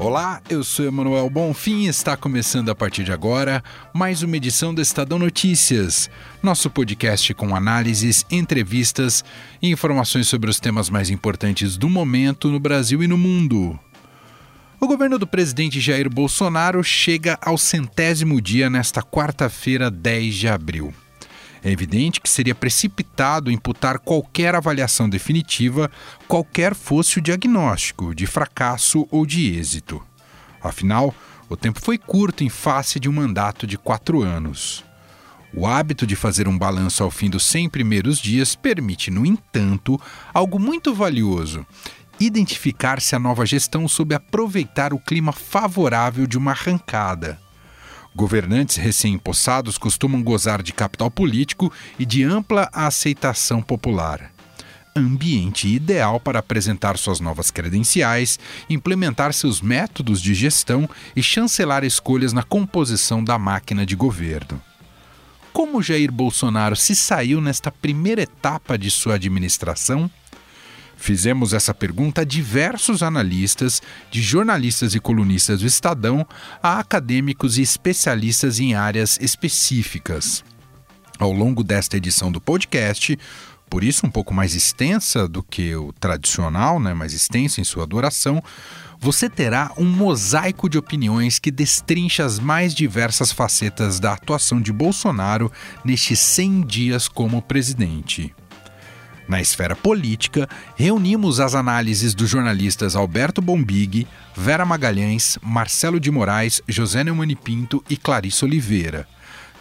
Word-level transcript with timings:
Olá, 0.00 0.40
eu 0.48 0.62
sou 0.62 0.86
Emanuel 0.86 1.28
Bonfim 1.28 1.80
e 1.80 1.88
está 1.88 2.16
começando 2.16 2.68
a 2.68 2.74
partir 2.74 3.02
de 3.02 3.10
agora 3.10 3.64
mais 3.92 4.22
uma 4.22 4.36
edição 4.36 4.72
do 4.72 4.80
Estadão 4.80 5.18
Notícias, 5.18 6.08
nosso 6.40 6.70
podcast 6.70 7.34
com 7.34 7.52
análises, 7.52 8.24
entrevistas 8.30 9.24
e 9.60 9.68
informações 9.68 10.28
sobre 10.28 10.48
os 10.48 10.60
temas 10.60 10.88
mais 10.88 11.10
importantes 11.10 11.76
do 11.76 11.88
momento 11.88 12.48
no 12.48 12.60
Brasil 12.60 13.02
e 13.02 13.08
no 13.08 13.18
mundo. 13.18 13.76
O 14.78 14.86
governo 14.86 15.18
do 15.18 15.26
presidente 15.26 15.80
Jair 15.80 16.08
Bolsonaro 16.08 16.84
chega 16.84 17.36
ao 17.42 17.58
centésimo 17.58 18.40
dia 18.40 18.70
nesta 18.70 19.02
quarta-feira, 19.02 19.90
10 19.90 20.34
de 20.36 20.46
abril. 20.46 20.94
É 21.62 21.70
evidente 21.70 22.20
que 22.20 22.28
seria 22.28 22.54
precipitado 22.54 23.50
imputar 23.50 23.98
qualquer 23.98 24.54
avaliação 24.54 25.08
definitiva, 25.08 25.90
qualquer 26.26 26.74
fosse 26.74 27.18
o 27.18 27.22
diagnóstico 27.22 28.14
de 28.14 28.26
fracasso 28.26 29.06
ou 29.10 29.26
de 29.26 29.58
êxito. 29.58 30.02
Afinal, 30.62 31.14
o 31.48 31.56
tempo 31.56 31.80
foi 31.80 31.98
curto 31.98 32.44
em 32.44 32.48
face 32.48 33.00
de 33.00 33.08
um 33.08 33.12
mandato 33.12 33.66
de 33.66 33.78
quatro 33.78 34.22
anos. 34.22 34.84
O 35.54 35.66
hábito 35.66 36.06
de 36.06 36.14
fazer 36.14 36.46
um 36.46 36.58
balanço 36.58 37.02
ao 37.02 37.10
fim 37.10 37.30
dos 37.30 37.44
100 37.46 37.70
primeiros 37.70 38.18
dias 38.18 38.54
permite, 38.54 39.10
no 39.10 39.24
entanto, 39.24 39.98
algo 40.32 40.58
muito 40.58 40.94
valioso: 40.94 41.66
identificar 42.20 43.00
se 43.00 43.16
a 43.16 43.18
nova 43.18 43.46
gestão 43.46 43.88
soube 43.88 44.14
aproveitar 44.14 44.92
o 44.92 44.98
clima 44.98 45.32
favorável 45.32 46.26
de 46.26 46.36
uma 46.36 46.50
arrancada. 46.50 47.40
Governantes 48.14 48.76
recém-impossados 48.76 49.78
costumam 49.78 50.22
gozar 50.22 50.62
de 50.62 50.72
capital 50.72 51.10
político 51.10 51.72
e 51.98 52.04
de 52.04 52.24
ampla 52.24 52.68
aceitação 52.72 53.62
popular. 53.62 54.32
Ambiente 54.96 55.68
ideal 55.68 56.18
para 56.18 56.40
apresentar 56.40 56.98
suas 56.98 57.20
novas 57.20 57.50
credenciais, 57.50 58.38
implementar 58.68 59.32
seus 59.32 59.60
métodos 59.60 60.20
de 60.20 60.34
gestão 60.34 60.88
e 61.14 61.22
chancelar 61.22 61.84
escolhas 61.84 62.32
na 62.32 62.42
composição 62.42 63.22
da 63.22 63.38
máquina 63.38 63.86
de 63.86 63.94
governo. 63.94 64.60
Como 65.52 65.82
Jair 65.82 66.10
Bolsonaro 66.10 66.74
se 66.74 66.96
saiu 66.96 67.40
nesta 67.40 67.70
primeira 67.70 68.22
etapa 68.22 68.76
de 68.76 68.90
sua 68.90 69.14
administração? 69.14 70.10
Fizemos 70.98 71.54
essa 71.54 71.72
pergunta 71.72 72.22
a 72.22 72.24
diversos 72.24 73.04
analistas, 73.04 73.80
de 74.10 74.20
jornalistas 74.20 74.96
e 74.96 75.00
colunistas 75.00 75.60
do 75.60 75.66
Estadão, 75.66 76.26
a 76.60 76.80
acadêmicos 76.80 77.56
e 77.56 77.62
especialistas 77.62 78.58
em 78.58 78.74
áreas 78.74 79.16
específicas. 79.20 80.44
Ao 81.16 81.32
longo 81.32 81.62
desta 81.62 81.96
edição 81.96 82.32
do 82.32 82.40
podcast, 82.40 83.16
por 83.70 83.84
isso 83.84 84.06
um 84.06 84.10
pouco 84.10 84.34
mais 84.34 84.54
extensa 84.54 85.28
do 85.28 85.42
que 85.42 85.74
o 85.76 85.92
tradicional, 85.92 86.80
né, 86.80 86.92
mais 86.92 87.12
extensa 87.12 87.60
em 87.60 87.64
sua 87.64 87.86
duração, 87.86 88.42
você 88.98 89.30
terá 89.30 89.72
um 89.78 89.84
mosaico 89.84 90.68
de 90.68 90.78
opiniões 90.78 91.38
que 91.38 91.52
destrincha 91.52 92.24
as 92.24 92.40
mais 92.40 92.74
diversas 92.74 93.30
facetas 93.30 94.00
da 94.00 94.14
atuação 94.14 94.60
de 94.60 94.72
Bolsonaro 94.72 95.50
nestes 95.84 96.18
100 96.18 96.66
dias 96.66 97.08
como 97.08 97.40
presidente. 97.40 98.34
Na 99.28 99.42
esfera 99.42 99.76
política, 99.76 100.48
reunimos 100.74 101.38
as 101.38 101.54
análises 101.54 102.14
dos 102.14 102.30
jornalistas 102.30 102.96
Alberto 102.96 103.42
Bombig, 103.42 104.06
Vera 104.34 104.64
Magalhães, 104.64 105.38
Marcelo 105.42 106.00
de 106.00 106.10
Moraes, 106.10 106.62
José 106.66 107.04
Neumani 107.04 107.36
Pinto 107.36 107.84
e 107.90 107.96
Clarice 107.96 108.46
Oliveira. 108.46 109.06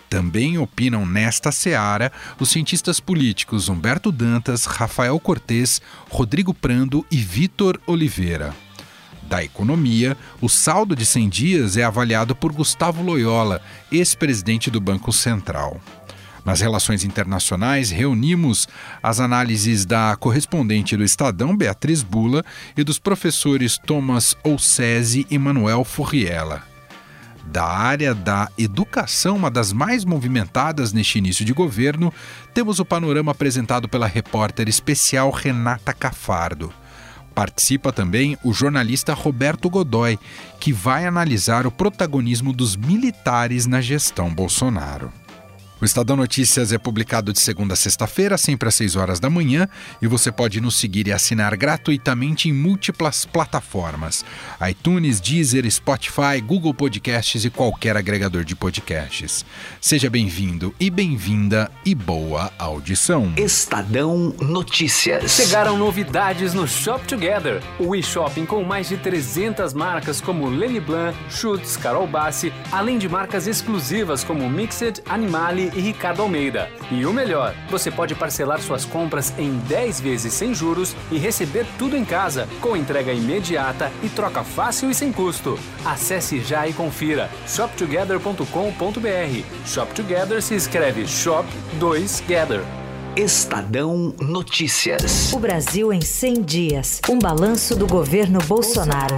Também 0.10 0.58
opinam 0.58 1.06
nesta 1.06 1.52
seara 1.52 2.14
os 2.40 2.50
cientistas 2.50 3.02
políticos 3.02 3.68
Humberto 3.68 4.10
Dantas, 4.10 4.64
Rafael 4.64 5.20
Cortes, 5.20 5.82
Rodrigo 6.10 6.54
Prando 6.54 7.06
e 7.12 7.18
Vitor 7.18 7.78
Oliveira. 7.86 8.56
Da 9.24 9.44
economia, 9.44 10.16
o 10.40 10.48
saldo 10.48 10.96
de 10.96 11.06
100 11.06 11.28
dias 11.28 11.76
é 11.76 11.84
avaliado 11.84 12.34
por 12.34 12.54
Gustavo 12.54 13.04
Loyola, 13.04 13.62
ex-presidente 13.92 14.72
do 14.72 14.80
Banco 14.80 15.12
Central. 15.12 15.82
Nas 16.48 16.62
relações 16.62 17.04
internacionais, 17.04 17.92
reunimos 17.92 18.70
as 19.04 19.20
análises 19.20 19.86
da 19.86 20.16
correspondente 20.16 20.96
do 20.96 21.04
Estadão, 21.04 21.58
Beatriz 21.58 22.02
Bula, 22.02 22.42
e 22.78 22.86
dos 22.86 22.98
professores 22.98 23.78
Thomas 23.78 24.34
Olsese 24.46 25.28
e 25.30 25.38
Manuel 25.38 25.84
Furriela. 25.84 26.64
Da 27.48 27.66
área 27.66 28.16
da 28.16 28.48
educação, 28.58 29.36
uma 29.36 29.52
das 29.52 29.74
mais 29.74 30.06
movimentadas 30.06 30.94
neste 30.94 31.18
início 31.18 31.44
de 31.44 31.52
governo, 31.52 32.14
temos 32.54 32.80
o 32.80 32.86
panorama 32.86 33.34
apresentado 33.34 33.90
pela 33.90 34.08
repórter 34.08 34.70
especial 34.70 35.30
Renata 35.32 35.92
Cafardo. 35.92 36.72
Participa 37.36 37.92
também 37.92 38.38
o 38.42 38.54
jornalista 38.54 39.14
Roberto 39.14 39.70
Godoy, 39.70 40.18
que 40.62 40.72
vai 40.72 41.06
analisar 41.06 41.68
o 41.68 41.72
protagonismo 41.72 42.54
dos 42.54 42.78
militares 42.78 43.66
na 43.66 43.82
gestão 43.82 44.34
Bolsonaro. 44.34 45.12
O 45.80 45.86
Estadão 45.86 46.16
Notícias 46.16 46.74
é 46.74 46.78
publicado 46.80 47.32
de 47.32 47.40
segunda 47.40 47.76
a 47.76 47.78
sexta-feira, 47.78 48.36
sempre 48.36 48.68
às 48.68 48.74
6 48.74 48.96
horas 48.96 49.20
da 49.20 49.30
manhã, 49.30 49.70
e 50.02 50.08
você 50.08 50.32
pode 50.32 50.60
nos 50.60 50.76
seguir 50.76 51.08
e 51.08 51.14
assinar 51.14 51.56
gratuitamente 51.56 52.50
em 52.50 52.52
múltiplas 52.52 53.26
plataformas: 53.26 54.26
iTunes, 54.68 55.22
Deezer, 55.22 55.70
Spotify, 55.70 56.42
Google 56.44 56.74
Podcasts 56.74 57.46
e 57.46 57.52
qualquer 57.52 57.96
agregador 57.96 58.44
de 58.44 58.56
podcasts. 58.56 59.46
Seja 59.80 60.10
bem-vindo 60.10 60.74
e 60.80 60.90
bem-vinda 60.90 61.70
e 61.86 61.94
boa 61.94 62.52
audição. 62.58 63.32
Estadão 63.38 64.34
Notícias. 64.42 65.32
Chegaram 65.32 65.78
novidades 65.78 66.56
no 66.56 66.68
Shop 66.68 67.08
Together, 67.08 67.62
o 67.80 67.96
e-shopping 67.96 68.48
com 68.48 68.64
mais 68.64 68.90
de 68.90 68.98
300 68.98 69.76
marcas 69.76 70.20
como 70.20 70.50
Lenny 70.50 70.80
Blanc, 70.80 71.16
Schutz, 71.30 71.78
Carol 71.78 72.08
Bassi, 72.08 72.52
além 72.72 72.98
de 72.98 73.08
marcas 73.08 73.46
exclusivas 73.46 74.24
como 74.24 74.50
Mixed, 74.50 75.04
E 75.76 75.80
Ricardo 75.80 76.22
Almeida. 76.22 76.70
E 76.92 77.06
o 77.06 77.14
melhor, 77.14 77.54
você 77.70 77.92
pode 77.92 78.16
parcelar 78.16 78.62
suas 78.62 78.86
compras 78.86 79.34
em 79.38 79.58
10 79.60 80.00
vezes 80.00 80.34
sem 80.34 80.54
juros 80.54 80.96
e 81.12 81.18
receber 81.18 81.66
tudo 81.78 81.96
em 81.98 82.06
casa, 82.06 82.48
com 82.62 82.76
entrega 82.76 83.12
imediata 83.12 83.92
e 84.04 84.10
troca 84.10 84.44
fácil 84.44 84.90
e 84.90 84.96
sem 84.96 85.12
custo. 85.12 85.58
Acesse 85.86 86.40
já 86.40 86.68
e 86.68 86.74
confira 86.74 87.30
shoptogether.com.br. 87.48 89.44
Shop 89.66 89.94
Together 89.94 90.42
se 90.42 90.56
escreve 90.56 91.08
Shop 91.08 91.48
2 91.80 92.24
Gather. 92.28 92.62
Estadão 93.16 94.14
Notícias. 94.22 95.34
O 95.34 95.40
Brasil 95.40 95.92
em 95.92 96.02
100 96.02 96.42
dias. 96.44 97.02
Um 97.10 97.18
balanço 97.18 97.76
do 97.76 97.88
governo 97.88 98.38
Bolsonaro. 98.48 99.16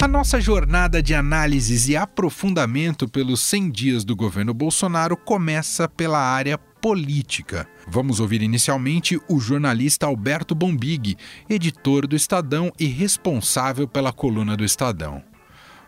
A 0.00 0.06
nossa 0.06 0.40
jornada 0.40 1.02
de 1.02 1.12
análises 1.12 1.88
e 1.88 1.96
aprofundamento 1.96 3.08
pelos 3.08 3.40
100 3.40 3.70
dias 3.72 4.04
do 4.04 4.14
governo 4.14 4.54
Bolsonaro 4.54 5.16
começa 5.16 5.88
pela 5.88 6.20
área 6.20 6.56
política. 6.56 7.68
Vamos 7.84 8.20
ouvir 8.20 8.40
inicialmente 8.40 9.20
o 9.28 9.40
jornalista 9.40 10.06
Alberto 10.06 10.54
Bombig, 10.54 11.16
editor 11.50 12.06
do 12.06 12.14
Estadão 12.14 12.72
e 12.78 12.86
responsável 12.86 13.88
pela 13.88 14.12
coluna 14.12 14.56
do 14.56 14.64
Estadão. 14.64 15.20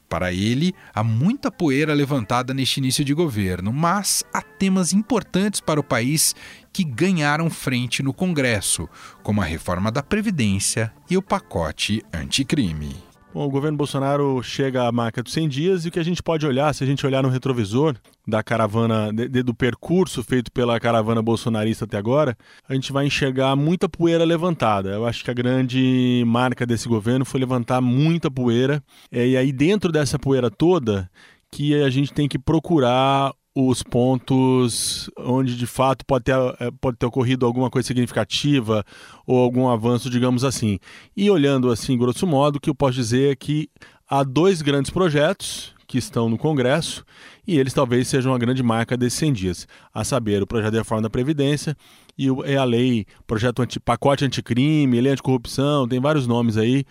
Para 0.09 0.33
ele, 0.33 0.75
há 0.93 1.05
muita 1.05 1.49
poeira 1.49 1.95
levantada 1.95 2.53
neste 2.53 2.79
início 2.79 3.05
de 3.05 3.15
governo, 3.15 3.73
mas 3.73 4.25
há 4.35 4.43
temas 4.43 4.93
importantes 4.93 5.61
para 5.61 5.79
o 5.79 5.85
país 5.85 6.35
que 6.73 6.83
ganharam 6.83 7.49
frente 7.49 8.03
no 8.03 8.13
Congresso, 8.13 8.89
como 9.23 9.41
a 9.41 9.45
reforma 9.45 9.89
da 9.89 10.03
Previdência 10.03 10.93
e 11.09 11.17
o 11.17 11.23
pacote 11.23 12.03
anticrime. 12.13 13.10
Bom, 13.33 13.47
o 13.47 13.49
governo 13.49 13.79
Bolsonaro 13.79 14.43
chega 14.43 14.89
à 14.89 14.91
marca 14.91 15.23
dos 15.23 15.33
100 15.33 15.49
dias 15.49 15.85
e 15.85 15.89
o 15.89 15.93
que 15.93 16.01
a 16.01 16.03
gente 16.03 16.21
pode 16.21 16.45
olhar, 16.45 16.75
se 16.75 16.83
a 16.83 16.87
gente 16.87 17.07
olhar 17.07 17.23
no 17.23 17.29
retrovisor 17.29 17.95
da 18.27 18.43
caravana, 18.43 19.13
de, 19.13 19.29
de, 19.29 19.43
do 19.45 19.55
percurso 19.55 20.25
feito 20.25 20.51
pela 20.51 20.81
caravana 20.81 21.23
bolsonarista 21.23 21.85
até 21.85 21.97
agora, 21.97 22.37
a 22.69 22.75
gente 22.75 22.93
vai 22.93 23.07
enxergar 23.07 23.55
muita 23.55 23.89
poeira 23.89 24.25
levantada. 24.25 24.91
Eu 24.91 25.07
acho 25.07 25.25
que 25.25 25.31
a 25.31 25.35
grande 25.35 26.25
marca 26.27 26.67
desse 26.67 26.89
governo 26.89 27.25
foi 27.25 27.39
levantar 27.39 27.81
muita 27.81 28.29
poeira. 28.29 28.83
É, 29.13 29.25
e 29.25 29.37
aí, 29.37 29.53
dentro 29.53 29.93
dessa 29.93 30.19
poeira 30.19 30.51
toda, 30.51 31.09
que 31.53 31.81
a 31.83 31.89
gente 31.89 32.13
tem 32.13 32.29
que 32.29 32.39
procurar 32.39 33.33
os 33.55 33.83
pontos 33.83 35.11
onde 35.19 35.57
de 35.57 35.67
fato 35.67 36.05
pode 36.07 36.25
ter, 36.25 36.35
eh, 36.61 36.71
pode 36.81 36.97
ter 36.97 37.07
ocorrido 37.07 37.45
alguma 37.45 37.69
coisa 37.69 37.87
significativa 37.87 38.85
ou 39.27 39.39
algum 39.39 39.69
avanço, 39.69 40.09
digamos 40.09 40.45
assim. 40.45 40.79
E 41.17 41.29
olhando 41.31 41.71
assim, 41.71 41.99
grosso 41.99 42.27
modo, 42.27 42.57
o 42.57 42.61
que 42.61 42.71
eu 42.71 42.75
posso 42.75 42.95
dizer 42.95 43.33
é 43.33 43.37
que 43.37 43.69
há 44.09 44.23
dois 44.23 44.63
grandes 44.63 44.91
projetos 44.91 45.75
que 45.87 45.99
estão 45.99 46.29
no 46.29 46.39
Congresso 46.39 47.05
e 47.45 47.59
eles 47.59 47.75
talvez 47.75 48.07
sejam 48.07 48.33
a 48.33 48.39
grande 48.39 48.63
marca 48.63 48.97
desses 48.97 49.19
100 49.19 49.33
dias, 49.33 49.69
a 49.93 50.05
saber, 50.05 50.41
o 50.41 50.47
projeto 50.47 50.71
de 50.71 50.79
reforma 50.79 51.03
da 51.03 51.11
Previdência 51.11 51.77
e 52.17 52.29
é 52.45 52.57
a 52.57 52.65
lei, 52.65 53.07
projeto 53.27 53.63
anti, 53.63 53.81
pacote 53.81 54.25
anticrime, 54.25 55.01
lei 55.01 55.13
anticorrupção, 55.13 55.89
tem 55.89 55.99
vários 55.99 56.29
nomes 56.29 56.57
aí 56.57 56.85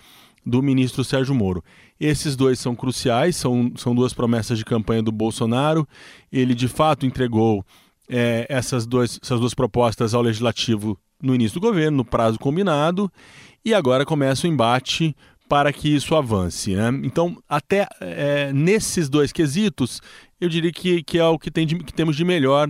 do 0.45 0.61
ministro 0.61 1.03
Sérgio 1.03 1.33
Moro. 1.33 1.63
Esses 1.99 2.35
dois 2.35 2.59
são 2.59 2.75
cruciais, 2.75 3.35
são, 3.35 3.71
são 3.75 3.93
duas 3.93 4.13
promessas 4.13 4.57
de 4.57 4.63
campanha 4.63 5.03
do 5.03 5.11
Bolsonaro. 5.11 5.87
Ele 6.31 6.55
de 6.55 6.67
fato 6.67 7.05
entregou 7.05 7.65
é, 8.07 8.45
essas, 8.49 8.85
dois, 8.85 9.19
essas 9.21 9.39
duas 9.39 9.53
propostas 9.53 10.13
ao 10.13 10.21
legislativo 10.21 10.97
no 11.21 11.35
início 11.35 11.59
do 11.59 11.67
governo, 11.67 11.97
no 11.97 12.05
prazo 12.05 12.39
combinado, 12.39 13.11
e 13.63 13.73
agora 13.73 14.05
começa 14.05 14.47
o 14.47 14.49
embate 14.49 15.13
para 15.49 15.73
que 15.73 15.93
isso 15.93 16.15
avance. 16.15 16.75
Né? 16.75 16.89
Então, 17.03 17.37
até 17.49 17.87
é, 17.99 18.53
nesses 18.53 19.09
dois 19.09 19.31
quesitos, 19.31 19.99
eu 20.39 20.47
diria 20.47 20.71
que, 20.71 21.03
que 21.03 21.17
é 21.17 21.25
o 21.25 21.37
que, 21.37 21.51
tem 21.51 21.67
de, 21.67 21.77
que 21.79 21.93
temos 21.93 22.15
de 22.15 22.23
melhor 22.23 22.69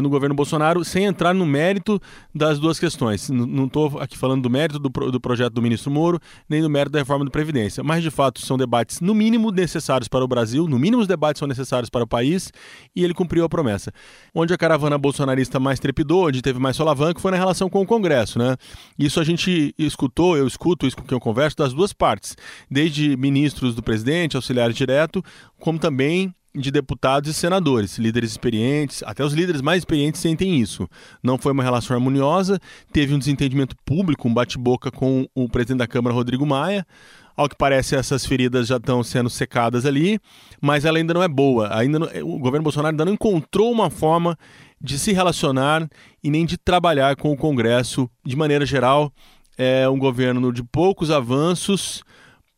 no 0.00 0.08
governo 0.08 0.34
Bolsonaro, 0.34 0.84
sem 0.84 1.04
entrar 1.04 1.34
no 1.34 1.44
mérito 1.44 2.00
das 2.34 2.58
duas 2.58 2.78
questões. 2.78 3.28
Não 3.28 3.66
estou 3.66 3.98
aqui 3.98 4.16
falando 4.16 4.42
do 4.42 4.50
mérito 4.50 4.78
do, 4.78 4.88
do 4.88 5.20
projeto 5.20 5.52
do 5.52 5.62
ministro 5.62 5.90
Moro, 5.90 6.20
nem 6.48 6.62
do 6.62 6.70
mérito 6.70 6.92
da 6.92 6.98
reforma 6.98 7.24
da 7.24 7.30
Previdência. 7.30 7.82
Mas, 7.82 8.02
de 8.02 8.10
fato, 8.10 8.40
são 8.40 8.56
debates, 8.56 9.00
no 9.00 9.14
mínimo, 9.14 9.50
necessários 9.50 10.08
para 10.08 10.24
o 10.24 10.28
Brasil, 10.28 10.66
no 10.66 10.78
mínimo, 10.78 11.02
os 11.02 11.08
debates 11.08 11.38
são 11.38 11.48
necessários 11.48 11.90
para 11.90 12.04
o 12.04 12.06
país, 12.06 12.52
e 12.94 13.04
ele 13.04 13.14
cumpriu 13.14 13.44
a 13.44 13.48
promessa. 13.48 13.92
Onde 14.34 14.52
a 14.52 14.58
caravana 14.58 14.96
bolsonarista 14.96 15.58
mais 15.58 15.78
trepidou, 15.78 16.28
onde 16.28 16.42
teve 16.42 16.58
mais 16.58 16.76
solavanco, 16.76 17.20
foi 17.20 17.30
na 17.30 17.36
relação 17.36 17.68
com 17.68 17.80
o 17.80 17.86
Congresso. 17.86 18.38
Né? 18.38 18.56
Isso 18.98 19.20
a 19.20 19.24
gente 19.24 19.74
escutou, 19.78 20.36
eu 20.36 20.46
escuto 20.46 20.86
isso 20.86 20.96
com 20.96 21.02
quem 21.02 21.16
eu 21.16 21.20
converso, 21.20 21.56
das 21.56 21.72
duas 21.72 21.92
partes, 21.92 22.36
desde 22.70 23.16
ministros 23.16 23.74
do 23.74 23.82
presidente, 23.82 24.36
auxiliar 24.36 24.72
direto, 24.72 25.22
como 25.58 25.78
também 25.78 26.34
de 26.54 26.70
deputados 26.70 27.30
e 27.30 27.34
senadores, 27.34 27.98
líderes 27.98 28.30
experientes, 28.30 29.02
até 29.04 29.24
os 29.24 29.32
líderes 29.32 29.62
mais 29.62 29.78
experientes 29.78 30.20
sentem 30.20 30.60
isso. 30.60 30.88
Não 31.22 31.38
foi 31.38 31.52
uma 31.52 31.62
relação 31.62 31.96
harmoniosa, 31.96 32.60
teve 32.92 33.14
um 33.14 33.18
desentendimento 33.18 33.74
público, 33.84 34.28
um 34.28 34.34
bate-boca 34.34 34.90
com 34.90 35.26
o 35.34 35.48
presidente 35.48 35.78
da 35.78 35.86
Câmara, 35.86 36.14
Rodrigo 36.14 36.46
Maia. 36.46 36.86
Ao 37.34 37.48
que 37.48 37.56
parece, 37.56 37.96
essas 37.96 38.26
feridas 38.26 38.66
já 38.66 38.76
estão 38.76 39.02
sendo 39.02 39.30
secadas 39.30 39.86
ali, 39.86 40.20
mas 40.60 40.84
ela 40.84 40.98
ainda 40.98 41.14
não 41.14 41.22
é 41.22 41.28
boa. 41.28 41.74
Ainda 41.74 41.98
não, 41.98 42.06
o 42.24 42.38
governo 42.38 42.64
Bolsonaro 42.64 42.92
ainda 42.92 43.06
não 43.06 43.14
encontrou 43.14 43.72
uma 43.72 43.88
forma 43.88 44.36
de 44.78 44.98
se 44.98 45.12
relacionar 45.12 45.88
e 46.22 46.30
nem 46.30 46.44
de 46.44 46.58
trabalhar 46.58 47.16
com 47.16 47.32
o 47.32 47.36
Congresso. 47.36 48.10
De 48.22 48.36
maneira 48.36 48.66
geral, 48.66 49.10
é 49.56 49.88
um 49.88 49.98
governo 49.98 50.52
de 50.52 50.62
poucos 50.62 51.10
avanços 51.10 52.02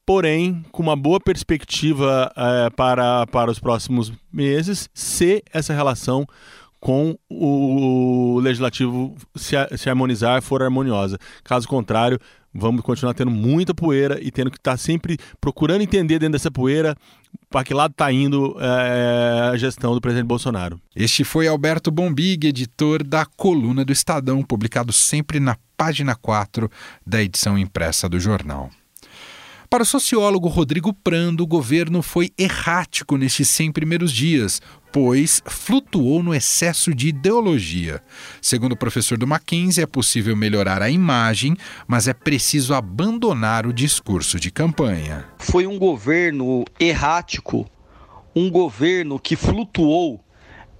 porém 0.07 0.65
com 0.71 0.83
uma 0.83 0.97
boa 0.97 1.21
perspectiva 1.21 2.33
é, 2.37 2.71
para, 2.71 3.27
para 3.27 3.51
os 3.51 3.59
próximos 3.59 4.13
meses, 4.33 4.89
se 4.93 5.43
essa 5.53 5.73
relação 5.73 6.27
com 6.85 7.17
o 7.31 8.39
legislativo 8.43 9.17
se, 9.35 9.57
se 9.75 9.89
harmonizar 9.89 10.43
for 10.43 10.63
harmoniosa. 10.63 11.19
Caso 11.43 11.67
contrário, 11.67 12.21
vamos 12.53 12.83
continuar 12.83 13.15
tendo 13.15 13.31
muita 13.31 13.75
poeira 13.75 14.19
e 14.21 14.31
tendo 14.31 14.51
que 14.51 14.59
estar 14.59 14.77
sempre 14.77 15.17
procurando 15.41 15.81
entender 15.81 16.19
dentro 16.19 16.35
dessa 16.35 16.51
poeira 16.51 16.95
para 17.49 17.65
que 17.65 17.73
lado 17.73 17.93
está 17.93 18.13
indo 18.13 18.55
é, 18.61 19.51
a 19.53 19.57
gestão 19.57 19.95
do 19.95 20.01
presidente 20.01 20.27
Bolsonaro. 20.27 20.79
Este 20.95 21.25
foi 21.25 21.49
Alberto 21.49 21.91
Bombig, 21.91 22.49
editor 22.49 23.03
da 23.03 23.25
Coluna 23.25 23.83
do 23.83 23.93
Estadão, 23.93 24.43
publicado 24.43 24.93
sempre 24.93 25.41
na 25.41 25.57
página 25.79 26.15
4 26.15 26.71
da 27.07 27.23
edição 27.23 27.59
impressa 27.59 28.11
do 28.11 28.21
jornal. 28.21 28.71
Para 29.75 29.83
o 29.83 29.87
sociólogo 29.87 30.47
Rodrigo 30.47 30.93
Prando, 30.93 31.43
o 31.43 31.49
governo 31.49 32.01
foi 32.01 32.31
errático 32.39 33.17
nestes 33.17 33.49
100 33.49 33.73
primeiros 33.73 34.13
dias, 34.13 34.63
pois 34.93 35.43
flutuou 35.47 36.23
no 36.23 36.33
excesso 36.33 36.95
de 36.95 37.09
ideologia. 37.09 38.01
Segundo 38.41 38.75
o 38.75 38.77
professor 38.77 39.19
do 39.19 39.27
Mackenzie, 39.27 39.83
é 39.83 39.87
possível 39.87 40.37
melhorar 40.37 40.81
a 40.81 40.89
imagem, 40.89 41.57
mas 41.89 42.07
é 42.07 42.15
preciso 42.15 42.73
abandonar 42.73 43.67
o 43.67 43.73
discurso 43.73 44.39
de 44.39 44.49
campanha. 44.49 45.25
Foi 45.39 45.67
um 45.67 45.77
governo 45.77 46.65
errático, 46.79 47.69
um 48.33 48.49
governo 48.49 49.19
que 49.19 49.35
flutuou 49.35 50.25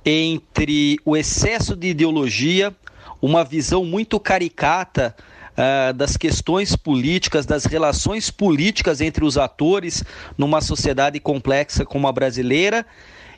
entre 0.07 1.01
o 1.05 1.17
excesso 1.17 1.75
de 1.75 1.89
ideologia, 1.89 2.73
uma 3.21 3.43
visão 3.43 3.85
muito 3.85 4.21
caricata 4.21 5.17
uh, 5.55 5.93
das 5.93 6.17
questões 6.17 6.77
políticas, 6.77 7.47
das 7.47 7.65
relações 7.65 8.31
políticas 8.31 9.01
entre 9.01 9.25
os 9.25 9.39
atores 9.39 10.05
numa 10.37 10.61
sociedade 10.61 11.19
complexa 11.21 11.85
como 11.85 12.07
a 12.07 12.13
brasileira. 12.13 12.87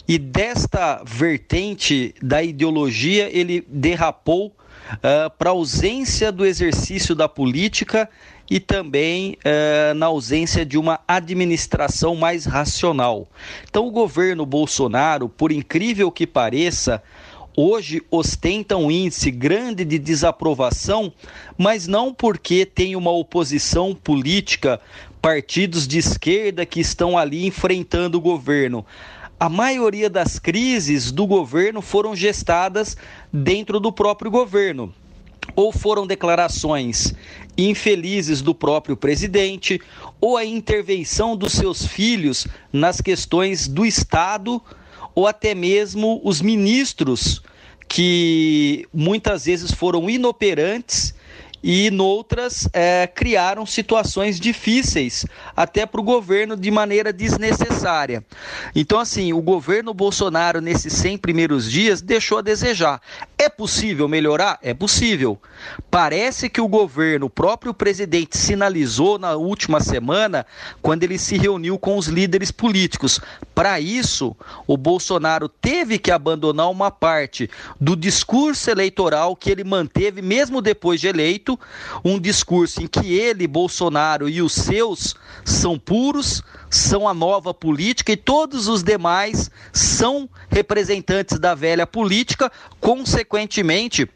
E 0.08 0.18
desta 0.18 1.02
vertente 1.04 2.14
da 2.22 2.42
ideologia, 2.42 3.28
ele 3.36 3.66
derrapou 3.68 4.48
uh, 4.48 5.30
para 5.36 5.50
a 5.50 5.52
ausência 5.52 6.30
do 6.30 6.46
exercício 6.46 7.14
da 7.14 7.28
política 7.28 8.08
e 8.48 8.60
também 8.60 9.36
uh, 9.44 9.94
na 9.94 10.06
ausência 10.06 10.64
de 10.64 10.78
uma 10.78 11.00
administração 11.08 12.14
mais 12.14 12.44
racional. 12.44 13.26
Então, 13.68 13.86
o 13.86 13.90
governo 13.90 14.46
Bolsonaro, 14.46 15.28
por 15.28 15.50
incrível 15.50 16.10
que 16.12 16.26
pareça, 16.26 17.02
hoje 17.56 18.02
ostenta 18.10 18.76
um 18.76 18.90
índice 18.90 19.30
grande 19.30 19.84
de 19.84 19.98
desaprovação, 19.98 21.12
mas 21.56 21.86
não 21.86 22.12
porque 22.12 22.66
tem 22.66 22.94
uma 22.94 23.10
oposição 23.10 23.94
política, 23.94 24.78
partidos 25.22 25.88
de 25.88 25.98
esquerda 25.98 26.66
que 26.66 26.78
estão 26.78 27.16
ali 27.16 27.46
enfrentando 27.46 28.18
o 28.18 28.20
governo. 28.20 28.84
A 29.40 29.48
maioria 29.48 30.08
das 30.08 30.38
crises 30.38 31.10
do 31.10 31.26
governo 31.26 31.80
foram 31.80 32.14
gestadas 32.14 32.96
dentro 33.32 33.80
do 33.80 33.90
próprio 33.90 34.30
governo 34.30 34.94
ou 35.54 35.72
foram 35.72 36.06
declarações 36.06 37.14
infelizes 37.56 38.42
do 38.42 38.54
próprio 38.54 38.96
presidente, 38.96 39.80
ou 40.20 40.36
a 40.36 40.44
intervenção 40.44 41.36
dos 41.36 41.52
seus 41.52 41.86
filhos 41.86 42.46
nas 42.72 43.00
questões 43.00 43.68
do 43.68 43.86
Estado 43.86 44.60
ou 45.16 45.26
até 45.26 45.54
mesmo 45.54 46.20
os 46.22 46.42
ministros 46.42 47.42
que 47.88 48.86
muitas 48.92 49.46
vezes 49.46 49.72
foram 49.72 50.10
inoperantes 50.10 51.14
e 51.62 51.90
noutras 51.90 52.68
é, 52.72 53.06
criaram 53.06 53.66
situações 53.66 54.38
difíceis 54.38 55.24
até 55.56 55.86
para 55.86 56.00
o 56.00 56.04
governo 56.04 56.56
de 56.56 56.70
maneira 56.70 57.12
desnecessária. 57.12 58.24
Então, 58.74 58.98
assim, 58.98 59.32
o 59.32 59.40
governo 59.40 59.92
Bolsonaro 59.94 60.60
nesses 60.60 60.92
100 60.94 61.18
primeiros 61.18 61.70
dias 61.70 62.00
deixou 62.00 62.38
a 62.38 62.42
desejar. 62.42 63.00
É 63.38 63.48
possível 63.48 64.08
melhorar? 64.08 64.58
É 64.62 64.72
possível. 64.72 65.38
Parece 65.90 66.48
que 66.48 66.60
o 66.60 66.68
governo, 66.68 67.26
o 67.26 67.30
próprio 67.30 67.74
presidente, 67.74 68.36
sinalizou 68.36 69.18
na 69.18 69.34
última 69.36 69.80
semana, 69.80 70.46
quando 70.80 71.02
ele 71.02 71.18
se 71.18 71.36
reuniu 71.36 71.78
com 71.78 71.96
os 71.96 72.06
líderes 72.06 72.50
políticos. 72.50 73.20
Para 73.54 73.80
isso, 73.80 74.36
o 74.66 74.76
Bolsonaro 74.76 75.48
teve 75.48 75.98
que 75.98 76.10
abandonar 76.10 76.70
uma 76.70 76.90
parte 76.90 77.50
do 77.80 77.96
discurso 77.96 78.70
eleitoral 78.70 79.36
que 79.36 79.50
ele 79.50 79.64
manteve 79.64 80.22
mesmo 80.22 80.60
depois 80.62 81.00
de 81.00 81.08
eleito, 81.08 81.45
um 82.04 82.18
discurso 82.18 82.82
em 82.82 82.86
que 82.86 83.14
ele, 83.14 83.46
Bolsonaro 83.46 84.28
e 84.28 84.40
os 84.42 84.52
seus 84.52 85.14
são 85.44 85.78
puros, 85.78 86.42
são 86.70 87.06
a 87.06 87.14
nova 87.14 87.54
política 87.54 88.12
e 88.12 88.16
todos 88.16 88.66
os 88.68 88.82
demais 88.82 89.50
são 89.72 90.28
representantes 90.48 91.38
da 91.38 91.54
velha 91.54 91.86
política, 91.86 92.50
consequentemente 92.80 94.08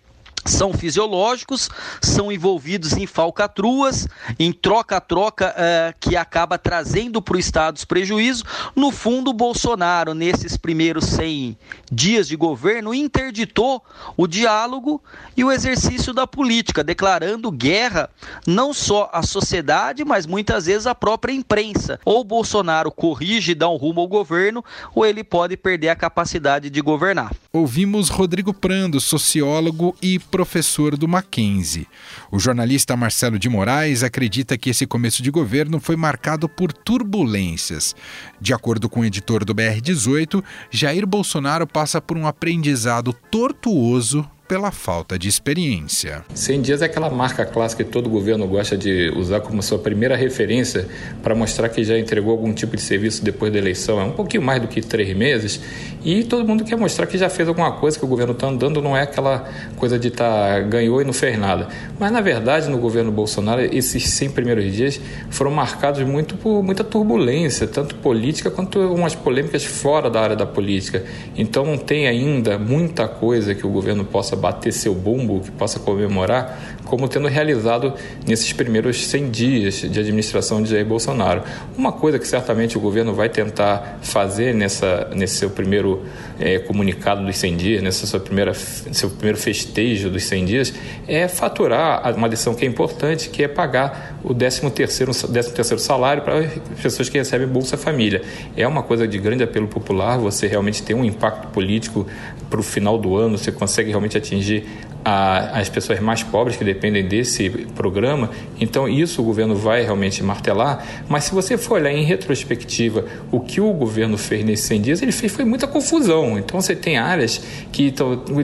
são 0.44 0.72
fisiológicos, 0.72 1.68
são 2.00 2.32
envolvidos 2.32 2.92
em 2.92 3.06
falcatruas, 3.06 4.08
em 4.38 4.52
troca-troca 4.52 5.54
uh, 5.54 5.94
que 6.00 6.16
acaba 6.16 6.58
trazendo 6.58 7.20
para 7.20 7.36
o 7.36 7.40
Estado 7.40 7.76
os 7.76 7.84
prejuízos. 7.84 8.44
No 8.74 8.90
fundo, 8.90 9.32
Bolsonaro, 9.32 10.14
nesses 10.14 10.56
primeiros 10.56 11.04
100 11.06 11.56
dias 11.90 12.26
de 12.26 12.36
governo, 12.36 12.94
interditou 12.94 13.82
o 14.16 14.26
diálogo 14.26 15.02
e 15.36 15.44
o 15.44 15.52
exercício 15.52 16.12
da 16.12 16.26
política, 16.26 16.82
declarando 16.82 17.50
guerra 17.50 18.08
não 18.46 18.72
só 18.72 19.10
à 19.12 19.22
sociedade, 19.22 20.04
mas 20.04 20.26
muitas 20.26 20.66
vezes 20.66 20.86
à 20.86 20.94
própria 20.94 21.32
imprensa. 21.32 21.98
Ou 22.04 22.24
Bolsonaro 22.24 22.90
corrige 22.90 23.52
e 23.52 23.54
dá 23.54 23.68
um 23.68 23.76
rumo 23.76 24.00
ao 24.00 24.08
governo, 24.08 24.64
ou 24.94 25.04
ele 25.04 25.22
pode 25.22 25.56
perder 25.56 25.88
a 25.88 25.96
capacidade 25.96 26.70
de 26.70 26.80
governar. 26.80 27.32
Ouvimos 27.52 28.08
Rodrigo 28.08 28.54
Prando, 28.54 29.00
sociólogo 29.00 29.94
e 30.00 30.18
professor 30.30 30.96
do 30.96 31.08
Mackenzie. 31.08 31.86
O 32.30 32.38
jornalista 32.38 32.96
Marcelo 32.96 33.38
de 33.38 33.48
Moraes 33.48 34.02
acredita 34.02 34.56
que 34.56 34.70
esse 34.70 34.86
começo 34.86 35.22
de 35.22 35.30
governo 35.30 35.80
foi 35.80 35.96
marcado 35.96 36.48
por 36.48 36.72
turbulências. 36.72 37.94
De 38.40 38.54
acordo 38.54 38.88
com 38.88 39.00
o 39.00 39.04
editor 39.04 39.44
do 39.44 39.54
BR18, 39.54 40.42
Jair 40.70 41.06
Bolsonaro 41.06 41.66
passa 41.66 42.00
por 42.00 42.16
um 42.16 42.26
aprendizado 42.26 43.12
tortuoso 43.30 44.28
pela 44.50 44.72
falta 44.72 45.16
de 45.16 45.28
experiência. 45.28 46.24
100 46.34 46.60
dias 46.60 46.82
é 46.82 46.86
aquela 46.86 47.08
marca 47.08 47.46
clássica 47.46 47.84
que 47.84 47.90
todo 47.90 48.10
governo 48.10 48.48
gosta 48.48 48.76
de 48.76 49.08
usar 49.16 49.38
como 49.42 49.62
sua 49.62 49.78
primeira 49.78 50.16
referência 50.16 50.88
para 51.22 51.36
mostrar 51.36 51.68
que 51.68 51.84
já 51.84 51.96
entregou 51.96 52.32
algum 52.32 52.52
tipo 52.52 52.74
de 52.74 52.82
serviço 52.82 53.24
depois 53.24 53.52
da 53.52 53.60
eleição. 53.60 54.00
É 54.00 54.04
um 54.04 54.10
pouquinho 54.10 54.42
mais 54.42 54.60
do 54.60 54.66
que 54.66 54.80
três 54.80 55.16
meses 55.16 55.60
e 56.04 56.24
todo 56.24 56.44
mundo 56.44 56.64
quer 56.64 56.76
mostrar 56.76 57.06
que 57.06 57.16
já 57.16 57.28
fez 57.28 57.46
alguma 57.46 57.70
coisa 57.70 57.96
que 57.96 58.04
o 58.04 58.08
governo 58.08 58.32
está 58.32 58.48
andando, 58.48 58.82
não 58.82 58.96
é 58.96 59.02
aquela 59.02 59.48
coisa 59.76 59.96
de 59.96 60.08
estar 60.08 60.54
tá, 60.54 60.60
ganhou 60.62 61.00
e 61.00 61.04
não 61.04 61.12
fez 61.12 61.38
nada. 61.38 61.68
Mas 61.96 62.10
na 62.10 62.20
verdade, 62.20 62.68
no 62.68 62.78
governo 62.78 63.12
Bolsonaro, 63.12 63.60
esses 63.60 64.02
100 64.08 64.30
primeiros 64.30 64.72
dias 64.72 65.00
foram 65.30 65.52
marcados 65.52 66.02
muito 66.02 66.36
por 66.36 66.60
muita 66.60 66.82
turbulência, 66.82 67.68
tanto 67.68 67.94
política 67.94 68.50
quanto 68.50 68.80
umas 68.80 69.14
polêmicas 69.14 69.64
fora 69.64 70.10
da 70.10 70.20
área 70.20 70.34
da 70.34 70.46
política. 70.46 71.04
Então 71.36 71.64
não 71.64 71.78
tem 71.78 72.08
ainda 72.08 72.58
muita 72.58 73.06
coisa 73.06 73.54
que 73.54 73.64
o 73.64 73.70
governo 73.70 74.04
possa 74.04 74.39
bater 74.40 74.72
seu 74.72 74.94
bumbo, 74.94 75.40
que 75.40 75.50
possa 75.50 75.78
comemorar, 75.78 76.58
como 76.90 77.06
tendo 77.06 77.28
realizado 77.28 77.94
nesses 78.26 78.52
primeiros 78.52 79.06
100 79.06 79.30
dias 79.30 79.74
de 79.74 80.00
administração 80.00 80.60
de 80.60 80.70
Jair 80.70 80.84
Bolsonaro. 80.84 81.44
Uma 81.78 81.92
coisa 81.92 82.18
que 82.18 82.26
certamente 82.26 82.76
o 82.76 82.80
governo 82.80 83.14
vai 83.14 83.28
tentar 83.28 84.00
fazer 84.02 84.52
nessa, 84.52 85.08
nesse 85.14 85.36
seu 85.36 85.50
primeiro 85.50 86.02
é, 86.40 86.58
comunicado 86.58 87.24
dos 87.24 87.36
100 87.36 87.56
dias, 87.56 87.82
nessa 87.82 88.08
sua 88.08 88.18
primeira, 88.18 88.52
seu 88.54 89.08
primeiro 89.08 89.38
festejo 89.38 90.10
dos 90.10 90.24
100 90.24 90.44
dias, 90.44 90.74
é 91.06 91.28
faturar 91.28 92.12
uma 92.16 92.26
lição 92.26 92.54
que 92.54 92.64
é 92.64 92.68
importante, 92.68 93.28
que 93.28 93.44
é 93.44 93.48
pagar 93.48 94.18
o 94.24 94.34
13º, 94.34 95.52
13 95.54 95.78
salário 95.78 96.22
para 96.24 96.42
pessoas 96.82 97.08
que 97.08 97.18
recebem 97.18 97.46
Bolsa 97.46 97.76
Família. 97.76 98.20
É 98.56 98.66
uma 98.66 98.82
coisa 98.82 99.06
de 99.06 99.16
grande 99.16 99.44
apelo 99.44 99.68
popular, 99.68 100.18
você 100.18 100.48
realmente 100.48 100.82
tem 100.82 100.96
um 100.96 101.04
impacto 101.04 101.48
político 101.52 102.04
para 102.50 102.58
o 102.58 102.64
final 102.64 102.98
do 102.98 103.16
ano, 103.16 103.38
você 103.38 103.52
consegue 103.52 103.90
realmente 103.90 104.18
atingir 104.18 104.66
a, 105.04 105.58
as 105.58 105.68
pessoas 105.68 106.00
mais 106.00 106.22
pobres 106.22 106.56
que 106.56 106.64
dependem 106.64 107.06
desse 107.06 107.48
programa. 107.74 108.30
Então, 108.60 108.88
isso 108.88 109.22
o 109.22 109.24
governo 109.24 109.54
vai 109.54 109.82
realmente 109.82 110.22
martelar. 110.22 110.84
Mas 111.08 111.24
se 111.24 111.34
você 111.34 111.56
for 111.56 111.74
olhar 111.74 111.92
em 111.92 112.04
retrospectiva 112.04 113.04
o 113.30 113.40
que 113.40 113.60
o 113.60 113.72
governo 113.72 114.18
fez 114.18 114.44
nesses 114.44 114.66
100 114.66 114.80
dias, 114.80 115.02
ele 115.02 115.12
fez 115.12 115.32
foi 115.32 115.44
muita 115.44 115.66
confusão. 115.66 116.38
Então, 116.38 116.60
você 116.60 116.74
tem 116.74 116.98
áreas 116.98 117.42
que 117.72 117.92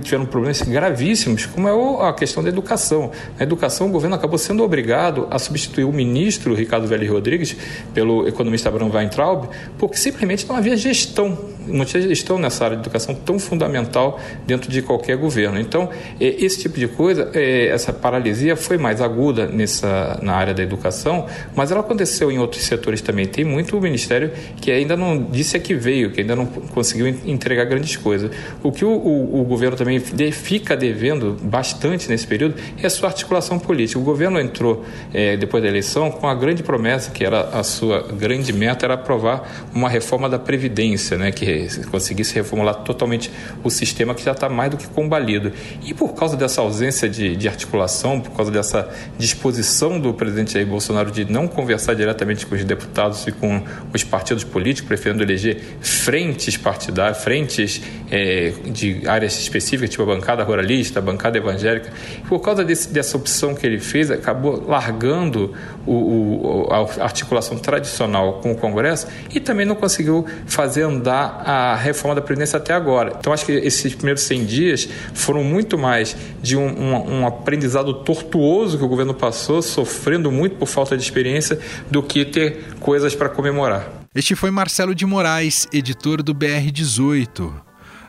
tiveram 0.02 0.26
problemas 0.26 0.62
gravíssimos, 0.62 1.46
como 1.46 1.68
é 1.68 2.08
a 2.08 2.12
questão 2.12 2.42
da 2.42 2.48
educação. 2.48 3.10
Na 3.38 3.42
educação, 3.42 3.88
o 3.88 3.90
governo 3.90 4.16
acabou 4.16 4.38
sendo 4.38 4.62
obrigado 4.62 5.26
a 5.30 5.38
substituir 5.38 5.84
o 5.84 5.92
ministro 5.92 6.54
Ricardo 6.54 6.86
Vélez 6.86 7.10
Rodrigues 7.10 7.56
pelo 7.92 8.26
economista 8.26 8.68
Abraham 8.68 8.90
Weintraub, 8.92 9.48
porque 9.78 9.96
simplesmente 9.96 10.46
não 10.48 10.56
havia 10.56 10.76
gestão, 10.76 11.36
não 11.66 11.84
tinha 11.84 12.02
gestão 12.02 12.38
nessa 12.38 12.64
área 12.64 12.76
de 12.76 12.82
educação 12.82 13.14
tão 13.14 13.38
fundamental 13.38 14.20
dentro 14.46 14.70
de 14.70 14.82
qualquer 14.82 15.16
governo. 15.16 15.58
Então, 15.58 15.88
esse 16.46 16.60
tipo 16.60 16.78
de 16.78 16.88
coisa, 16.88 17.30
é, 17.34 17.68
essa 17.68 17.92
paralisia 17.92 18.56
foi 18.56 18.78
mais 18.78 19.00
aguda 19.00 19.46
nessa, 19.46 20.18
na 20.22 20.34
área 20.34 20.54
da 20.54 20.62
educação, 20.62 21.26
mas 21.54 21.70
ela 21.70 21.80
aconteceu 21.80 22.30
em 22.30 22.38
outros 22.38 22.62
setores 22.62 23.00
também. 23.00 23.26
Tem 23.26 23.44
muito 23.44 23.78
ministério 23.80 24.30
que 24.60 24.70
ainda 24.70 24.96
não 24.96 25.22
disse 25.22 25.56
a 25.56 25.60
que 25.60 25.74
veio, 25.74 26.10
que 26.10 26.20
ainda 26.20 26.34
não 26.34 26.46
conseguiu 26.46 27.06
entregar 27.08 27.64
grandes 27.64 27.96
coisas. 27.96 28.30
O 28.62 28.72
que 28.72 28.84
o, 28.84 28.90
o, 28.90 29.40
o 29.40 29.44
governo 29.44 29.76
também 29.76 30.00
fica 30.00 30.76
devendo 30.76 31.36
bastante 31.42 32.08
nesse 32.08 32.26
período 32.26 32.54
é 32.82 32.86
a 32.86 32.90
sua 32.90 33.08
articulação 33.08 33.58
política. 33.58 33.98
O 33.98 34.02
governo 34.02 34.40
entrou, 34.40 34.84
é, 35.12 35.36
depois 35.36 35.62
da 35.62 35.68
eleição, 35.68 36.10
com 36.10 36.28
a 36.28 36.34
grande 36.34 36.62
promessa, 36.62 37.10
que 37.10 37.24
era 37.24 37.40
a 37.40 37.62
sua 37.62 38.02
grande 38.02 38.52
meta, 38.52 38.86
era 38.86 38.94
aprovar 38.94 39.66
uma 39.74 39.88
reforma 39.88 40.28
da 40.28 40.38
Previdência, 40.38 41.18
né, 41.18 41.32
que 41.32 41.68
conseguisse 41.90 42.34
reformular 42.34 42.76
totalmente 42.76 43.30
o 43.64 43.70
sistema 43.70 44.14
que 44.14 44.22
já 44.22 44.32
está 44.32 44.48
mais 44.48 44.70
do 44.70 44.76
que 44.76 44.86
combalido. 44.86 45.52
E 45.84 45.92
por 45.92 46.14
causa 46.14 46.35
causa 46.36 46.38
dessa 46.38 46.60
ausência 46.60 47.08
de, 47.08 47.34
de, 47.34 47.48
articulação, 47.48 48.20
por 48.20 48.30
causa 48.32 48.50
dessa 48.50 48.88
disposição 49.18 49.98
do 49.98 50.12
presidente 50.12 50.52
Jair 50.52 50.66
Bolsonaro 50.66 51.10
de 51.10 51.24
não 51.24 51.48
conversar 51.48 51.94
diretamente 51.94 52.46
com 52.46 52.54
os 52.54 52.62
deputados 52.62 53.26
e 53.26 53.32
com 53.32 53.62
os 53.92 54.04
partidos 54.04 54.44
políticos, 54.44 54.88
preferindo 54.88 55.22
eleger 55.22 55.60
frentes 55.80 56.56
partidárias, 56.56 57.22
frentes 57.22 57.80
é, 58.10 58.52
de 58.66 59.08
áreas 59.08 59.38
específicas, 59.38 59.90
tipo 59.90 60.02
a 60.02 60.06
bancada 60.06 60.44
ruralista, 60.44 60.98
a 60.98 61.02
bancada 61.02 61.38
evangélica, 61.38 61.90
por 62.28 62.40
causa 62.40 62.64
desse, 62.64 62.92
dessa 62.92 63.16
opção 63.16 63.54
que 63.54 63.66
ele 63.66 63.80
fez, 63.80 64.10
acabou 64.10 64.64
largando 64.68 65.54
o, 65.86 66.66
o, 66.66 66.68
a 66.70 67.04
articulação 67.04 67.58
tradicional 67.58 68.40
com 68.40 68.52
o 68.52 68.56
Congresso 68.56 69.06
e 69.34 69.40
também 69.40 69.64
não 69.64 69.74
conseguiu 69.74 70.26
fazer 70.46 70.82
andar 70.82 71.42
a 71.44 71.76
reforma 71.76 72.14
da 72.14 72.20
Previdência 72.20 72.56
até 72.56 72.72
agora. 72.72 73.16
Então, 73.18 73.32
acho 73.32 73.46
que 73.46 73.52
esses 73.52 73.94
primeiros 73.94 74.22
100 74.22 74.44
dias 74.44 74.88
foram 75.14 75.44
muito 75.44 75.78
mais 75.78 76.16
de 76.42 76.56
um, 76.56 76.66
um, 76.66 77.20
um, 77.20 77.26
aprendizado 77.26 77.92
tortuoso 77.94 78.78
que 78.78 78.84
o 78.84 78.88
governo 78.88 79.14
passou, 79.14 79.62
sofrendo 79.62 80.30
muito 80.30 80.56
por 80.56 80.66
falta 80.66 80.96
de 80.96 81.02
experiência, 81.02 81.58
do 81.90 82.02
que 82.02 82.24
ter 82.24 82.74
coisas 82.80 83.14
para 83.14 83.28
comemorar. 83.28 83.88
Este 84.14 84.34
foi 84.34 84.50
Marcelo 84.50 84.94
de 84.94 85.04
Moraes, 85.04 85.68
editor 85.72 86.22
do 86.22 86.34
BR18. 86.34 87.65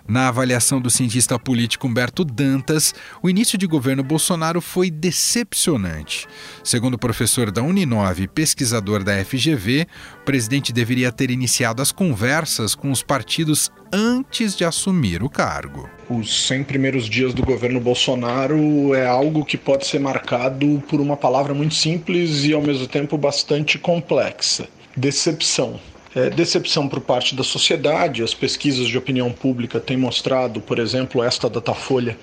Na 0.07 0.29
avaliação 0.29 0.79
do 0.79 0.89
cientista 0.89 1.37
político 1.37 1.85
Humberto 1.85 2.23
Dantas, 2.23 2.95
o 3.21 3.29
início 3.29 3.57
de 3.57 3.67
governo 3.67 4.01
Bolsonaro 4.01 4.61
foi 4.61 4.89
decepcionante. 4.89 6.25
Segundo 6.63 6.93
o 6.93 6.97
professor 6.97 7.51
da 7.51 7.61
Uninove 7.61 8.23
e 8.23 8.27
pesquisador 8.27 9.03
da 9.03 9.21
FGV, 9.25 9.85
o 10.21 10.23
presidente 10.23 10.71
deveria 10.71 11.11
ter 11.11 11.29
iniciado 11.29 11.81
as 11.81 11.91
conversas 11.91 12.73
com 12.73 12.89
os 12.89 13.03
partidos 13.03 13.69
antes 13.91 14.55
de 14.55 14.63
assumir 14.63 15.21
o 15.21 15.29
cargo. 15.29 15.89
Os 16.09 16.47
100 16.47 16.63
primeiros 16.63 17.09
dias 17.09 17.33
do 17.33 17.43
governo 17.43 17.81
Bolsonaro 17.81 18.95
é 18.95 19.05
algo 19.05 19.43
que 19.43 19.57
pode 19.57 19.85
ser 19.85 19.99
marcado 19.99 20.81
por 20.87 21.01
uma 21.01 21.17
palavra 21.17 21.53
muito 21.53 21.75
simples 21.75 22.45
e 22.45 22.53
ao 22.53 22.61
mesmo 22.61 22.87
tempo 22.87 23.17
bastante 23.17 23.77
complexa: 23.77 24.69
decepção 24.95 25.77
é, 26.17 26.31
decepção 26.31 26.87
por 26.87 26.99
parte 26.99 27.35
da 27.35 27.43
sociedade. 27.43 28.23
As 28.23 28.33
pesquisas 28.33 28.87
de 28.87 28.97
opinião 28.97 29.31
pública 29.31 29.79
têm 29.79 29.95
mostrado, 29.95 30.59
por 30.59 30.79
exemplo, 30.79 31.23
esta 31.23 31.47
Datafolha 31.47 32.17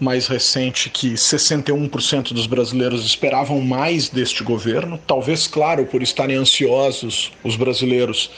mais 0.00 0.28
recente, 0.28 0.88
que 0.88 1.12
61% 1.12 2.32
dos 2.32 2.46
brasileiros 2.46 3.04
esperavam 3.04 3.60
mais 3.60 4.08
deste 4.08 4.42
governo. 4.42 4.98
Talvez, 5.06 5.46
claro, 5.46 5.84
por 5.84 6.02
estarem 6.02 6.36
ansiosos 6.36 7.30
os 7.44 7.54
brasileiros 7.54 8.30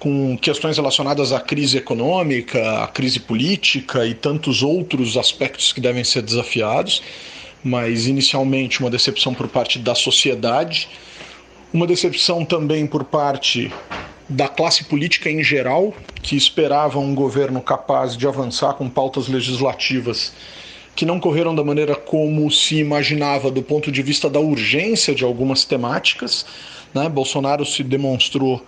com 0.00 0.36
questões 0.38 0.76
relacionadas 0.76 1.32
à 1.32 1.38
crise 1.40 1.76
econômica, 1.76 2.82
à 2.82 2.88
crise 2.88 3.20
política 3.20 4.04
e 4.06 4.14
tantos 4.14 4.62
outros 4.62 5.16
aspectos 5.16 5.72
que 5.72 5.80
devem 5.80 6.02
ser 6.02 6.22
desafiados, 6.22 7.02
mas 7.62 8.06
inicialmente 8.06 8.80
uma 8.80 8.90
decepção 8.90 9.34
por 9.34 9.46
parte 9.48 9.78
da 9.78 9.94
sociedade, 9.94 10.88
uma 11.72 11.86
decepção 11.86 12.44
também 12.44 12.86
por 12.86 13.04
parte 13.04 13.72
da 14.28 14.48
classe 14.48 14.84
política 14.84 15.30
em 15.30 15.42
geral, 15.42 15.94
que 16.22 16.36
esperava 16.36 16.98
um 16.98 17.14
governo 17.14 17.60
capaz 17.60 18.16
de 18.16 18.26
avançar 18.26 18.74
com 18.74 18.88
pautas 18.88 19.28
legislativas 19.28 20.32
que 20.98 21.06
não 21.06 21.20
correram 21.20 21.54
da 21.54 21.62
maneira 21.62 21.94
como 21.94 22.50
se 22.50 22.74
imaginava 22.78 23.52
do 23.52 23.62
ponto 23.62 23.92
de 23.92 24.02
vista 24.02 24.28
da 24.28 24.40
urgência 24.40 25.14
de 25.14 25.22
algumas 25.22 25.64
temáticas. 25.64 26.44
Né? 26.92 27.08
Bolsonaro 27.08 27.64
se 27.64 27.84
demonstrou 27.84 28.60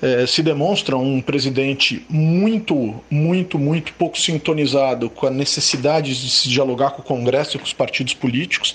eh, 0.00 0.26
se 0.26 0.42
demonstra 0.42 0.96
um 0.96 1.20
presidente 1.20 2.02
muito, 2.08 2.94
muito, 3.10 3.58
muito 3.58 3.92
pouco 3.92 4.18
sintonizado 4.18 5.10
com 5.10 5.26
a 5.26 5.30
necessidade 5.30 6.18
de 6.18 6.30
se 6.30 6.48
dialogar 6.48 6.92
com 6.92 7.02
o 7.02 7.04
Congresso 7.04 7.56
e 7.56 7.58
com 7.58 7.66
os 7.66 7.74
partidos 7.74 8.14
políticos 8.14 8.74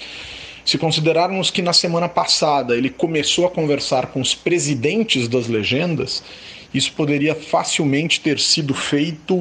se 0.64 0.78
considerarmos 0.78 1.50
que 1.50 1.62
na 1.62 1.74
semana 1.74 2.08
passada 2.08 2.76
ele 2.76 2.90
começou 2.90 3.46
a 3.46 3.50
conversar 3.50 4.08
com 4.08 4.22
os 4.22 4.36
presidentes 4.36 5.28
das 5.28 5.48
legendas, 5.48 6.24
isso 6.74 6.94
poderia 6.94 7.36
facilmente 7.36 8.22
ter 8.22 8.40
sido 8.40 8.74
feito 8.74 9.38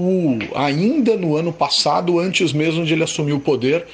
ainda 0.54 1.16
no 1.16 1.36
ano 1.36 1.52
passado, 1.52 2.18
antes 2.18 2.52
mesmo 2.52 2.84
de 2.84 2.92
ele 2.92 3.04
assumir 3.04 3.32
o 3.32 3.40
poder, 3.40 3.86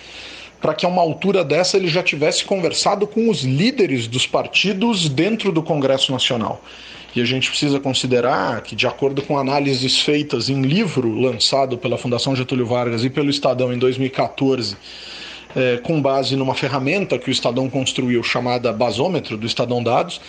para 0.60 0.72
que 0.72 0.86
a 0.86 0.88
uma 0.88 1.02
altura 1.02 1.44
dessa 1.44 1.76
ele 1.76 1.88
já 1.88 2.02
tivesse 2.02 2.44
conversado 2.44 3.06
com 3.06 3.28
os 3.28 3.42
líderes 3.42 4.06
dos 4.06 4.26
partidos 4.26 5.08
dentro 5.08 5.52
do 5.52 5.62
Congresso 5.62 6.12
Nacional. 6.12 6.62
E 7.14 7.20
a 7.20 7.24
gente 7.24 7.48
precisa 7.48 7.78
considerar 7.78 8.60
que, 8.62 8.74
de 8.76 8.86
acordo 8.86 9.22
com 9.22 9.38
análises 9.38 10.00
feitas 10.00 10.48
em 10.48 10.62
livro 10.62 11.18
lançado 11.18 11.78
pela 11.78 11.96
Fundação 11.96 12.34
Getúlio 12.36 12.66
Vargas 12.66 13.04
e 13.04 13.10
pelo 13.10 13.30
Estadão 13.30 13.72
em 13.72 13.78
2014, 13.78 14.76
é, 15.56 15.78
com 15.78 16.00
base 16.00 16.36
numa 16.36 16.54
ferramenta 16.54 17.18
que 17.18 17.30
o 17.30 17.32
Estadão 17.32 17.70
construiu 17.70 18.22
chamada 18.22 18.72
Basômetro 18.74 19.38
do 19.38 19.46
Estadão 19.46 19.82
Dados, 19.82 20.20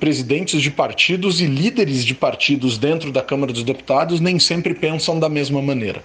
presidentes 0.00 0.62
de 0.62 0.70
partidos 0.70 1.42
e 1.42 1.46
líderes 1.46 2.02
de 2.02 2.14
partidos 2.14 2.78
dentro 2.78 3.12
da 3.12 3.20
Câmara 3.20 3.52
dos 3.52 3.62
Deputados 3.62 4.18
nem 4.18 4.38
sempre 4.38 4.72
pensam 4.72 5.20
da 5.20 5.28
mesma 5.28 5.60
maneira. 5.60 6.02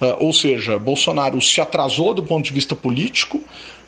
Uh, 0.00 0.16
ou 0.18 0.32
seja, 0.32 0.80
Bolsonaro 0.80 1.40
se 1.40 1.60
atrasou 1.60 2.12
do 2.12 2.24
ponto 2.24 2.44
de 2.44 2.52
vista 2.52 2.74
político, 2.74 3.40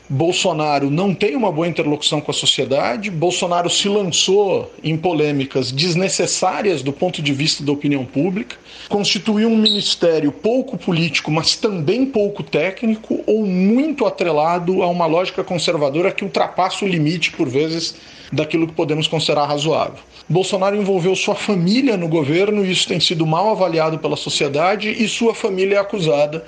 Bolsonaro 0.07 0.91
não 0.91 1.15
tem 1.15 1.35
uma 1.35 1.51
boa 1.51 1.67
interlocução 1.67 2.21
com 2.21 2.29
a 2.29 2.33
sociedade, 2.33 3.09
Bolsonaro 3.09 3.69
se 3.69 3.89
lançou 3.89 4.71
em 4.83 4.95
polêmicas 4.95 5.71
desnecessárias 5.71 6.83
do 6.83 6.93
ponto 6.93 7.23
de 7.23 7.33
vista 7.33 7.63
da 7.63 7.71
opinião 7.71 8.05
pública, 8.05 8.55
constituiu 8.87 9.49
um 9.49 9.57
ministério 9.57 10.31
pouco 10.31 10.77
político, 10.77 11.31
mas 11.31 11.55
também 11.55 12.05
pouco 12.05 12.43
técnico, 12.43 13.23
ou 13.25 13.47
muito 13.47 14.05
atrelado 14.05 14.83
a 14.83 14.87
uma 14.87 15.07
lógica 15.07 15.43
conservadora 15.43 16.11
que 16.11 16.23
ultrapassa 16.23 16.85
o 16.85 16.87
limite, 16.87 17.31
por 17.31 17.49
vezes, 17.49 17.95
daquilo 18.31 18.67
que 18.67 18.73
podemos 18.73 19.07
considerar 19.07 19.45
razoável. 19.45 19.99
Bolsonaro 20.29 20.75
envolveu 20.75 21.15
sua 21.15 21.35
família 21.35 21.97
no 21.97 22.07
governo, 22.07 22.63
isso 22.63 22.87
tem 22.87 22.99
sido 22.99 23.25
mal 23.25 23.49
avaliado 23.49 23.97
pela 23.97 24.15
sociedade, 24.15 24.89
e 24.89 25.07
sua 25.07 25.33
família 25.33 25.77
é 25.77 25.79
acusada 25.79 26.45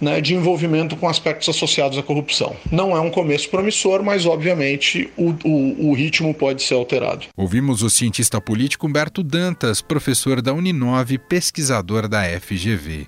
né, 0.00 0.20
de 0.20 0.34
envolvimento 0.34 0.96
com 0.96 1.08
aspectos 1.08 1.48
associados 1.48 1.98
à 1.98 2.02
corrupção. 2.02 2.56
Não 2.70 2.96
é 2.96 3.00
um 3.00 3.10
começo 3.10 3.48
promissor, 3.48 4.02
mas 4.02 4.26
obviamente 4.26 5.10
o, 5.16 5.34
o, 5.44 5.90
o, 5.90 5.94
ritmo 5.94 6.34
pode 6.34 6.62
ser 6.62 6.74
alterado. 6.74 7.26
Ouvimos 7.36 7.82
o 7.82 7.90
cientista 7.90 8.40
político 8.40 8.86
Humberto 8.86 9.22
Dantas, 9.22 9.80
professor 9.80 10.42
da 10.42 10.52
Uninove, 10.52 11.18
pesquisador 11.18 12.08
da 12.08 12.22
FGV. 12.40 13.06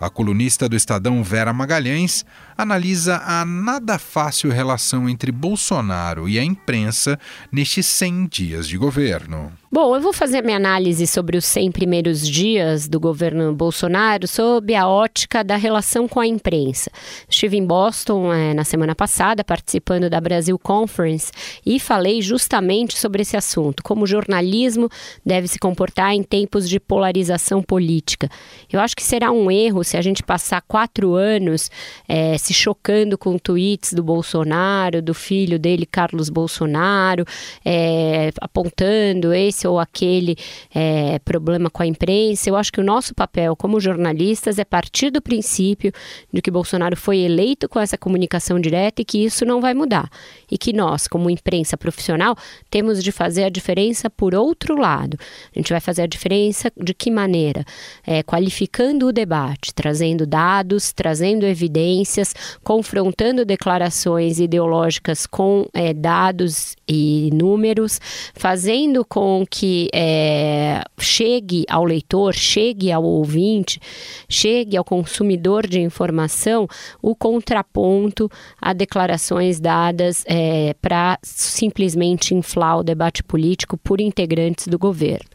A 0.00 0.08
colunista 0.08 0.66
do 0.66 0.76
Estadão 0.76 1.22
Vera 1.22 1.52
Magalhães 1.52 2.24
analisa 2.62 3.22
a 3.24 3.44
nada 3.44 3.98
fácil 3.98 4.50
relação 4.50 5.08
entre 5.08 5.32
Bolsonaro 5.32 6.28
e 6.28 6.38
a 6.38 6.44
imprensa 6.44 7.18
nestes 7.50 7.86
100 7.86 8.26
dias 8.26 8.68
de 8.68 8.76
governo. 8.76 9.52
Bom, 9.72 9.94
eu 9.94 10.00
vou 10.00 10.12
fazer 10.12 10.42
minha 10.42 10.56
análise 10.56 11.06
sobre 11.06 11.36
os 11.36 11.44
100 11.44 11.70
primeiros 11.70 12.28
dias 12.28 12.88
do 12.88 12.98
governo 12.98 13.54
Bolsonaro 13.54 14.26
sob 14.26 14.74
a 14.74 14.88
ótica 14.88 15.44
da 15.44 15.54
relação 15.54 16.08
com 16.08 16.18
a 16.18 16.26
imprensa. 16.26 16.90
Estive 17.28 17.56
em 17.56 17.64
Boston 17.64 18.34
é, 18.34 18.52
na 18.52 18.64
semana 18.64 18.96
passada, 18.96 19.44
participando 19.44 20.10
da 20.10 20.20
Brasil 20.20 20.58
Conference, 20.58 21.30
e 21.64 21.78
falei 21.78 22.20
justamente 22.20 22.98
sobre 22.98 23.22
esse 23.22 23.36
assunto, 23.36 23.80
como 23.84 24.02
o 24.02 24.06
jornalismo 24.08 24.88
deve 25.24 25.46
se 25.46 25.56
comportar 25.56 26.14
em 26.14 26.24
tempos 26.24 26.68
de 26.68 26.80
polarização 26.80 27.62
política. 27.62 28.28
Eu 28.72 28.80
acho 28.80 28.96
que 28.96 29.04
será 29.04 29.30
um 29.30 29.48
erro 29.52 29.84
se 29.84 29.96
a 29.96 30.02
gente 30.02 30.20
passar 30.20 30.62
quatro 30.62 31.14
anos 31.14 31.70
é, 32.08 32.36
se 32.50 32.54
chocando 32.54 33.16
com 33.16 33.38
tweets 33.38 33.92
do 33.92 34.02
Bolsonaro, 34.02 35.00
do 35.00 35.14
filho 35.14 35.56
dele, 35.56 35.86
Carlos 35.86 36.28
Bolsonaro, 36.28 37.24
é, 37.64 38.32
apontando 38.40 39.32
esse 39.32 39.68
ou 39.68 39.78
aquele 39.78 40.36
é, 40.74 41.20
problema 41.20 41.70
com 41.70 41.80
a 41.80 41.86
imprensa. 41.86 42.50
Eu 42.50 42.56
acho 42.56 42.72
que 42.72 42.80
o 42.80 42.84
nosso 42.84 43.14
papel 43.14 43.54
como 43.54 43.78
jornalistas 43.78 44.58
é 44.58 44.64
partir 44.64 45.10
do 45.10 45.22
princípio 45.22 45.92
de 46.32 46.42
que 46.42 46.50
Bolsonaro 46.50 46.96
foi 46.96 47.18
eleito 47.18 47.68
com 47.68 47.78
essa 47.78 47.96
comunicação 47.96 48.58
direta 48.58 49.00
e 49.00 49.04
que 49.04 49.24
isso 49.24 49.44
não 49.44 49.60
vai 49.60 49.72
mudar. 49.72 50.10
E 50.50 50.58
que 50.58 50.72
nós, 50.72 51.06
como 51.06 51.30
imprensa 51.30 51.76
profissional, 51.76 52.34
temos 52.68 53.00
de 53.00 53.12
fazer 53.12 53.44
a 53.44 53.48
diferença 53.48 54.10
por 54.10 54.34
outro 54.34 54.76
lado. 54.76 55.16
A 55.54 55.58
gente 55.60 55.70
vai 55.70 55.80
fazer 55.80 56.02
a 56.02 56.06
diferença 56.08 56.72
de 56.76 56.94
que 56.94 57.12
maneira? 57.12 57.64
É, 58.04 58.24
qualificando 58.24 59.06
o 59.06 59.12
debate, 59.12 59.72
trazendo 59.72 60.26
dados, 60.26 60.92
trazendo 60.92 61.46
evidências, 61.46 62.29
confrontando 62.62 63.44
declarações 63.44 64.38
ideológicas 64.38 65.26
com 65.26 65.66
é, 65.72 65.92
dados 65.92 66.74
e 66.90 67.30
números, 67.32 68.00
fazendo 68.34 69.04
com 69.04 69.46
que 69.48 69.88
é, 69.94 70.82
chegue 70.98 71.64
ao 71.68 71.84
leitor, 71.84 72.34
chegue 72.34 72.90
ao 72.90 73.04
ouvinte, 73.04 73.80
chegue 74.28 74.76
ao 74.76 74.84
consumidor 74.84 75.68
de 75.68 75.78
informação 75.78 76.66
o 77.00 77.14
contraponto 77.14 78.28
a 78.60 78.72
declarações 78.72 79.60
dadas 79.60 80.24
é, 80.26 80.74
para 80.82 81.16
simplesmente 81.22 82.34
inflar 82.34 82.78
o 82.78 82.82
debate 82.82 83.22
político 83.22 83.76
por 83.76 84.00
integrantes 84.00 84.66
do 84.66 84.78
governo. 84.78 85.28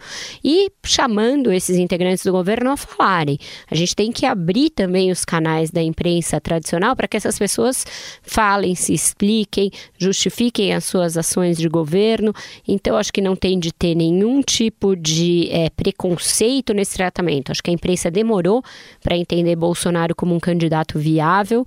E 0.43 0.69
chamando 0.83 1.53
esses 1.53 1.77
integrantes 1.77 2.25
do 2.25 2.31
governo 2.31 2.71
a 2.71 2.77
falarem. 2.77 3.37
A 3.69 3.75
gente 3.75 3.95
tem 3.95 4.11
que 4.11 4.25
abrir 4.25 4.69
também 4.71 5.11
os 5.11 5.23
canais 5.23 5.71
da 5.71 5.81
imprensa 5.81 6.41
tradicional 6.41 6.95
para 6.95 7.07
que 7.07 7.15
essas 7.15 7.37
pessoas 7.37 7.85
falem, 8.21 8.75
se 8.75 8.93
expliquem, 8.93 9.71
justifiquem 9.97 10.73
as 10.73 10.83
suas 10.83 11.17
ações 11.17 11.44
de 11.53 11.67
governo. 11.67 12.33
Então, 12.67 12.97
acho 12.97 13.11
que 13.11 13.21
não 13.21 13.35
tem 13.35 13.59
de 13.59 13.71
ter 13.71 13.95
nenhum 13.95 14.41
tipo 14.41 14.95
de 14.95 15.49
é, 15.51 15.69
preconceito 15.69 16.73
nesse 16.73 16.95
tratamento. 16.95 17.51
Acho 17.51 17.61
que 17.61 17.69
a 17.69 17.73
imprensa 17.73 18.09
demorou 18.09 18.63
para 19.01 19.17
entender 19.17 19.55
Bolsonaro 19.55 20.15
como 20.15 20.33
um 20.33 20.39
candidato 20.39 20.97
viável, 20.97 21.65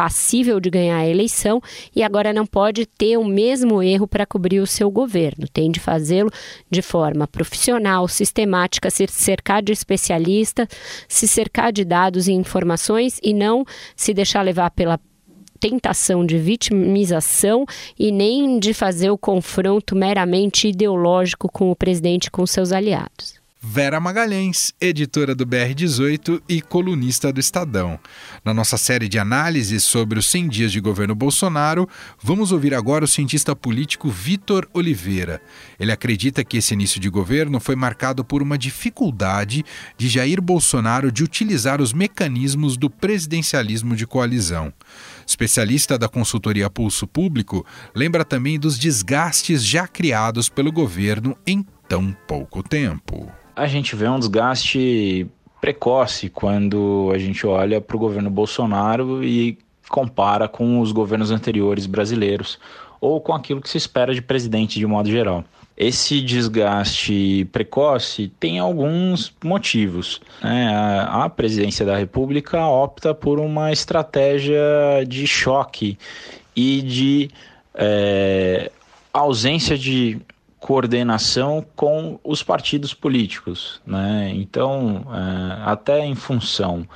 passível 0.00 0.58
de 0.58 0.70
ganhar 0.70 0.96
a 0.96 1.06
eleição 1.06 1.60
e 1.94 2.02
agora 2.02 2.32
não 2.32 2.46
pode 2.46 2.86
ter 2.86 3.18
o 3.18 3.24
mesmo 3.24 3.82
erro 3.82 4.08
para 4.08 4.24
cobrir 4.24 4.58
o 4.60 4.66
seu 4.66 4.90
governo. 4.90 5.46
Tem 5.52 5.70
de 5.70 5.78
fazê-lo 5.78 6.30
de 6.70 6.80
forma 6.80 7.26
profissional, 7.26 8.08
sistemática, 8.08 8.88
se 8.88 9.06
cercar 9.08 9.62
de 9.62 9.72
especialistas, 9.72 10.68
se 11.06 11.28
cercar 11.28 11.70
de 11.70 11.84
dados 11.84 12.28
e 12.28 12.32
informações 12.32 13.20
e 13.22 13.34
não 13.34 13.62
se 13.94 14.14
deixar 14.14 14.40
levar 14.40 14.70
pela 14.70 14.98
tentação 15.60 16.24
de 16.24 16.38
vitimização 16.38 17.66
e 17.98 18.10
nem 18.10 18.58
de 18.58 18.72
fazer 18.72 19.10
o 19.10 19.18
confronto 19.18 19.94
meramente 19.94 20.68
ideológico 20.68 21.50
com 21.52 21.70
o 21.70 21.76
presidente 21.76 22.26
e 22.26 22.30
com 22.30 22.46
seus 22.46 22.72
aliados. 22.72 23.40
Vera 23.62 24.00
Magalhães, 24.00 24.72
editora 24.80 25.34
do 25.34 25.46
BR18 25.46 26.40
e 26.48 26.62
colunista 26.62 27.30
do 27.30 27.38
Estadão. 27.38 28.00
Na 28.42 28.54
nossa 28.54 28.78
série 28.78 29.06
de 29.06 29.18
análises 29.18 29.84
sobre 29.84 30.18
os 30.18 30.30
100 30.30 30.48
dias 30.48 30.72
de 30.72 30.80
governo 30.80 31.14
Bolsonaro, 31.14 31.86
vamos 32.22 32.52
ouvir 32.52 32.72
agora 32.74 33.04
o 33.04 33.08
cientista 33.08 33.54
político 33.54 34.08
Vitor 34.08 34.66
Oliveira. 34.72 35.42
Ele 35.78 35.92
acredita 35.92 36.42
que 36.42 36.56
esse 36.56 36.72
início 36.72 36.98
de 36.98 37.10
governo 37.10 37.60
foi 37.60 37.76
marcado 37.76 38.24
por 38.24 38.40
uma 38.40 38.56
dificuldade 38.56 39.62
de 39.98 40.08
Jair 40.08 40.40
Bolsonaro 40.40 41.12
de 41.12 41.22
utilizar 41.22 41.82
os 41.82 41.92
mecanismos 41.92 42.78
do 42.78 42.88
presidencialismo 42.88 43.94
de 43.94 44.06
coalizão. 44.06 44.72
Especialista 45.30 45.96
da 45.96 46.08
consultoria 46.08 46.68
Pulso 46.68 47.06
Público, 47.06 47.64
lembra 47.94 48.24
também 48.24 48.58
dos 48.58 48.78
desgastes 48.78 49.64
já 49.64 49.86
criados 49.86 50.48
pelo 50.48 50.72
governo 50.72 51.36
em 51.46 51.64
tão 51.88 52.14
pouco 52.26 52.62
tempo 52.62 53.30
a 53.60 53.66
gente 53.66 53.94
vê 53.94 54.08
um 54.08 54.18
desgaste 54.18 55.26
precoce 55.60 56.30
quando 56.30 57.10
a 57.14 57.18
gente 57.18 57.46
olha 57.46 57.78
para 57.78 57.94
o 57.94 58.00
governo 58.00 58.30
Bolsonaro 58.30 59.22
e 59.22 59.58
compara 59.86 60.48
com 60.48 60.80
os 60.80 60.92
governos 60.92 61.30
anteriores 61.30 61.84
brasileiros 61.84 62.58
ou 63.02 63.20
com 63.20 63.34
aquilo 63.34 63.60
que 63.60 63.68
se 63.68 63.76
espera 63.76 64.14
de 64.14 64.22
presidente 64.22 64.78
de 64.78 64.86
modo 64.86 65.10
geral. 65.10 65.44
Esse 65.82 66.20
desgaste 66.20 67.48
precoce 67.50 68.30
tem 68.38 68.58
alguns 68.58 69.32
motivos. 69.42 70.20
Né? 70.42 70.68
A 71.08 71.26
presidência 71.30 71.86
da 71.86 71.96
República 71.96 72.66
opta 72.66 73.14
por 73.14 73.40
uma 73.40 73.72
estratégia 73.72 74.60
de 75.08 75.26
choque 75.26 75.96
e 76.54 76.82
de 76.82 77.30
é, 77.74 78.70
ausência 79.10 79.78
de 79.78 80.20
coordenação 80.58 81.64
com 81.74 82.20
os 82.22 82.42
partidos 82.42 82.92
políticos, 82.92 83.80
né? 83.86 84.30
Então, 84.34 85.06
é, 85.10 85.62
até 85.64 86.04
em 86.04 86.14
função 86.14 86.86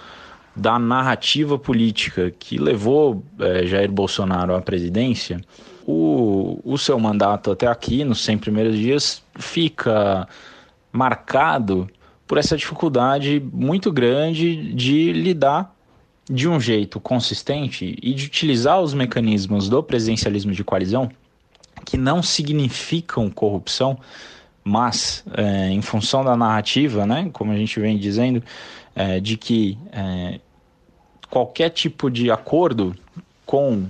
da 0.55 0.79
narrativa 0.79 1.59
política 1.59 2.31
que 2.39 2.59
levou 2.59 3.25
é, 3.41 3.65
Jair 3.65 3.91
Bolsonaro 3.91 4.55
à 4.55 4.61
presidência, 4.61 5.41
o, 5.87 6.61
o 6.65 6.79
seu 6.79 6.99
mandato 6.99 7.51
até 7.51 7.67
aqui, 7.67 8.05
nos 8.05 8.25
100 8.25 8.39
primeiros 8.39 8.77
dias, 8.77 9.23
fica 9.37 10.29
marcado 10.93 11.89
por 12.27 12.39
essa 12.39 12.57
dificuldade 12.57 13.43
muito 13.53 13.93
grande 13.93 14.73
de 14.73 15.13
lidar 15.13 15.75
de 16.29 16.49
um 16.49 16.59
jeito 16.59 16.99
consistente 16.99 17.99
e 18.03 18.15
de 18.15 18.27
utilizar 18.27 18.81
os 18.81 18.95
mecanismos 18.95 19.69
do 19.69 19.83
presidencialismo 19.83 20.53
de 20.53 20.65
coalizão 20.65 21.11
que 21.85 21.99
não 21.99 22.23
significam 22.23 23.29
corrupção, 23.31 23.99
mas 24.63 25.23
é, 25.35 25.69
em 25.69 25.83
função 25.83 26.25
da 26.25 26.35
narrativa, 26.35 27.05
né, 27.05 27.29
como 27.33 27.53
a 27.53 27.57
gente 27.57 27.79
vem 27.79 27.99
dizendo, 27.99 28.43
é, 28.95 29.21
de 29.21 29.37
que 29.37 29.77
é, 29.93 30.41
qualquer 31.29 31.69
tipo 31.71 32.11
de 32.11 32.31
acordo 32.31 32.97
com 33.45 33.87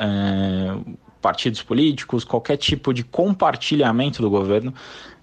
é, 0.00 0.76
partidos 1.24 1.62
políticos, 1.62 2.22
qualquer 2.22 2.58
tipo 2.58 2.92
de 2.92 3.02
compartilhamento 3.02 4.20
do 4.20 4.28
governo, 4.28 4.74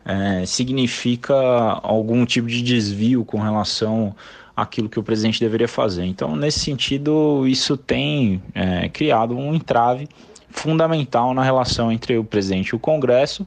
é, 0.03 0.43
significa 0.47 1.35
algum 1.35 2.25
tipo 2.25 2.47
de 2.47 2.63
desvio 2.63 3.23
com 3.23 3.37
relação 3.37 4.15
àquilo 4.55 4.89
que 4.89 4.99
o 4.99 5.03
presidente 5.03 5.39
deveria 5.39 5.67
fazer. 5.67 6.03
Então, 6.05 6.35
nesse 6.35 6.59
sentido, 6.59 7.47
isso 7.47 7.77
tem 7.77 8.41
é, 8.55 8.89
criado 8.89 9.37
um 9.37 9.53
entrave 9.53 10.09
fundamental 10.49 11.35
na 11.35 11.43
relação 11.43 11.91
entre 11.91 12.17
o 12.17 12.23
presidente 12.23 12.69
e 12.69 12.75
o 12.75 12.79
Congresso 12.79 13.45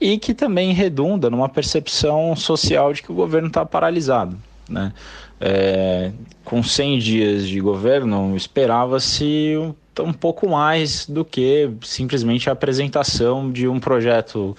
e 0.00 0.18
que 0.18 0.34
também 0.34 0.72
redunda 0.72 1.30
numa 1.30 1.48
percepção 1.48 2.34
social 2.34 2.92
de 2.92 3.04
que 3.04 3.12
o 3.12 3.14
governo 3.14 3.46
está 3.46 3.64
paralisado. 3.64 4.36
Né? 4.68 4.92
É, 5.40 6.10
com 6.44 6.60
100 6.60 6.98
dias 6.98 7.48
de 7.48 7.60
governo, 7.60 8.34
esperava-se 8.36 9.56
um 10.00 10.12
pouco 10.12 10.48
mais 10.48 11.06
do 11.06 11.24
que 11.24 11.70
simplesmente 11.82 12.48
a 12.48 12.52
apresentação 12.52 13.50
de 13.50 13.68
um 13.68 13.78
projeto 13.78 14.56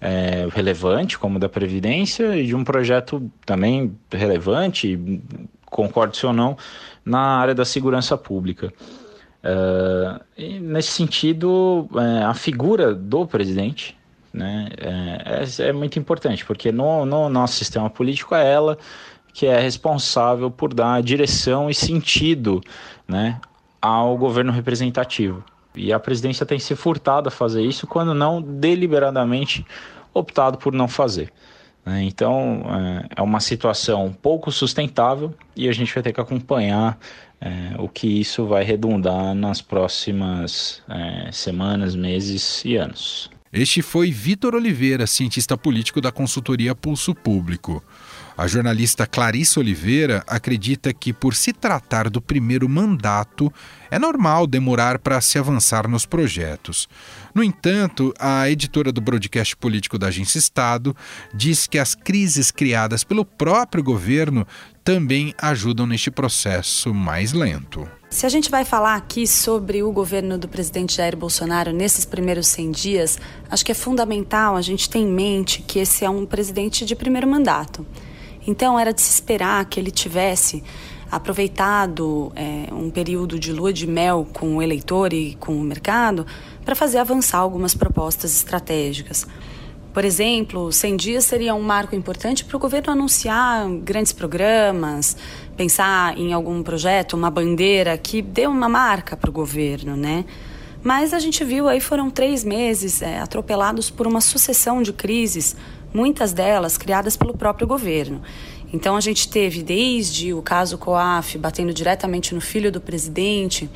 é, 0.00 0.46
relevante, 0.52 1.18
como 1.18 1.36
o 1.36 1.40
da 1.40 1.48
Previdência, 1.48 2.36
e 2.36 2.46
de 2.46 2.54
um 2.54 2.64
projeto 2.64 3.30
também 3.46 3.96
relevante, 4.10 4.98
concorde 5.66 6.24
ou 6.26 6.32
não, 6.32 6.56
na 7.04 7.20
área 7.20 7.54
da 7.54 7.64
segurança 7.64 8.16
pública. 8.16 8.72
Uh, 9.44 10.18
nesse 10.62 10.88
sentido, 10.88 11.86
é, 11.96 12.24
a 12.24 12.32
figura 12.32 12.94
do 12.94 13.26
presidente 13.26 13.94
né, 14.32 14.68
é, 14.78 15.44
é, 15.44 15.68
é, 15.68 15.72
muito 15.72 15.98
importante, 15.98 16.44
porque 16.44 16.72
no, 16.72 17.04
no 17.04 17.28
nosso 17.28 17.54
sistema 17.54 17.90
político 17.90 18.34
é 18.34 18.52
ela 18.52 18.78
que 19.34 19.46
é 19.46 19.58
responsável 19.60 20.50
por 20.50 20.72
dar 20.72 21.02
direção 21.02 21.68
e 21.68 21.74
sentido 21.74 22.60
né, 23.06 23.40
ao 23.84 24.16
governo 24.16 24.50
representativo. 24.50 25.44
E 25.74 25.92
a 25.92 26.00
presidência 26.00 26.46
tem 26.46 26.58
se 26.58 26.74
furtado 26.74 27.28
a 27.28 27.30
fazer 27.30 27.62
isso, 27.62 27.86
quando 27.86 28.14
não 28.14 28.40
deliberadamente 28.40 29.66
optado 30.14 30.56
por 30.56 30.72
não 30.72 30.88
fazer. 30.88 31.30
Né? 31.84 32.04
Então, 32.04 32.62
é, 32.66 33.16
é 33.16 33.22
uma 33.22 33.40
situação 33.40 34.10
pouco 34.22 34.50
sustentável 34.50 35.34
e 35.54 35.68
a 35.68 35.72
gente 35.72 35.92
vai 35.92 36.02
ter 36.02 36.14
que 36.14 36.20
acompanhar 36.20 36.98
é, 37.38 37.74
o 37.78 37.86
que 37.86 38.06
isso 38.06 38.46
vai 38.46 38.64
redundar 38.64 39.34
nas 39.34 39.60
próximas 39.60 40.82
é, 40.88 41.30
semanas, 41.30 41.94
meses 41.94 42.64
e 42.64 42.76
anos. 42.76 43.30
Este 43.52 43.82
foi 43.82 44.10
Vitor 44.10 44.54
Oliveira, 44.54 45.06
cientista 45.06 45.58
político 45.58 46.00
da 46.00 46.10
consultoria 46.10 46.74
Pulso 46.74 47.14
Público. 47.14 47.84
A 48.36 48.48
jornalista 48.48 49.06
Clarissa 49.06 49.60
Oliveira 49.60 50.24
acredita 50.26 50.92
que, 50.92 51.12
por 51.12 51.36
se 51.36 51.52
tratar 51.52 52.10
do 52.10 52.20
primeiro 52.20 52.68
mandato, 52.68 53.52
é 53.88 53.96
normal 53.96 54.44
demorar 54.44 54.98
para 54.98 55.20
se 55.20 55.38
avançar 55.38 55.86
nos 55.86 56.04
projetos. 56.04 56.88
No 57.32 57.44
entanto, 57.44 58.12
a 58.18 58.50
editora 58.50 58.90
do 58.90 59.00
broadcast 59.00 59.56
político 59.56 59.96
da 59.96 60.08
Agência 60.08 60.38
Estado 60.38 60.96
diz 61.32 61.68
que 61.68 61.78
as 61.78 61.94
crises 61.94 62.50
criadas 62.50 63.04
pelo 63.04 63.24
próprio 63.24 63.84
governo 63.84 64.44
também 64.82 65.32
ajudam 65.38 65.86
neste 65.86 66.10
processo 66.10 66.92
mais 66.92 67.32
lento. 67.32 67.88
Se 68.10 68.26
a 68.26 68.28
gente 68.28 68.50
vai 68.50 68.64
falar 68.64 68.96
aqui 68.96 69.28
sobre 69.28 69.82
o 69.82 69.92
governo 69.92 70.36
do 70.36 70.48
presidente 70.48 70.96
Jair 70.96 71.16
Bolsonaro 71.16 71.72
nesses 71.72 72.04
primeiros 72.04 72.48
100 72.48 72.70
dias, 72.72 73.18
acho 73.48 73.64
que 73.64 73.72
é 73.72 73.74
fundamental 73.76 74.56
a 74.56 74.62
gente 74.62 74.90
ter 74.90 74.98
em 74.98 75.06
mente 75.06 75.62
que 75.62 75.78
esse 75.78 76.04
é 76.04 76.10
um 76.10 76.26
presidente 76.26 76.84
de 76.84 76.96
primeiro 76.96 77.28
mandato. 77.28 77.86
Então 78.46 78.78
era 78.78 78.92
de 78.92 79.00
se 79.00 79.10
esperar 79.10 79.64
que 79.64 79.80
ele 79.80 79.90
tivesse 79.90 80.62
aproveitado 81.10 82.32
é, 82.34 82.72
um 82.72 82.90
período 82.90 83.38
de 83.38 83.52
lua 83.52 83.72
de 83.72 83.86
mel 83.86 84.26
com 84.32 84.56
o 84.56 84.62
eleitor 84.62 85.12
e 85.12 85.34
com 85.36 85.56
o 85.56 85.60
mercado 85.60 86.26
para 86.64 86.74
fazer 86.74 86.98
avançar 86.98 87.38
algumas 87.38 87.74
propostas 87.74 88.34
estratégicas. 88.34 89.26
Por 89.92 90.04
exemplo, 90.04 90.72
100 90.72 90.96
dias 90.96 91.24
seria 91.24 91.54
um 91.54 91.62
marco 91.62 91.94
importante 91.94 92.44
para 92.44 92.56
o 92.56 92.58
governo 92.58 92.92
anunciar 92.92 93.68
grandes 93.84 94.12
programas, 94.12 95.16
pensar 95.56 96.18
em 96.18 96.32
algum 96.32 96.64
projeto, 96.64 97.14
uma 97.14 97.30
bandeira 97.30 97.96
que 97.96 98.20
dê 98.20 98.48
uma 98.48 98.68
marca 98.68 99.16
para 99.16 99.30
o 99.30 99.32
governo, 99.32 99.96
né? 99.96 100.24
Mas 100.82 101.14
a 101.14 101.20
gente 101.20 101.44
viu 101.44 101.68
aí 101.68 101.80
foram 101.80 102.10
três 102.10 102.42
meses 102.42 103.02
é, 103.02 103.20
atropelados 103.20 103.88
por 103.88 104.06
uma 104.06 104.20
sucessão 104.20 104.82
de 104.82 104.92
crises 104.92 105.56
muitas 105.94 106.32
delas 106.32 106.76
criadas 106.76 107.16
pelo 107.16 107.34
próprio 107.34 107.66
governo. 107.66 108.20
Então 108.72 108.96
a 108.96 109.00
gente 109.00 109.28
teve 109.28 109.62
desde 109.62 110.34
o 110.34 110.42
caso 110.42 110.76
COAF 110.76 111.38
batendo 111.38 111.72
diretamente 111.72 112.34
no 112.34 112.40
filho 112.40 112.72
do 112.72 112.80
presidente, 112.80 113.70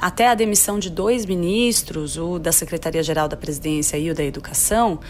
até 0.00 0.28
a 0.28 0.34
demissão 0.34 0.78
de 0.78 0.88
dois 0.88 1.26
ministros, 1.26 2.16
o 2.16 2.38
da 2.38 2.52
Secretaria-Geral 2.52 3.26
da 3.26 3.36
Presidência 3.36 3.96
e 3.98 4.08
o 4.12 4.14
da 4.14 4.22
Educação. 4.22 5.00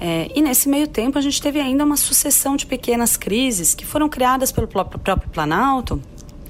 É, 0.00 0.30
e 0.32 0.40
nesse 0.40 0.68
meio 0.68 0.86
tempo 0.86 1.18
a 1.18 1.20
gente 1.20 1.42
teve 1.42 1.58
ainda 1.58 1.84
uma 1.84 1.96
sucessão 1.96 2.54
de 2.54 2.64
pequenas 2.64 3.16
crises 3.16 3.74
que 3.74 3.84
foram 3.84 4.08
criadas 4.08 4.52
pelo 4.52 4.68
próprio 4.68 5.00
Planalto 5.32 6.00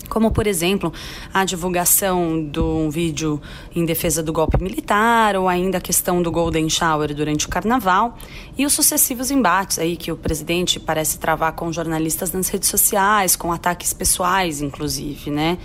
como 0.09 0.31
por 0.31 0.47
exemplo 0.47 0.93
a 1.33 1.45
divulgação 1.45 2.45
de 2.45 2.61
um 2.61 2.91
vídeo 2.91 3.41
em 3.75 3.85
defesa 3.85 4.23
do 4.23 4.33
golpe 4.33 4.62
militar 4.62 5.37
ou 5.37 5.49
ainda 5.49 5.79
a 5.79 5.81
questão 5.81 6.23
do 6.23 6.31
Golden 6.31 6.69
Shower 6.69 7.15
durante 7.15 7.47
o 7.47 7.49
carnaval 7.49 8.17
e 8.57 8.67
os 8.67 8.73
sucessivos 8.73 9.31
embates 9.31 9.79
aí 9.79 9.97
que 9.97 10.12
o 10.12 10.17
presidente 10.17 10.79
parece 10.79 11.19
travar 11.19 11.53
com 11.53 11.73
jornalistas 11.73 12.33
nas 12.33 12.49
redes 12.49 12.69
sociais, 12.69 13.37
com 13.37 13.53
ataques 13.53 13.93
pessoais 13.93 14.61
inclusive, 14.61 15.31
né? 15.31 15.59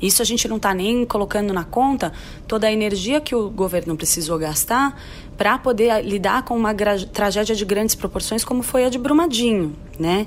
Isso 0.00 0.20
a 0.20 0.24
gente 0.24 0.48
não 0.48 0.56
está 0.56 0.74
nem 0.74 1.04
colocando 1.04 1.52
na 1.52 1.62
conta 1.62 2.12
toda 2.48 2.66
a 2.66 2.72
energia 2.72 3.20
que 3.20 3.36
o 3.36 3.48
governo 3.48 3.96
precisou 3.96 4.36
gastar 4.36 5.00
para 5.38 5.56
poder 5.58 6.04
lidar 6.04 6.44
com 6.44 6.56
uma 6.56 6.74
tragédia 7.12 7.54
de 7.54 7.64
grandes 7.64 7.94
proporções 7.94 8.44
como 8.44 8.64
foi 8.64 8.84
a 8.84 8.88
de 8.88 8.98
Brumadinho, 8.98 9.74
né? 9.98 10.26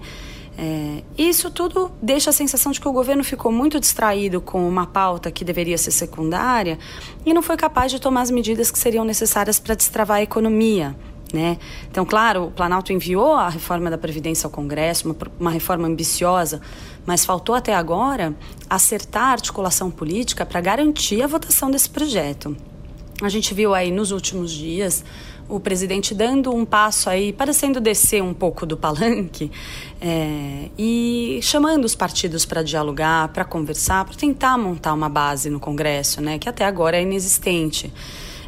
É, 0.57 1.03
isso 1.17 1.51
tudo 1.51 1.91
deixa 2.01 2.29
a 2.29 2.33
sensação 2.33 2.71
de 2.71 2.79
que 2.79 2.87
o 2.87 2.91
governo 2.93 3.23
ficou 3.23 3.51
muito 3.51 3.79
distraído 3.79 4.39
com 4.39 4.67
uma 4.67 4.87
pauta 4.87 5.29
que 5.29 5.43
deveria 5.43 5.77
ser 5.77 5.91
secundária 5.91 6.79
e 7.25 7.33
não 7.33 7.41
foi 7.41 7.57
capaz 7.57 7.91
de 7.91 7.99
tomar 7.99 8.21
as 8.21 8.31
medidas 8.31 8.71
que 8.71 8.79
seriam 8.79 9.03
necessárias 9.03 9.59
para 9.59 9.75
destravar 9.75 10.17
a 10.17 10.21
economia. 10.21 10.95
Né? 11.33 11.57
Então, 11.91 12.05
claro, 12.05 12.45
o 12.45 12.51
Planalto 12.51 12.93
enviou 12.93 13.33
a 13.33 13.49
reforma 13.49 13.89
da 13.89 13.97
Previdência 13.97 14.47
ao 14.47 14.51
Congresso, 14.51 15.07
uma, 15.09 15.15
uma 15.37 15.51
reforma 15.51 15.87
ambiciosa, 15.87 16.61
mas 17.05 17.25
faltou 17.25 17.53
até 17.53 17.75
agora 17.75 18.33
acertar 18.69 19.23
a 19.23 19.31
articulação 19.31 19.91
política 19.91 20.45
para 20.45 20.61
garantir 20.61 21.21
a 21.21 21.27
votação 21.27 21.69
desse 21.69 21.89
projeto. 21.89 22.55
A 23.21 23.27
gente 23.27 23.53
viu 23.53 23.73
aí 23.73 23.91
nos 23.91 24.11
últimos 24.11 24.51
dias 24.51 25.03
o 25.47 25.59
presidente 25.59 26.13
dando 26.13 26.53
um 26.53 26.65
passo 26.65 27.09
aí, 27.09 27.31
parecendo 27.31 27.79
descer 27.79 28.21
um 28.21 28.33
pouco 28.33 28.65
do 28.65 28.75
palanque 28.75 29.51
é, 30.01 30.69
e 30.77 31.39
chamando 31.41 31.85
os 31.85 31.95
partidos 31.95 32.45
para 32.45 32.63
dialogar, 32.63 33.29
para 33.29 33.45
conversar, 33.45 34.05
para 34.05 34.15
tentar 34.15 34.57
montar 34.57 34.93
uma 34.93 35.09
base 35.09 35.49
no 35.49 35.59
Congresso, 35.59 36.21
né, 36.21 36.39
que 36.39 36.49
até 36.49 36.65
agora 36.65 36.97
é 36.97 37.01
inexistente. 37.01 37.93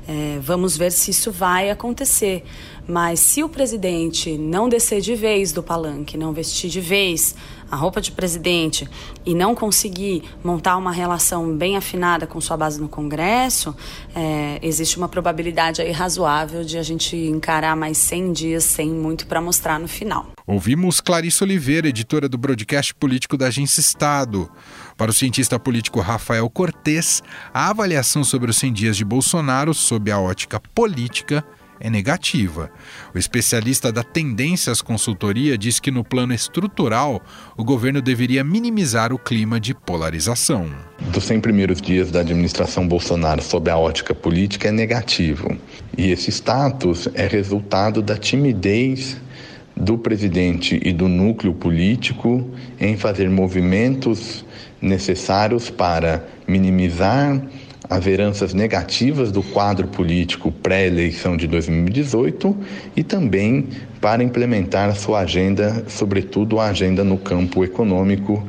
É, 0.07 0.39
vamos 0.41 0.77
ver 0.77 0.91
se 0.91 1.12
isso 1.12 1.31
vai 1.31 1.69
acontecer. 1.69 2.43
Mas 2.88 3.19
se 3.19 3.43
o 3.43 3.49
presidente 3.49 4.38
não 4.38 4.69
descer 4.69 5.01
de 5.01 5.13
vez 5.13 5.51
do 5.51 5.62
palanque, 5.62 6.17
não 6.17 6.31
vestir 6.31 6.69
de 6.69 6.79
vez 6.79 7.36
a 7.69 7.75
roupa 7.75 8.01
de 8.01 8.12
presidente 8.12 8.88
e 9.25 9.34
não 9.34 9.53
conseguir 9.53 10.23
montar 10.43 10.77
uma 10.77 10.91
relação 10.91 11.56
bem 11.56 11.77
afinada 11.77 12.25
com 12.25 12.39
sua 12.39 12.58
base 12.58 12.80
no 12.80 12.88
Congresso, 12.88 13.75
é, 14.15 14.60
existe 14.62 14.97
uma 14.97 15.08
probabilidade 15.08 15.82
aí 15.82 15.91
razoável 15.91 16.63
de 16.63 16.77
a 16.77 16.84
gente 16.84 17.15
encarar 17.15 17.75
mais 17.75 17.97
100 17.97 18.34
dias 18.34 18.63
sem 18.63 18.89
muito 18.89 19.27
para 19.27 19.41
mostrar 19.41 19.80
no 19.80 19.88
final. 19.88 20.27
Ouvimos 20.45 21.01
Clarice 21.01 21.43
Oliveira, 21.43 21.89
editora 21.89 22.30
do 22.30 22.38
broadcast 22.38 22.95
político 22.95 23.38
da 23.38 23.47
Agência 23.47 23.82
Estado. 23.82 24.49
Para 24.95 25.12
o 25.12 25.13
cientista 25.13 25.60
político 25.60 25.99
Rafael 25.99 26.49
Cortes, 26.49 27.21
a 27.53 27.69
avaliação 27.69 28.23
sobre 28.23 28.49
os 28.49 28.58
100 28.58 28.73
dias 28.73 28.97
de 28.97 29.06
Bolsonaro 29.06 29.73
sob 29.73 30.10
a 30.10 30.19
ótica 30.19 30.60
política 30.73 31.45
é 31.79 31.89
negativa. 31.89 32.69
O 33.13 33.17
especialista 33.17 33.91
da 33.91 34.03
Tendências 34.03 34.81
Consultoria 34.81 35.57
diz 35.57 35.79
que, 35.79 35.91
no 35.91 36.03
plano 36.03 36.33
estrutural, 36.33 37.21
o 37.55 37.63
governo 37.63 38.01
deveria 38.01 38.43
minimizar 38.43 39.13
o 39.13 39.19
clima 39.19 39.59
de 39.59 39.73
polarização. 39.73 40.69
Dos 41.11 41.23
100 41.25 41.41
primeiros 41.41 41.81
dias 41.81 42.11
da 42.11 42.21
administração 42.21 42.87
Bolsonaro 42.87 43.41
sob 43.41 43.69
a 43.69 43.77
ótica 43.77 44.13
política 44.13 44.69
é 44.69 44.71
negativo. 44.71 45.57
E 45.97 46.11
esse 46.11 46.29
status 46.31 47.07
é 47.13 47.27
resultado 47.27 48.01
da 48.01 48.17
timidez 48.17 49.17
do 49.75 49.97
presidente 49.97 50.79
e 50.83 50.91
do 50.91 51.07
núcleo 51.07 51.53
político 51.53 52.49
em 52.79 52.97
fazer 52.97 53.29
movimentos 53.29 54.43
necessários 54.81 55.69
para 55.69 56.25
minimizar 56.47 57.41
as 57.89 58.06
heranças 58.06 58.54
negativas 58.54 59.32
do 59.32 59.41
quadro 59.41 59.88
político 59.88 60.52
pré-eleição 60.52 61.38
de 61.38 61.47
2018 61.47 62.56
e 62.95 63.04
também 63.04 63.67
para 64.02 64.23
implementar 64.23 64.93
sua 64.95 65.19
agenda, 65.19 65.86
sobretudo 65.88 66.60
a 66.60 66.67
agenda 66.67 67.04
no 67.04 67.17
campo 67.17 67.63
econômico, 67.63 68.45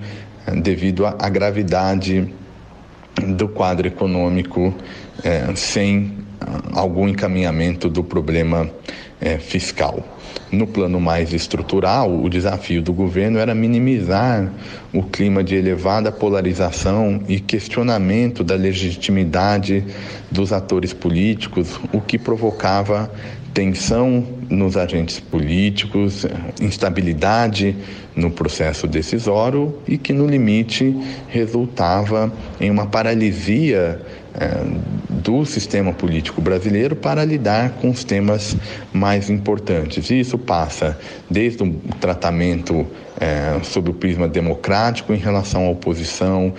devido 0.62 1.06
à 1.06 1.28
gravidade 1.28 2.28
do 3.36 3.48
quadro 3.48 3.86
econômico 3.86 4.74
eh, 5.24 5.48
sem 5.54 6.12
ah, 6.40 6.80
algum 6.80 7.08
encaminhamento 7.08 7.88
do 7.88 8.02
problema 8.02 8.70
eh, 9.20 9.38
fiscal. 9.38 10.02
No 10.50 10.66
plano 10.66 11.00
mais 11.00 11.32
estrutural, 11.32 12.22
o 12.22 12.28
desafio 12.28 12.80
do 12.80 12.92
governo 12.92 13.38
era 13.38 13.54
minimizar 13.54 14.50
o 14.94 15.02
clima 15.02 15.44
de 15.44 15.54
elevada 15.54 16.10
polarização 16.10 17.22
e 17.28 17.38
questionamento 17.38 18.42
da 18.42 18.54
legitimidade 18.54 19.84
dos 20.30 20.52
atores 20.52 20.94
políticos, 20.94 21.78
o 21.92 22.00
que 22.00 22.18
provocava 22.18 23.10
tensão 23.52 24.24
nos 24.48 24.76
agentes 24.76 25.20
políticos, 25.20 26.24
instabilidade 26.60 27.76
no 28.14 28.30
processo 28.30 28.86
decisório 28.86 29.78
e 29.86 29.98
que, 29.98 30.12
no 30.12 30.26
limite, 30.26 30.96
resultava 31.28 32.32
em 32.60 32.70
uma 32.70 32.86
paralisia 32.86 34.00
do 35.08 35.44
sistema 35.44 35.92
político 35.92 36.40
brasileiro 36.40 36.94
para 36.94 37.24
lidar 37.24 37.70
com 37.80 37.90
os 37.90 38.04
temas 38.04 38.56
mais 38.92 39.28
importantes. 39.28 40.10
E 40.10 40.20
isso 40.20 40.38
passa 40.38 40.98
desde 41.28 41.62
o 41.62 41.74
tratamento 42.00 42.86
é, 43.20 43.58
sob 43.64 43.90
o 43.90 43.94
prisma 43.94 44.28
democrático 44.28 45.12
em 45.12 45.18
relação 45.18 45.66
à 45.66 45.70
oposição, 45.70 46.54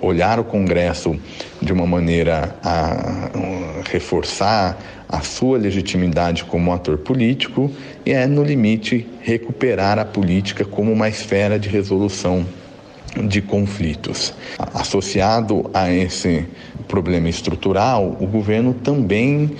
olhar 0.00 0.38
o 0.38 0.44
Congresso 0.44 1.18
de 1.60 1.72
uma 1.72 1.86
maneira 1.86 2.54
a 2.62 3.30
reforçar 3.90 4.78
a 5.08 5.20
sua 5.20 5.58
legitimidade 5.58 6.44
como 6.44 6.72
ator 6.72 6.98
político 6.98 7.70
e 8.04 8.12
é, 8.12 8.26
no 8.26 8.42
limite, 8.42 9.08
recuperar 9.20 9.98
a 9.98 10.04
política 10.04 10.64
como 10.64 10.92
uma 10.92 11.08
esfera 11.08 11.58
de 11.58 11.68
resolução 11.68 12.44
de 13.28 13.40
conflitos. 13.40 14.34
Associado 14.74 15.70
a 15.72 15.90
esse 15.90 16.46
problema 16.88 17.28
estrutural, 17.28 18.16
o 18.20 18.26
governo 18.26 18.74
também 18.74 19.50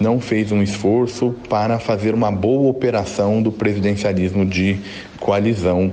não 0.00 0.20
fez 0.20 0.52
um 0.52 0.62
esforço 0.62 1.34
para 1.48 1.78
fazer 1.78 2.14
uma 2.14 2.30
boa 2.30 2.68
operação 2.68 3.42
do 3.42 3.50
presidencialismo 3.50 4.44
de 4.44 4.78
coalizão 5.18 5.92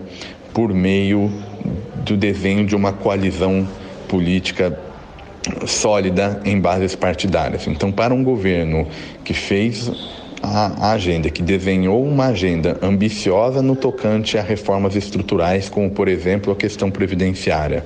por 0.53 0.73
meio 0.73 1.31
do 2.05 2.17
desenho 2.17 2.65
de 2.65 2.75
uma 2.75 2.91
coalizão 2.91 3.67
política 4.07 4.77
sólida 5.65 6.41
em 6.45 6.59
bases 6.59 6.95
partidárias. 6.95 7.67
Então, 7.67 7.91
para 7.91 8.13
um 8.13 8.23
governo 8.23 8.87
que 9.23 9.33
fez 9.33 9.91
a, 10.43 10.91
agenda, 10.91 11.29
que 11.29 11.41
desenhou 11.41 12.05
uma 12.05 12.25
agenda 12.27 12.77
ambiciosa 12.81 13.61
no 13.61 13.77
tocante 13.77 14.37
a 14.37 14.41
reformas 14.41 14.93
estruturais, 14.93 15.69
como, 15.69 15.89
por 15.89 16.09
exemplo, 16.09 16.51
a 16.51 16.55
questão 16.55 16.91
previdenciária. 16.91 17.85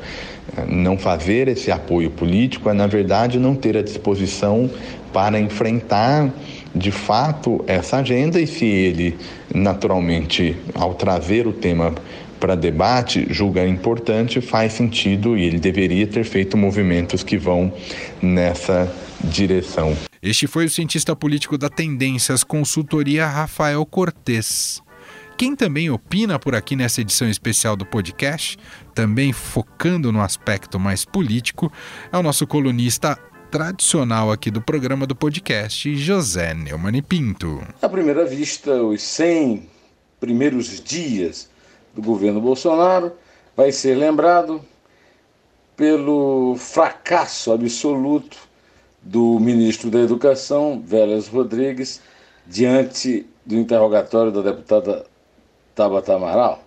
Não 0.68 0.98
fazer 0.98 1.48
esse 1.48 1.72
apoio 1.72 2.10
político 2.10 2.68
é, 2.70 2.74
na 2.74 2.88
verdade, 2.88 3.38
não 3.38 3.54
ter 3.54 3.78
a 3.78 3.84
disposição 3.84 4.68
para 5.14 5.40
enfrentar 5.40 6.34
de 6.74 6.92
fato 6.92 7.64
essa 7.68 7.98
agenda 7.98 8.40
e 8.40 8.48
se 8.48 8.66
ele, 8.66 9.16
naturalmente, 9.54 10.56
ao 10.74 10.96
trazer 10.96 11.46
o 11.46 11.54
tema 11.54 11.94
para 12.40 12.56
debate, 12.56 13.28
julga 13.30 13.66
importante, 13.66 14.42
faz 14.42 14.74
sentido 14.74 15.38
e 15.38 15.44
ele 15.44 15.60
deveria 15.60 16.08
ter 16.08 16.24
feito 16.24 16.58
movimentos 16.58 17.24
que 17.24 17.38
vão 17.38 17.72
nessa 18.22 18.92
direção. 19.24 20.07
Este 20.22 20.48
foi 20.48 20.66
o 20.66 20.70
cientista 20.70 21.16
político 21.16 21.58
da 21.58 21.70
Tendências 21.70 22.44
Consultoria 22.44 23.28
Rafael 23.28 23.86
Cortes. 23.86 24.82
Quem 25.38 25.56
também 25.56 25.92
opina 25.92 26.40
por 26.40 26.56
aqui 26.56 26.76
nessa 26.76 27.02
edição 27.02 27.30
especial 27.30 27.76
do 27.76 27.86
podcast, 27.86 28.58
também 28.96 29.32
focando 29.32 30.12
no 30.12 30.20
aspecto 30.20 30.80
mais 30.80 31.06
político, 31.06 31.72
é 32.12 32.18
o 32.18 32.24
nosso 32.24 32.48
colunista 32.48 33.16
tradicional 33.52 34.32
aqui 34.32 34.50
do 34.50 34.60
programa 34.60 35.06
do 35.06 35.16
podcast, 35.16 35.96
José 35.96 36.56
Neumann 36.56 37.04
Pinto. 37.04 37.62
À 37.80 37.88
primeira 37.88 38.26
vista, 38.26 38.82
os 38.82 39.04
100 39.04 39.70
primeiros 40.20 40.82
dias 40.82 41.48
do 41.94 42.02
governo 42.02 42.42
Bolsonaro 42.42 43.12
vai 43.56 43.72
ser 43.72 43.94
lembrado 43.94 44.66
pelo 45.76 46.56
fracasso 46.58 47.52
absoluto 47.52 48.47
do 49.02 49.40
ministro 49.40 49.90
da 49.90 50.00
Educação, 50.00 50.82
Vélez 50.86 51.28
Rodrigues, 51.28 52.02
diante 52.46 53.26
do 53.46 53.56
interrogatório 53.56 54.32
da 54.32 54.42
deputada 54.42 55.06
Tabata 55.76 56.16
Amaral, 56.16 56.64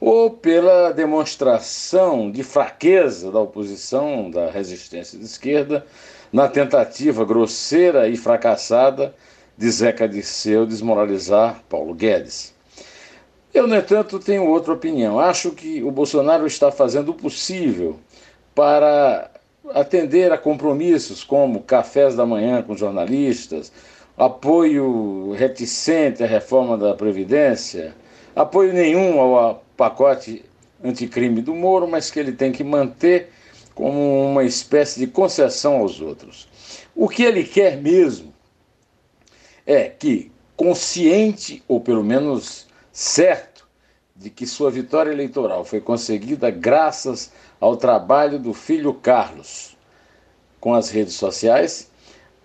ou 0.00 0.30
pela 0.30 0.92
demonstração 0.92 2.30
de 2.30 2.42
fraqueza 2.42 3.30
da 3.30 3.40
oposição, 3.40 4.30
da 4.30 4.50
resistência 4.50 5.18
de 5.18 5.24
esquerda, 5.24 5.84
na 6.32 6.48
tentativa 6.48 7.24
grosseira 7.24 8.08
e 8.08 8.16
fracassada 8.16 9.14
de 9.56 9.70
Zeca 9.70 10.08
Disseu 10.08 10.66
desmoralizar 10.66 11.62
Paulo 11.68 11.94
Guedes. 11.94 12.54
Eu, 13.52 13.66
no 13.66 13.74
entanto, 13.74 14.20
tenho 14.20 14.46
outra 14.46 14.72
opinião. 14.72 15.18
Acho 15.18 15.50
que 15.50 15.82
o 15.82 15.90
Bolsonaro 15.90 16.46
está 16.46 16.70
fazendo 16.70 17.10
o 17.10 17.14
possível 17.14 17.98
para 18.54 19.30
atender 19.74 20.32
a 20.32 20.38
compromissos 20.38 21.24
como 21.24 21.62
cafés 21.62 22.14
da 22.14 22.26
manhã 22.26 22.62
com 22.62 22.76
jornalistas, 22.76 23.72
apoio 24.16 25.32
reticente 25.32 26.22
à 26.22 26.26
reforma 26.26 26.76
da 26.76 26.94
Previdência, 26.94 27.94
apoio 28.34 28.72
nenhum 28.72 29.20
ao 29.20 29.62
pacote 29.76 30.44
anticrime 30.82 31.40
do 31.40 31.54
Moro, 31.54 31.86
mas 31.88 32.10
que 32.10 32.18
ele 32.18 32.32
tem 32.32 32.52
que 32.52 32.64
manter 32.64 33.30
como 33.74 34.30
uma 34.30 34.44
espécie 34.44 34.98
de 34.98 35.06
concessão 35.06 35.76
aos 35.76 36.00
outros. 36.00 36.48
O 36.94 37.08
que 37.08 37.22
ele 37.22 37.44
quer 37.44 37.76
mesmo 37.76 38.34
é 39.64 39.88
que, 39.88 40.32
consciente, 40.56 41.62
ou 41.68 41.80
pelo 41.80 42.02
menos 42.02 42.66
certo, 42.90 43.47
de 44.18 44.28
que 44.28 44.46
sua 44.46 44.70
vitória 44.70 45.12
eleitoral 45.12 45.64
foi 45.64 45.80
conseguida 45.80 46.50
graças 46.50 47.32
ao 47.60 47.76
trabalho 47.76 48.38
do 48.38 48.52
filho 48.52 48.92
Carlos 48.92 49.76
com 50.60 50.74
as 50.74 50.90
redes 50.90 51.14
sociais, 51.14 51.88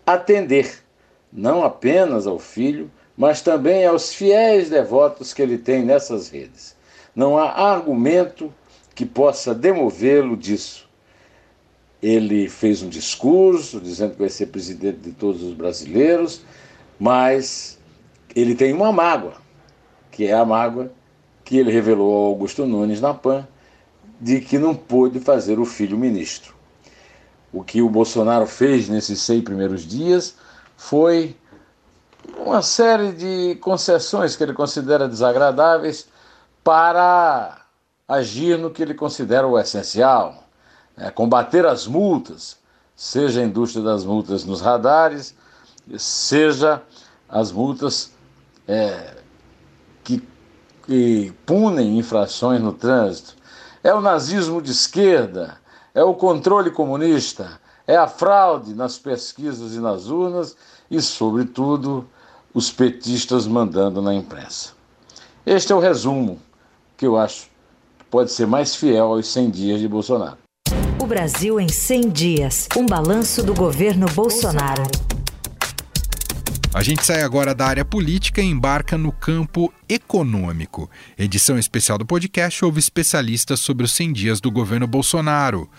atender 0.06 0.84
não 1.32 1.64
apenas 1.64 2.28
ao 2.28 2.38
filho, 2.38 2.92
mas 3.18 3.42
também 3.42 3.88
aos 3.88 4.14
fiéis 4.14 4.70
devotos 4.70 5.34
que 5.34 5.42
ele 5.42 5.58
tem 5.58 5.84
nessas 5.84 6.30
redes. 6.30 6.76
Não 7.16 7.40
há 7.40 7.50
argumento 7.74 8.54
que 8.94 9.06
possa 9.06 9.56
demovê-lo 9.56 10.38
disso. 10.38 10.88
Ele 12.02 12.48
fez 12.50 12.84
um 12.84 12.90
discurso 12.90 13.80
dizendo 13.80 14.14
que 14.14 14.20
vai 14.20 14.30
ser 14.30 14.48
presidente 14.48 15.00
de 15.00 15.12
todos 15.12 15.42
os 15.42 15.54
brasileiros, 15.56 16.44
mas 17.00 17.80
ele 18.36 18.54
tem 18.54 18.74
uma 18.74 18.92
mágoa, 18.92 19.34
que 20.12 20.28
é 20.28 20.34
a 20.34 20.46
mágoa 20.46 20.92
que 21.54 21.60
ele 21.60 21.72
revelou 21.72 22.12
ao 22.16 22.24
Augusto 22.32 22.66
Nunes 22.66 23.00
na 23.00 23.14
PAN, 23.14 23.48
de 24.20 24.42
que 24.42 24.58
não 24.58 24.74
pôde 24.74 25.20
fazer 25.20 25.60
o 25.60 25.66
filho 25.66 25.96
ministro. 25.96 26.56
O 27.54 27.64
que 27.64 27.80
o 27.80 27.88
Bolsonaro 27.88 28.48
fez 28.48 28.90
nesses 28.90 29.22
seis 29.22 29.44
primeiros 29.44 29.86
dias 29.86 30.34
foi 30.76 31.38
uma 32.40 32.64
série 32.64 33.12
de 33.12 33.54
concessões 33.62 34.36
que 34.36 34.42
ele 34.42 34.54
considera 34.54 35.08
desagradáveis 35.08 36.08
para 36.64 37.62
agir 38.08 38.58
no 38.58 38.72
que 38.72 38.82
ele 38.82 38.96
considera 38.96 39.46
o 39.46 39.60
essencial, 39.60 40.46
né? 40.98 41.12
combater 41.12 41.68
as 41.68 41.86
multas, 41.86 42.58
seja 42.96 43.42
a 43.42 43.46
indústria 43.46 43.84
das 43.84 44.04
multas 44.04 44.44
nos 44.44 44.60
radares, 44.60 45.36
seja 46.00 46.82
as 47.30 47.52
multas 47.52 48.12
é, 48.68 49.22
que 50.86 51.34
punem 51.46 51.98
infrações 51.98 52.62
no 52.62 52.74
trânsito, 52.74 53.36
é 53.84 53.94
o 53.94 54.02
nazismo 54.02 54.62
de 54.62 54.72
esquerda, 54.72 55.58
é 55.94 56.04
o 56.04 56.14
controle 56.14 56.72
comunista, 56.72 57.60
é 57.86 57.96
a 57.96 58.08
fraude 58.08 58.74
nas 58.74 58.98
pesquisas 58.98 59.74
e 59.74 59.80
nas 59.80 60.08
urnas 60.08 60.56
e, 60.90 61.02
sobretudo, 61.02 62.08
os 62.54 62.72
petistas 62.72 63.48
mandando 63.48 64.02
na 64.02 64.14
imprensa. 64.14 64.72
Este 65.46 65.74
é 65.74 65.76
o 65.76 65.80
resumo 65.80 66.40
que 66.96 67.06
eu 67.06 67.18
acho 67.18 67.50
que 68.00 68.06
pode 68.06 68.32
ser 68.32 68.48
mais 68.48 68.76
fiel 68.76 69.08
aos 69.08 69.28
100 69.28 69.50
dias 69.50 69.80
de 69.80 69.88
Bolsonaro. 69.88 70.38
O 71.02 71.06
Brasil 71.06 71.60
em 71.60 71.68
100 71.68 72.10
dias. 72.10 72.68
Um 72.78 72.86
balanço 72.86 73.44
do 73.44 73.54
governo 73.54 74.06
Bolsonaro. 74.16 74.84
A 76.74 76.82
gente 76.82 77.06
sai 77.06 77.22
agora 77.22 77.54
da 77.54 77.68
área 77.68 77.86
política 77.86 78.42
e 78.42 78.46
embarca 78.46 78.98
no 78.98 79.12
campo 79.12 79.72
econômico. 79.88 80.90
Edição 81.16 81.56
especial 81.60 82.00
do 82.00 82.06
podcast 82.06 82.66
ouve 82.66 82.80
especialistas 82.80 83.60
sobre 83.60 83.86
os 83.86 83.92
100 83.92 84.12
dias 84.12 84.42
do 84.42 84.50
governo 84.50 84.88
Bolsonaro. 84.88 85.70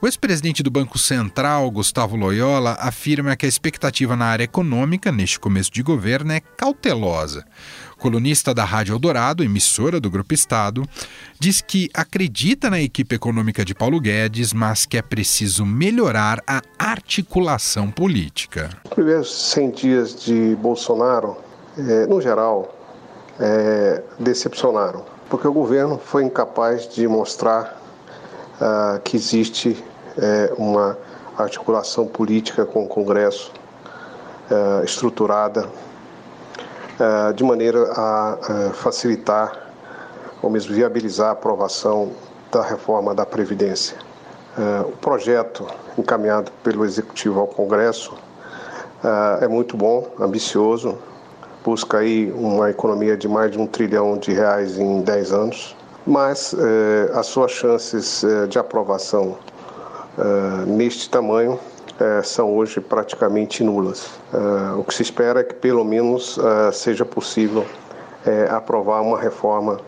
O 0.00 0.06
ex-presidente 0.06 0.62
do 0.62 0.70
Banco 0.70 0.98
Central, 0.98 1.70
Gustavo 1.70 2.16
Loyola, 2.16 2.78
afirma 2.80 3.36
que 3.36 3.44
a 3.44 3.48
expectativa 3.48 4.16
na 4.16 4.24
área 4.24 4.44
econômica 4.44 5.12
neste 5.12 5.38
começo 5.38 5.70
de 5.70 5.82
governo 5.82 6.32
é 6.32 6.40
cautelosa 6.40 7.44
colunista 7.98 8.54
da 8.54 8.64
Rádio 8.64 8.94
Eldorado, 8.94 9.42
emissora 9.42 10.00
do 10.00 10.10
Grupo 10.10 10.32
Estado, 10.32 10.82
diz 11.38 11.60
que 11.60 11.90
acredita 11.92 12.70
na 12.70 12.80
equipe 12.80 13.16
econômica 13.16 13.64
de 13.64 13.74
Paulo 13.74 14.00
Guedes, 14.00 14.52
mas 14.52 14.86
que 14.86 14.96
é 14.96 15.02
preciso 15.02 15.66
melhorar 15.66 16.42
a 16.46 16.62
articulação 16.78 17.90
política. 17.90 18.70
Os 18.84 18.94
primeiros 18.94 19.50
100 19.50 19.70
dias 19.72 20.24
de 20.24 20.56
Bolsonaro, 20.56 21.36
é, 21.76 22.06
no 22.06 22.20
geral, 22.20 22.74
é, 23.38 24.02
decepcionaram, 24.18 25.04
porque 25.28 25.46
o 25.46 25.52
governo 25.52 26.00
foi 26.02 26.24
incapaz 26.24 26.88
de 26.88 27.06
mostrar 27.06 27.80
uh, 28.60 29.00
que 29.00 29.16
existe 29.16 29.82
é, 30.16 30.52
uma 30.56 30.98
articulação 31.36 32.06
política 32.06 32.66
com 32.66 32.84
o 32.84 32.88
Congresso 32.88 33.52
uh, 34.50 34.84
estruturada 34.84 35.68
de 37.34 37.44
maneira 37.44 37.92
a 37.92 38.38
eh, 38.48 38.72
facilitar 38.72 39.70
ou 40.42 40.50
mesmo 40.50 40.74
viabilizar 40.74 41.28
a 41.28 41.32
aprovação 41.32 42.10
da 42.50 42.62
reforma 42.62 43.14
da 43.14 43.24
Previdência. 43.24 43.96
Eh, 44.58 44.80
o 44.80 44.96
projeto 44.96 45.66
encaminhado 45.96 46.50
pelo 46.62 46.84
Executivo 46.84 47.40
ao 47.40 47.46
Congresso 47.46 48.14
é 49.40 49.46
muito 49.46 49.76
bom, 49.76 50.08
ambicioso, 50.18 50.98
busca 51.64 51.98
aí 51.98 52.32
uma 52.32 52.68
economia 52.68 53.16
de 53.16 53.28
mais 53.28 53.52
de 53.52 53.56
um 53.56 53.64
trilhão 53.64 54.18
de 54.18 54.32
reais 54.32 54.76
em 54.76 55.02
10 55.02 55.32
anos, 55.32 55.76
mas 56.04 56.52
as 57.14 57.26
suas 57.26 57.52
chances 57.52 58.24
de 58.48 58.58
aprovação 58.58 59.38
neste 60.66 61.08
tamanho 61.08 61.60
são 62.22 62.54
hoje 62.54 62.80
praticamente 62.80 63.64
nulas. 63.64 64.10
o 64.78 64.84
que 64.84 64.94
se 64.94 65.02
espera 65.02 65.40
é 65.40 65.44
que 65.44 65.54
pelo 65.54 65.84
menos 65.84 66.38
seja 66.72 67.04
possível 67.04 67.66
aprovar 68.50 69.02
uma 69.02 69.18
reforma 69.18 69.80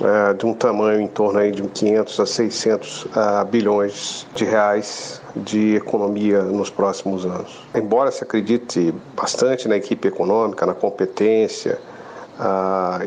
é, 0.00 0.32
de 0.32 0.46
um 0.46 0.54
tamanho 0.54 1.00
em 1.00 1.06
torno 1.06 1.38
aí 1.38 1.52
de 1.52 1.62
500 1.62 2.20
a 2.20 2.26
600 2.26 3.04
uh, 3.04 3.08
bilhões 3.50 4.26
de 4.34 4.44
reais 4.44 5.20
de 5.36 5.76
economia 5.76 6.42
nos 6.42 6.70
próximos 6.70 7.26
anos. 7.26 7.62
Embora 7.74 8.10
se 8.10 8.24
acredite 8.24 8.92
bastante 9.14 9.68
na 9.68 9.76
equipe 9.76 10.08
econômica, 10.08 10.64
na 10.64 10.74
competência 10.74 11.78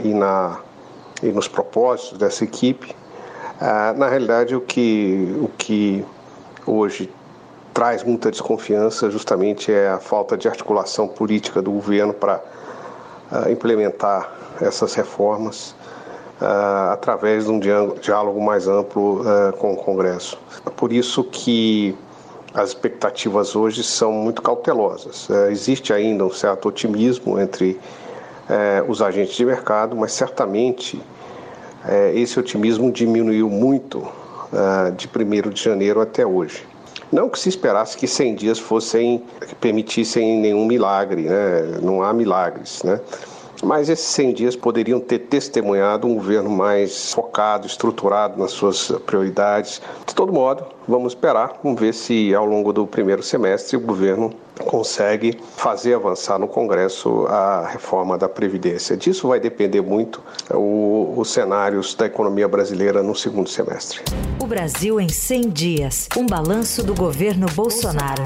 e, 0.04 0.14
na, 0.14 0.60
e 1.22 1.28
nos 1.28 1.48
propósitos 1.48 2.18
dessa 2.18 2.44
equipe, 2.44 2.96
na 3.96 4.08
realidade 4.08 4.56
o 4.56 4.62
que, 4.62 5.36
o 5.42 5.50
que 5.58 6.06
hoje 6.66 7.12
traz 7.76 8.06
muita 8.06 8.32
desconfiança 8.32 9.12
justamente 9.12 9.70
é 9.70 9.90
a 9.90 10.00
falta 10.00 10.38
de 10.38 10.48
articulação 10.48 11.10
política 11.10 11.62
do 11.62 11.72
governo 11.72 12.14
para 12.14 12.42
uh, 13.30 13.52
implementar 13.52 14.34
essas 14.62 14.94
reformas 14.94 15.76
uh, 16.42 16.94
através 16.94 17.44
de 17.44 17.52
um 17.52 17.60
diálogo 17.60 18.42
mais 18.42 18.70
amplo 18.70 19.24
uh, 19.24 19.52
com 19.58 19.74
o 19.74 19.76
Congresso. 19.76 20.40
Por 20.78 20.94
isso 20.94 21.22
que 21.26 21.94
as 22.54 22.70
expectativas 22.70 23.58
hoje 23.58 23.84
são 23.84 24.14
muito 24.14 24.42
cautelosas. 24.42 25.28
Uh, 25.28 25.50
existe 25.52 25.92
ainda 25.92 26.24
um 26.24 26.32
certo 26.32 26.70
otimismo 26.70 27.38
entre 27.38 27.78
os 28.88 29.02
agentes 29.02 29.36
de 29.36 29.44
mercado, 29.44 29.96
mas 29.96 30.14
certamente 30.14 31.02
esse 32.14 32.40
otimismo 32.40 32.92
diminuiu 32.92 33.50
muito 33.50 34.08
de 34.96 35.10
1 35.10 35.50
de 35.50 35.64
janeiro 35.64 36.00
até 36.00 36.24
hoje. 36.24 36.64
Não 37.12 37.30
que 37.30 37.40
se 37.40 37.50
esperasse 37.50 37.98
que 37.98 38.08
100 38.08 38.36
dias 38.36 38.60
fossem 38.60 39.22
permitissem 39.62 40.40
nenhum 40.40 40.66
milagre, 40.66 41.24
né? 41.24 41.80
não 41.82 42.02
há 42.02 42.14
milagres, 42.14 42.82
né? 42.84 43.00
Mas 43.66 43.90
esses 43.90 44.06
100 44.06 44.34
dias 44.34 44.56
poderiam 44.56 45.00
ter 45.00 45.18
testemunhado 45.18 46.06
um 46.06 46.14
governo 46.14 46.52
mais 46.52 47.12
focado, 47.12 47.66
estruturado 47.66 48.40
nas 48.40 48.52
suas 48.52 48.92
prioridades. 49.08 49.82
De 50.06 50.14
todo 50.14 50.32
modo, 50.32 50.64
vamos 50.88 51.14
esperar, 51.14 51.60
vamos 51.64 51.82
ver 51.82 51.92
se 51.92 52.36
ao 52.36 52.46
longo 52.46 52.72
do 52.72 52.86
primeiro 52.86 53.24
semestre 53.24 53.76
o 53.76 53.80
governo 53.80 54.32
consegue 54.66 55.40
fazer 55.58 55.96
avançar 55.96 56.38
no 56.38 56.48
Congresso 56.48 57.26
a 57.26 57.68
reforma 57.68 58.20
da 58.20 58.30
Previdência. 58.30 58.96
Disso 58.96 59.30
vai 59.30 59.40
depender 59.40 59.82
muito 59.82 60.22
o, 60.52 61.16
os 61.18 61.32
cenários 61.32 61.96
da 61.96 62.06
economia 62.06 62.48
brasileira 62.48 63.02
no 63.02 63.16
segundo 63.16 63.50
semestre. 63.50 64.00
O 64.40 64.46
Brasil 64.46 65.02
em 65.02 65.10
100 65.10 65.42
dias. 65.50 66.08
Um 66.16 66.28
balanço 66.28 66.84
do 66.84 66.94
governo 66.94 67.48
Bolsonaro. 67.56 68.26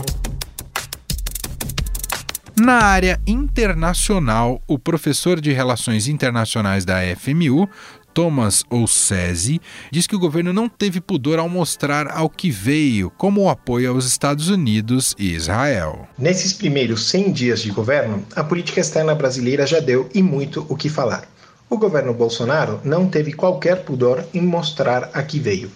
Na 2.61 2.83
área 2.83 3.21
internacional, 3.25 4.61
o 4.67 4.77
professor 4.77 5.39
de 5.39 5.53
Relações 5.53 6.09
Internacionais 6.09 6.83
da 6.83 6.97
FMU, 7.15 7.69
Thomas 8.13 8.65
Olsese, 8.69 9.61
diz 9.89 10.05
que 10.05 10.15
o 10.15 10.19
governo 10.19 10.51
não 10.51 10.67
teve 10.67 10.99
pudor 10.99 11.39
ao 11.39 11.47
mostrar 11.47 12.11
ao 12.11 12.29
que 12.29 12.51
veio, 12.51 13.09
como 13.11 13.43
o 13.43 13.49
apoio 13.49 13.91
aos 13.91 14.05
Estados 14.05 14.49
Unidos 14.49 15.15
e 15.17 15.33
Israel. 15.33 16.05
Nesses 16.17 16.51
primeiros 16.51 17.07
100 17.09 17.31
dias 17.31 17.61
de 17.61 17.71
governo, 17.71 18.25
a 18.35 18.43
política 18.43 18.81
externa 18.81 19.15
brasileira 19.15 19.65
já 19.65 19.79
deu 19.79 20.09
e 20.13 20.21
muito 20.21 20.65
o 20.67 20.75
que 20.75 20.89
falar. 20.89 21.23
O 21.69 21.77
governo 21.77 22.13
Bolsonaro 22.13 22.81
não 22.83 23.07
teve 23.07 23.31
qualquer 23.31 23.85
pudor 23.85 24.25
em 24.33 24.41
mostrar 24.41 25.09
a 25.13 25.23
que 25.23 25.39
veio. 25.39 25.71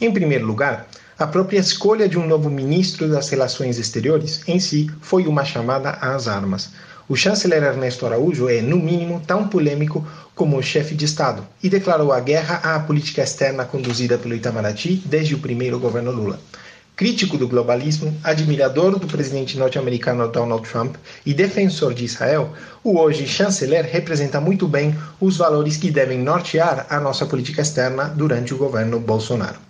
Em 0.00 0.12
primeiro 0.12 0.46
lugar, 0.46 0.86
a 1.18 1.26
própria 1.26 1.58
escolha 1.58 2.08
de 2.08 2.16
um 2.16 2.24
novo 2.24 2.48
ministro 2.48 3.08
das 3.08 3.28
Relações 3.28 3.76
Exteriores 3.76 4.40
em 4.46 4.60
si 4.60 4.88
foi 5.00 5.26
uma 5.26 5.44
chamada 5.44 5.90
às 5.90 6.28
armas. 6.28 6.70
O 7.08 7.16
chanceler 7.16 7.64
Ernesto 7.64 8.06
Araújo 8.06 8.48
é, 8.48 8.62
no 8.62 8.76
mínimo, 8.76 9.20
tão 9.26 9.48
polêmico 9.48 10.06
como 10.32 10.56
o 10.56 10.62
chefe 10.62 10.94
de 10.94 11.06
Estado 11.06 11.44
e 11.60 11.68
declarou 11.68 12.12
a 12.12 12.20
guerra 12.20 12.60
à 12.62 12.78
política 12.78 13.22
externa 13.22 13.64
conduzida 13.64 14.16
pelo 14.16 14.34
Itamaraty 14.34 15.02
desde 15.06 15.34
o 15.34 15.40
primeiro 15.40 15.80
governo 15.80 16.12
Lula. 16.12 16.38
Crítico 16.94 17.36
do 17.36 17.48
globalismo, 17.48 18.16
admirador 18.22 18.96
do 18.96 19.06
presidente 19.08 19.58
norte-americano 19.58 20.28
Donald 20.28 20.68
Trump 20.68 20.94
e 21.26 21.34
defensor 21.34 21.94
de 21.94 22.04
Israel, 22.04 22.52
o 22.84 22.96
hoje 22.96 23.26
chanceler 23.26 23.84
representa 23.90 24.40
muito 24.40 24.68
bem 24.68 24.96
os 25.20 25.36
valores 25.36 25.76
que 25.76 25.90
devem 25.90 26.18
nortear 26.18 26.86
a 26.88 27.00
nossa 27.00 27.26
política 27.26 27.62
externa 27.62 28.04
durante 28.04 28.54
o 28.54 28.58
governo 28.58 29.00
Bolsonaro. 29.00 29.67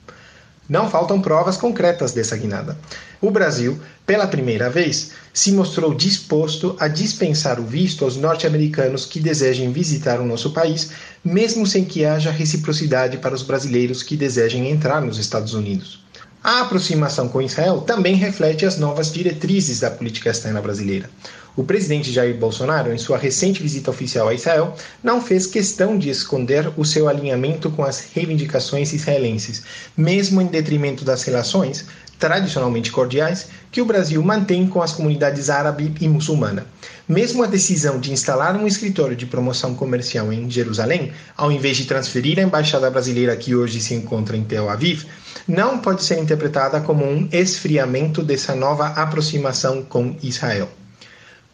Não 0.68 0.90
faltam 0.90 1.20
provas 1.20 1.56
concretas 1.56 2.12
dessa 2.12 2.36
guinada. 2.36 2.76
O 3.20 3.30
Brasil, 3.30 3.80
pela 4.04 4.26
primeira 4.26 4.68
vez, 4.68 5.12
se 5.32 5.50
mostrou 5.50 5.94
disposto 5.94 6.76
a 6.78 6.86
dispensar 6.86 7.58
o 7.58 7.64
visto 7.64 8.04
aos 8.04 8.16
norte-americanos 8.16 9.06
que 9.06 9.18
desejem 9.18 9.72
visitar 9.72 10.20
o 10.20 10.26
nosso 10.26 10.50
país, 10.50 10.90
mesmo 11.24 11.66
sem 11.66 11.84
que 11.84 12.04
haja 12.04 12.30
reciprocidade 12.30 13.16
para 13.16 13.34
os 13.34 13.42
brasileiros 13.42 14.02
que 14.02 14.16
desejem 14.16 14.70
entrar 14.70 15.00
nos 15.00 15.18
Estados 15.18 15.54
Unidos. 15.54 16.04
A 16.44 16.60
aproximação 16.60 17.28
com 17.28 17.42
Israel 17.42 17.80
também 17.80 18.14
reflete 18.14 18.64
as 18.64 18.78
novas 18.78 19.12
diretrizes 19.12 19.80
da 19.80 19.90
política 19.90 20.30
externa 20.30 20.62
brasileira. 20.62 21.10
O 21.58 21.64
presidente 21.64 22.12
Jair 22.12 22.36
Bolsonaro, 22.36 22.92
em 22.92 22.98
sua 22.98 23.18
recente 23.18 23.60
visita 23.60 23.90
oficial 23.90 24.28
a 24.28 24.32
Israel, 24.32 24.76
não 25.02 25.20
fez 25.20 25.44
questão 25.44 25.98
de 25.98 26.08
esconder 26.08 26.70
o 26.76 26.84
seu 26.84 27.08
alinhamento 27.08 27.68
com 27.68 27.82
as 27.82 27.98
reivindicações 28.14 28.92
israelenses, 28.92 29.64
mesmo 29.96 30.40
em 30.40 30.46
detrimento 30.46 31.04
das 31.04 31.24
relações, 31.24 31.84
tradicionalmente 32.16 32.92
cordiais, 32.92 33.48
que 33.72 33.82
o 33.82 33.84
Brasil 33.84 34.22
mantém 34.22 34.68
com 34.68 34.80
as 34.80 34.92
comunidades 34.92 35.50
árabe 35.50 35.92
e 36.00 36.06
muçulmana. 36.06 36.64
Mesmo 37.08 37.42
a 37.42 37.48
decisão 37.48 37.98
de 37.98 38.12
instalar 38.12 38.54
um 38.54 38.64
escritório 38.64 39.16
de 39.16 39.26
promoção 39.26 39.74
comercial 39.74 40.32
em 40.32 40.48
Jerusalém, 40.48 41.10
ao 41.36 41.50
invés 41.50 41.76
de 41.76 41.86
transferir 41.86 42.38
a 42.38 42.42
embaixada 42.42 42.88
brasileira 42.88 43.36
que 43.36 43.56
hoje 43.56 43.80
se 43.80 43.94
encontra 43.94 44.36
em 44.36 44.44
Tel 44.44 44.70
Aviv, 44.70 45.06
não 45.48 45.78
pode 45.78 46.04
ser 46.04 46.20
interpretada 46.20 46.80
como 46.80 47.04
um 47.04 47.28
esfriamento 47.32 48.22
dessa 48.22 48.54
nova 48.54 48.86
aproximação 48.90 49.82
com 49.82 50.14
Israel. 50.22 50.68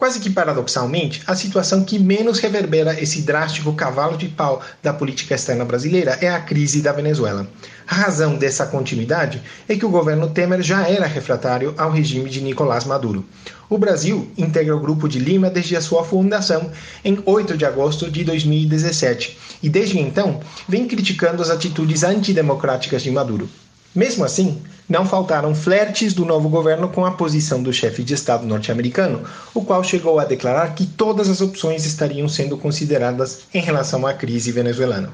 Quase 0.05 0.21
que 0.21 0.29
paradoxalmente, 0.29 1.23
a 1.27 1.35
situação 1.35 1.83
que 1.83 1.99
menos 1.99 2.39
reverbera 2.39 3.01
esse 3.01 3.23
drástico 3.23 3.73
cavalo 3.73 4.19
de 4.19 4.29
pau 4.29 4.61
da 4.83 4.93
política 4.93 5.35
externa 5.35 5.65
brasileira 5.65 6.19
é 6.21 6.29
a 6.29 6.43
crise 6.43 6.83
da 6.83 6.93
Venezuela. 6.93 7.49
A 7.89 7.95
razão 7.95 8.37
dessa 8.37 8.67
continuidade 8.67 9.41
é 9.67 9.75
que 9.75 9.87
o 9.87 9.89
governo 9.89 10.29
Temer 10.29 10.61
já 10.61 10.87
era 10.87 11.07
refratário 11.07 11.75
ao 11.79 11.91
regime 11.91 12.29
de 12.29 12.43
Nicolás 12.43 12.85
Maduro. 12.85 13.25
O 13.71 13.79
Brasil 13.79 14.31
integra 14.37 14.77
o 14.77 14.81
Grupo 14.81 15.09
de 15.09 15.19
Lima 15.19 15.49
desde 15.49 15.75
a 15.75 15.81
sua 15.81 16.05
fundação 16.05 16.71
em 17.03 17.23
8 17.25 17.57
de 17.57 17.65
agosto 17.65 18.11
de 18.11 18.25
2017 18.25 19.39
e 19.63 19.71
desde 19.71 19.99
então 19.99 20.39
vem 20.69 20.87
criticando 20.87 21.41
as 21.41 21.49
atitudes 21.49 22.03
antidemocráticas 22.05 23.03
de 23.03 23.11
Maduro. 23.11 23.49
Mesmo 23.95 24.25
assim, 24.25 24.61
não 24.89 25.07
faltaram 25.07 25.55
flertes 25.55 26.13
do 26.13 26.25
novo 26.25 26.49
governo 26.49 26.89
com 26.89 27.07
a 27.07 27.13
posição 27.13 27.63
do 27.63 27.73
chefe 27.73 28.03
de 28.03 28.15
Estado 28.15 28.45
norte-americano, 28.45 29.23
o 29.55 29.65
qual 29.65 29.85
chegou 29.85 30.19
a 30.19 30.25
declarar 30.25 30.75
que 30.75 30.85
todas 30.85 31.29
as 31.29 31.41
opções 31.41 31.87
estariam 31.87 32.29
sendo 32.29 32.59
consideradas 32.59 33.43
em 33.55 33.61
relação 33.61 34.07
à 34.07 34.13
crise 34.13 34.51
venezuelana. 34.51 35.11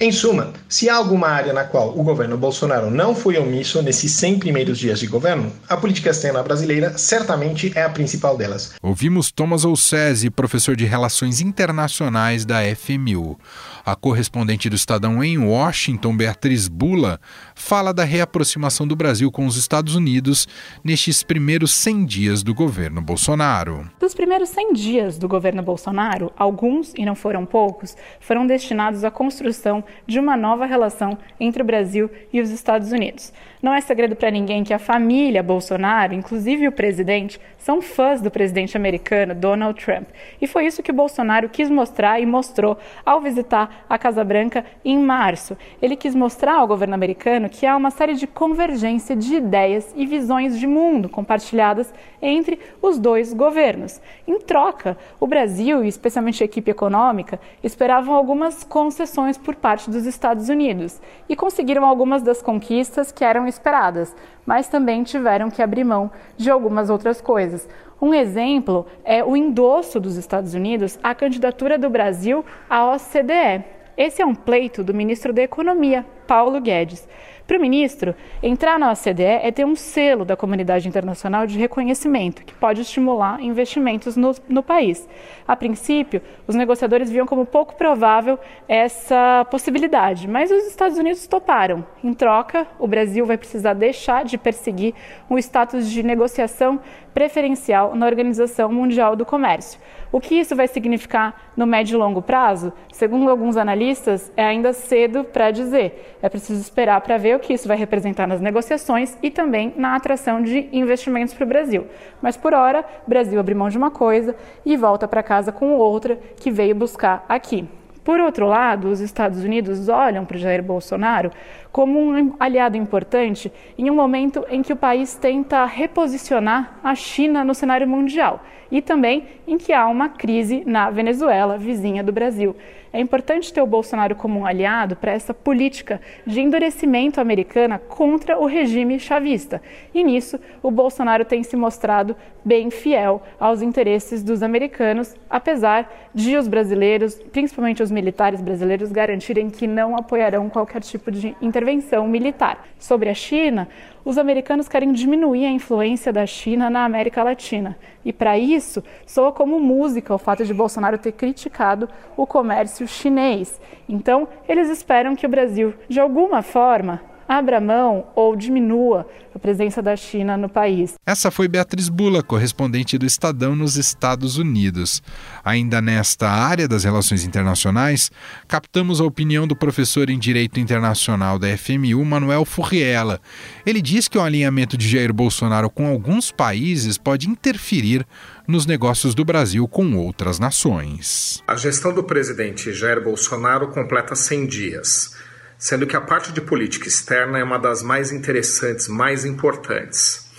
Em 0.00 0.12
suma, 0.12 0.52
se 0.68 0.88
há 0.88 0.94
alguma 0.94 1.26
área 1.26 1.52
na 1.52 1.64
qual 1.64 1.88
o 1.88 2.04
governo 2.04 2.38
Bolsonaro 2.38 2.88
não 2.88 3.16
foi 3.16 3.36
omisso 3.36 3.82
nesses 3.82 4.12
100 4.12 4.38
primeiros 4.38 4.78
dias 4.78 5.00
de 5.00 5.08
governo, 5.08 5.52
a 5.68 5.76
política 5.76 6.10
externa 6.10 6.40
brasileira 6.40 6.96
certamente 6.96 7.72
é 7.74 7.82
a 7.82 7.90
principal 7.90 8.36
delas. 8.36 8.74
Ouvimos 8.80 9.32
Thomas 9.32 9.64
Olsese, 9.64 10.30
professor 10.30 10.76
de 10.76 10.84
Relações 10.84 11.40
Internacionais 11.40 12.44
da 12.44 12.60
FMU. 12.76 13.36
A 13.84 13.96
correspondente 13.96 14.70
do 14.70 14.76
Estadão 14.76 15.24
em 15.24 15.36
Washington, 15.36 16.16
Beatriz 16.16 16.68
Bula, 16.68 17.18
fala 17.56 17.92
da 17.92 18.04
reaproximação 18.04 18.86
do 18.86 18.94
Brasil 18.94 19.32
com 19.32 19.46
os 19.46 19.56
Estados 19.56 19.96
Unidos 19.96 20.46
nestes 20.84 21.24
primeiros 21.24 21.72
100 21.72 22.04
dias 22.04 22.42
do 22.44 22.54
governo 22.54 23.02
Bolsonaro. 23.02 23.90
Dos 23.98 24.14
primeiros 24.14 24.50
100 24.50 24.74
dias 24.74 25.18
do 25.18 25.26
governo 25.26 25.62
Bolsonaro, 25.62 26.30
alguns, 26.36 26.92
e 26.96 27.04
não 27.04 27.16
foram 27.16 27.44
poucos, 27.44 27.96
foram 28.20 28.46
destinados 28.46 29.02
à 29.02 29.10
construção 29.10 29.82
de 30.06 30.18
uma 30.18 30.36
nova 30.36 30.66
relação 30.66 31.18
entre 31.38 31.62
o 31.62 31.66
Brasil 31.66 32.10
e 32.32 32.40
os 32.40 32.50
Estados 32.50 32.92
Unidos. 32.92 33.32
Não 33.60 33.74
é 33.74 33.80
segredo 33.80 34.14
para 34.14 34.30
ninguém 34.30 34.62
que 34.62 34.72
a 34.72 34.78
família 34.78 35.42
Bolsonaro, 35.42 36.14
inclusive 36.14 36.68
o 36.68 36.72
presidente, 36.72 37.40
são 37.58 37.82
fãs 37.82 38.20
do 38.20 38.30
presidente 38.30 38.76
americano 38.76 39.34
Donald 39.34 39.84
Trump. 39.84 40.08
E 40.40 40.46
foi 40.46 40.66
isso 40.66 40.82
que 40.82 40.92
Bolsonaro 40.92 41.48
quis 41.48 41.68
mostrar 41.68 42.20
e 42.20 42.26
mostrou 42.26 42.78
ao 43.04 43.20
visitar 43.20 43.84
a 43.88 43.98
Casa 43.98 44.22
Branca 44.22 44.64
em 44.84 44.98
março. 44.98 45.56
Ele 45.82 45.96
quis 45.96 46.14
mostrar 46.14 46.54
ao 46.54 46.68
governo 46.68 46.94
americano 46.94 47.48
que 47.48 47.66
há 47.66 47.76
uma 47.76 47.90
série 47.90 48.14
de 48.14 48.26
convergência 48.26 49.16
de 49.16 49.34
ideias 49.34 49.92
e 49.96 50.06
visões 50.06 50.58
de 50.58 50.66
mundo 50.66 51.08
compartilhadas 51.08 51.92
entre 52.22 52.60
os 52.80 52.98
dois 52.98 53.32
governos. 53.32 54.00
Em 54.26 54.38
troca, 54.38 54.96
o 55.18 55.26
Brasil 55.26 55.84
e 55.84 55.88
especialmente 55.88 56.42
a 56.42 56.46
equipe 56.46 56.70
econômica 56.70 57.40
esperavam 57.62 58.14
algumas 58.14 58.62
concessões 58.62 59.36
por 59.36 59.56
parte 59.56 59.90
dos 59.90 60.06
Estados 60.06 60.48
Unidos 60.48 61.00
e 61.28 61.34
conseguiram 61.34 61.84
algumas 61.84 62.22
das 62.22 62.40
conquistas 62.40 63.10
que 63.10 63.24
esperadas, 63.48 64.14
mas 64.46 64.68
também 64.68 65.02
tiveram 65.02 65.50
que 65.50 65.62
abrir 65.62 65.84
mão 65.84 66.10
de 66.36 66.50
algumas 66.50 66.90
outras 66.90 67.20
coisas. 67.20 67.68
Um 68.00 68.14
exemplo 68.14 68.86
é 69.04 69.24
o 69.24 69.36
endosso 69.36 69.98
dos 69.98 70.16
Estados 70.16 70.54
Unidos 70.54 70.98
à 71.02 71.14
candidatura 71.14 71.76
do 71.76 71.90
Brasil 71.90 72.44
à 72.70 72.94
OCDE. 72.94 73.64
Esse 73.96 74.22
é 74.22 74.26
um 74.26 74.34
pleito 74.34 74.84
do 74.84 74.94
ministro 74.94 75.32
da 75.32 75.42
Economia, 75.42 76.06
Paulo 76.26 76.60
Guedes. 76.60 77.08
Para 77.48 77.56
o 77.56 77.60
ministro, 77.62 78.14
entrar 78.42 78.78
na 78.78 78.92
OCDE 78.92 79.22
é 79.22 79.50
ter 79.50 79.64
um 79.64 79.74
selo 79.74 80.22
da 80.22 80.36
comunidade 80.36 80.86
internacional 80.86 81.46
de 81.46 81.58
reconhecimento, 81.58 82.44
que 82.44 82.52
pode 82.52 82.82
estimular 82.82 83.42
investimentos 83.42 84.18
no, 84.18 84.34
no 84.46 84.62
país. 84.62 85.08
A 85.46 85.56
princípio, 85.56 86.20
os 86.46 86.54
negociadores 86.54 87.10
viam 87.10 87.24
como 87.24 87.46
pouco 87.46 87.74
provável 87.74 88.38
essa 88.68 89.46
possibilidade, 89.50 90.28
mas 90.28 90.50
os 90.50 90.66
Estados 90.66 90.98
Unidos 90.98 91.26
toparam. 91.26 91.86
Em 92.04 92.12
troca, 92.12 92.66
o 92.78 92.86
Brasil 92.86 93.24
vai 93.24 93.38
precisar 93.38 93.72
deixar 93.72 94.26
de 94.26 94.36
perseguir 94.36 94.92
um 95.30 95.38
status 95.38 95.90
de 95.90 96.02
negociação 96.02 96.78
preferencial 97.18 97.96
na 97.96 98.06
Organização 98.06 98.70
Mundial 98.70 99.16
do 99.16 99.26
Comércio. 99.26 99.80
O 100.12 100.20
que 100.20 100.36
isso 100.36 100.54
vai 100.54 100.68
significar 100.68 101.50
no 101.56 101.66
médio 101.66 101.96
e 101.96 101.98
longo 101.98 102.22
prazo? 102.22 102.72
Segundo 102.92 103.28
alguns 103.28 103.56
analistas, 103.56 104.30
é 104.36 104.44
ainda 104.44 104.72
cedo 104.72 105.24
para 105.24 105.50
dizer. 105.50 106.16
É 106.22 106.28
preciso 106.28 106.60
esperar 106.60 107.00
para 107.00 107.16
ver 107.18 107.34
o 107.34 107.40
que 107.40 107.52
isso 107.52 107.66
vai 107.66 107.76
representar 107.76 108.28
nas 108.28 108.40
negociações 108.40 109.18
e 109.20 109.32
também 109.32 109.74
na 109.76 109.96
atração 109.96 110.40
de 110.40 110.68
investimentos 110.70 111.34
para 111.34 111.42
o 111.42 111.48
Brasil. 111.48 111.86
Mas 112.22 112.36
por 112.36 112.54
hora, 112.54 112.84
o 113.04 113.10
Brasil 113.10 113.40
abre 113.40 113.52
mão 113.52 113.68
de 113.68 113.76
uma 113.76 113.90
coisa 113.90 114.36
e 114.64 114.76
volta 114.76 115.08
para 115.08 115.20
casa 115.20 115.50
com 115.50 115.72
outra 115.72 116.20
que 116.36 116.52
veio 116.52 116.76
buscar 116.76 117.26
aqui. 117.28 117.66
Por 118.08 118.20
outro 118.20 118.46
lado, 118.46 118.88
os 118.88 119.00
Estados 119.00 119.44
Unidos 119.44 119.86
olham 119.90 120.24
para 120.24 120.38
Jair 120.38 120.62
Bolsonaro 120.62 121.30
como 121.70 122.00
um 122.00 122.32
aliado 122.40 122.74
importante 122.74 123.52
em 123.76 123.90
um 123.90 123.94
momento 123.94 124.46
em 124.48 124.62
que 124.62 124.72
o 124.72 124.76
país 124.76 125.14
tenta 125.14 125.66
reposicionar 125.66 126.78
a 126.82 126.94
China 126.94 127.44
no 127.44 127.54
cenário 127.54 127.86
mundial 127.86 128.42
e 128.70 128.80
também 128.80 129.24
em 129.46 129.58
que 129.58 129.74
há 129.74 129.86
uma 129.86 130.08
crise 130.08 130.62
na 130.64 130.88
Venezuela, 130.88 131.58
vizinha 131.58 132.02
do 132.02 132.10
Brasil. 132.10 132.56
É 132.92 133.00
importante 133.00 133.52
ter 133.52 133.60
o 133.60 133.66
Bolsonaro 133.66 134.16
como 134.16 134.40
um 134.40 134.46
aliado 134.46 134.96
para 134.96 135.12
essa 135.12 135.34
política 135.34 136.00
de 136.26 136.40
endurecimento 136.40 137.20
americana 137.20 137.78
contra 137.78 138.38
o 138.38 138.46
regime 138.46 138.98
chavista. 138.98 139.60
E 139.94 140.02
nisso, 140.02 140.38
o 140.62 140.70
Bolsonaro 140.70 141.24
tem 141.24 141.42
se 141.42 141.56
mostrado 141.56 142.16
bem 142.44 142.70
fiel 142.70 143.22
aos 143.38 143.60
interesses 143.60 144.22
dos 144.22 144.42
americanos, 144.42 145.14
apesar 145.28 145.92
de 146.14 146.36
os 146.36 146.48
brasileiros, 146.48 147.14
principalmente 147.30 147.82
os 147.82 147.90
militares 147.90 148.40
brasileiros, 148.40 148.90
garantirem 148.90 149.50
que 149.50 149.66
não 149.66 149.96
apoiarão 149.96 150.48
qualquer 150.48 150.80
tipo 150.80 151.10
de 151.10 151.36
intervenção 151.42 152.08
militar. 152.08 152.66
Sobre 152.78 153.10
a 153.10 153.14
China, 153.14 153.68
os 154.08 154.16
americanos 154.16 154.68
querem 154.68 154.90
diminuir 154.90 155.44
a 155.44 155.50
influência 155.50 156.10
da 156.10 156.24
China 156.24 156.70
na 156.70 156.82
América 156.86 157.22
Latina. 157.22 157.76
E 158.02 158.10
para 158.10 158.38
isso, 158.38 158.82
soa 159.04 159.30
como 159.30 159.60
música 159.60 160.14
o 160.14 160.18
fato 160.18 160.46
de 160.46 160.54
Bolsonaro 160.54 160.96
ter 160.96 161.12
criticado 161.12 161.86
o 162.16 162.26
comércio 162.26 162.88
chinês. 162.88 163.60
Então, 163.86 164.26
eles 164.48 164.70
esperam 164.70 165.14
que 165.14 165.26
o 165.26 165.28
Brasil, 165.28 165.74
de 165.90 166.00
alguma 166.00 166.40
forma, 166.40 167.02
abra 167.28 167.60
mão 167.60 168.06
ou 168.16 168.34
diminua 168.34 169.06
a 169.34 169.38
presença 169.38 169.82
da 169.82 169.94
China 169.94 170.36
no 170.36 170.48
país. 170.48 170.94
Essa 171.06 171.30
foi 171.30 171.46
Beatriz 171.46 171.90
Bula, 171.90 172.22
correspondente 172.22 172.96
do 172.96 173.04
Estadão 173.04 173.54
nos 173.54 173.76
Estados 173.76 174.38
Unidos. 174.38 175.02
Ainda 175.44 175.82
nesta 175.82 176.28
área 176.28 176.66
das 176.66 176.84
relações 176.84 177.24
internacionais, 177.24 178.10
captamos 178.48 179.00
a 179.00 179.04
opinião 179.04 179.46
do 179.46 179.54
professor 179.54 180.08
em 180.08 180.18
Direito 180.18 180.58
Internacional 180.58 181.38
da 181.38 181.54
FMU, 181.56 182.02
Manuel 182.04 182.46
Furriela. 182.46 183.20
Ele 183.66 183.82
diz 183.82 184.08
que 184.08 184.16
o 184.16 184.22
alinhamento 184.22 184.78
de 184.78 184.88
Jair 184.88 185.12
Bolsonaro 185.12 185.68
com 185.68 185.86
alguns 185.86 186.32
países 186.32 186.96
pode 186.96 187.28
interferir 187.28 188.06
nos 188.46 188.64
negócios 188.64 189.14
do 189.14 189.24
Brasil 189.24 189.68
com 189.68 189.94
outras 189.96 190.38
nações. 190.38 191.42
A 191.46 191.54
gestão 191.54 191.92
do 191.92 192.02
presidente 192.02 192.72
Jair 192.72 193.04
Bolsonaro 193.04 193.68
completa 193.68 194.14
100 194.16 194.46
dias 194.46 195.27
sendo 195.58 195.86
que 195.86 195.96
a 195.96 196.00
parte 196.00 196.32
de 196.32 196.40
política 196.40 196.86
externa 196.86 197.38
é 197.38 197.42
uma 197.42 197.58
das 197.58 197.82
mais 197.82 198.12
interessantes, 198.12 198.86
mais 198.86 199.24
importantes, 199.24 200.30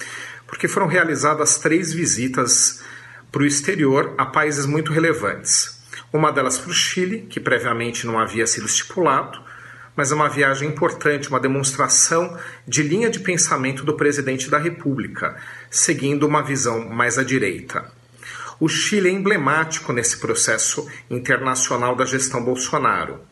porque 0.47 0.67
foram 0.67 0.87
realizadas 0.87 1.57
três 1.57 1.91
visitas 1.91 2.81
para 3.29 3.43
o 3.43 3.45
exterior 3.45 4.15
a 4.17 4.25
países 4.25 4.65
muito 4.65 4.93
relevantes. 4.93 5.77
Uma 6.11 6.31
delas 6.31 6.57
para 6.57 6.71
o 6.71 6.73
Chile, 6.73 7.27
que 7.29 7.39
previamente 7.39 8.07
não 8.07 8.17
havia 8.17 8.47
sido 8.47 8.65
estipulado, 8.65 9.39
mas 9.95 10.11
é 10.11 10.15
uma 10.15 10.29
viagem 10.29 10.69
importante, 10.69 11.27
uma 11.27 11.39
demonstração 11.39 12.39
de 12.65 12.81
linha 12.81 13.09
de 13.09 13.19
pensamento 13.19 13.83
do 13.83 13.95
presidente 13.95 14.49
da 14.49 14.57
República, 14.57 15.35
seguindo 15.69 16.25
uma 16.25 16.41
visão 16.41 16.87
mais 16.89 17.17
à 17.17 17.23
direita. 17.23 17.91
O 18.59 18.69
Chile 18.69 19.09
é 19.09 19.11
emblemático 19.11 19.91
nesse 19.91 20.17
processo 20.17 20.89
internacional 21.09 21.95
da 21.95 22.05
gestão 22.05 22.43
Bolsonaro 22.43 23.28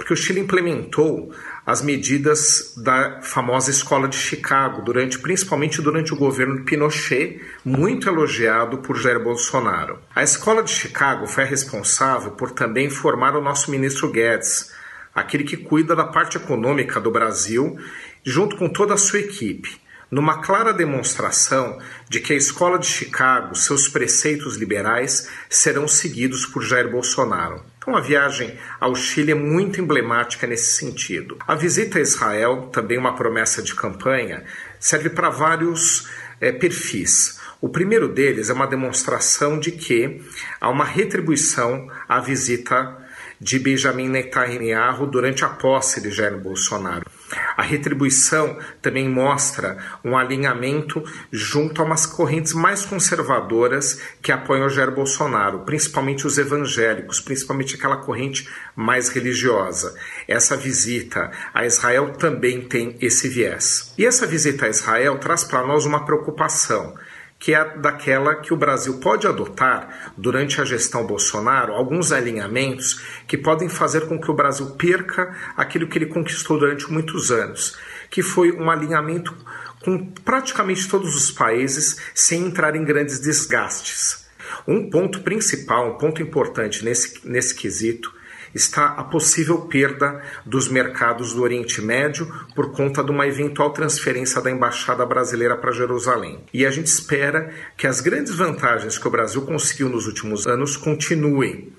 porque 0.00 0.14
o 0.14 0.16
Chile 0.16 0.40
implementou 0.40 1.30
as 1.66 1.82
medidas 1.82 2.72
da 2.74 3.20
famosa 3.20 3.70
escola 3.70 4.08
de 4.08 4.16
Chicago, 4.16 4.80
durante, 4.80 5.18
principalmente 5.18 5.82
durante 5.82 6.14
o 6.14 6.16
governo 6.16 6.64
Pinochet, 6.64 7.38
muito 7.62 8.08
elogiado 8.08 8.78
por 8.78 8.96
Jair 8.96 9.22
Bolsonaro. 9.22 9.98
A 10.16 10.22
escola 10.22 10.62
de 10.62 10.70
Chicago 10.70 11.26
foi 11.26 11.44
responsável 11.44 12.30
por 12.30 12.50
também 12.52 12.88
formar 12.88 13.36
o 13.36 13.42
nosso 13.42 13.70
ministro 13.70 14.10
Guedes, 14.10 14.72
aquele 15.14 15.44
que 15.44 15.58
cuida 15.58 15.94
da 15.94 16.04
parte 16.04 16.38
econômica 16.38 16.98
do 16.98 17.10
Brasil, 17.10 17.76
junto 18.24 18.56
com 18.56 18.70
toda 18.70 18.94
a 18.94 18.96
sua 18.96 19.18
equipe 19.18 19.78
numa 20.10 20.40
clara 20.40 20.72
demonstração 20.72 21.78
de 22.08 22.18
que 22.18 22.32
a 22.32 22.36
escola 22.36 22.80
de 22.80 22.86
Chicago, 22.86 23.54
seus 23.54 23.86
preceitos 23.86 24.56
liberais, 24.56 25.28
serão 25.48 25.86
seguidos 25.86 26.44
por 26.46 26.64
Jair 26.64 26.90
Bolsonaro. 26.90 27.62
Então, 27.82 27.96
a 27.96 28.00
viagem 28.02 28.58
ao 28.78 28.94
Chile 28.94 29.32
é 29.32 29.34
muito 29.34 29.80
emblemática 29.80 30.46
nesse 30.46 30.76
sentido. 30.76 31.38
A 31.48 31.54
visita 31.54 31.96
a 31.96 32.02
Israel, 32.02 32.68
também 32.70 32.98
uma 32.98 33.16
promessa 33.16 33.62
de 33.62 33.74
campanha, 33.74 34.44
serve 34.78 35.08
para 35.08 35.30
vários 35.30 36.06
é, 36.42 36.52
perfis. 36.52 37.40
O 37.58 37.70
primeiro 37.70 38.06
deles 38.06 38.50
é 38.50 38.52
uma 38.52 38.66
demonstração 38.66 39.58
de 39.58 39.72
que 39.72 40.20
há 40.60 40.68
uma 40.68 40.84
retribuição 40.84 41.90
à 42.06 42.20
visita 42.20 42.98
de 43.40 43.58
Benjamin 43.58 44.10
Netanyahu 44.10 45.06
durante 45.06 45.42
a 45.42 45.48
posse 45.48 46.02
de 46.02 46.10
Jair 46.10 46.38
Bolsonaro. 46.38 47.10
A 47.56 47.62
retribuição 47.62 48.58
também 48.82 49.08
mostra 49.08 49.76
um 50.04 50.16
alinhamento 50.16 51.02
junto 51.30 51.80
a 51.80 51.84
umas 51.84 52.06
correntes 52.06 52.52
mais 52.52 52.84
conservadoras 52.84 54.00
que 54.22 54.32
apoiam 54.32 54.68
Jair 54.68 54.90
Bolsonaro, 54.90 55.60
principalmente 55.60 56.26
os 56.26 56.38
evangélicos, 56.38 57.20
principalmente 57.20 57.76
aquela 57.76 57.98
corrente 57.98 58.48
mais 58.74 59.08
religiosa. 59.08 59.94
Essa 60.26 60.56
visita 60.56 61.30
a 61.54 61.64
Israel 61.64 62.12
também 62.12 62.62
tem 62.62 62.96
esse 63.00 63.28
viés. 63.28 63.92
E 63.96 64.06
essa 64.06 64.26
visita 64.26 64.66
a 64.66 64.70
Israel 64.70 65.18
traz 65.18 65.44
para 65.44 65.66
nós 65.66 65.86
uma 65.86 66.04
preocupação 66.04 66.94
que 67.40 67.54
é 67.54 67.78
daquela 67.78 68.36
que 68.36 68.52
o 68.52 68.56
Brasil 68.56 69.00
pode 69.00 69.26
adotar 69.26 70.12
durante 70.14 70.60
a 70.60 70.64
gestão 70.64 71.06
Bolsonaro 71.06 71.72
alguns 71.72 72.12
alinhamentos 72.12 73.00
que 73.26 73.38
podem 73.38 73.66
fazer 73.66 74.06
com 74.06 74.20
que 74.20 74.30
o 74.30 74.34
Brasil 74.34 74.66
perca 74.76 75.34
aquilo 75.56 75.88
que 75.88 75.96
ele 75.96 76.06
conquistou 76.06 76.58
durante 76.58 76.92
muitos 76.92 77.32
anos, 77.32 77.78
que 78.10 78.22
foi 78.22 78.52
um 78.52 78.70
alinhamento 78.70 79.34
com 79.82 80.04
praticamente 80.06 80.86
todos 80.86 81.16
os 81.16 81.30
países 81.30 81.96
sem 82.14 82.44
entrar 82.44 82.76
em 82.76 82.84
grandes 82.84 83.18
desgastes. 83.18 84.26
Um 84.68 84.90
ponto 84.90 85.22
principal, 85.22 85.94
um 85.94 85.98
ponto 85.98 86.20
importante 86.20 86.84
nesse, 86.84 87.26
nesse 87.26 87.54
quesito 87.54 88.19
está 88.54 88.86
a 88.88 89.04
possível 89.04 89.62
perda 89.62 90.22
dos 90.44 90.68
mercados 90.68 91.32
do 91.34 91.42
Oriente 91.42 91.80
Médio 91.80 92.32
por 92.54 92.72
conta 92.72 93.02
de 93.02 93.10
uma 93.10 93.26
eventual 93.26 93.70
transferência 93.70 94.40
da 94.40 94.50
embaixada 94.50 95.04
brasileira 95.06 95.56
para 95.56 95.72
Jerusalém. 95.72 96.44
E 96.52 96.66
a 96.66 96.70
gente 96.70 96.86
espera 96.86 97.52
que 97.76 97.86
as 97.86 98.00
grandes 98.00 98.34
vantagens 98.34 98.98
que 98.98 99.06
o 99.06 99.10
Brasil 99.10 99.42
conseguiu 99.42 99.88
nos 99.88 100.06
últimos 100.06 100.46
anos 100.46 100.76
continuem. 100.76 101.72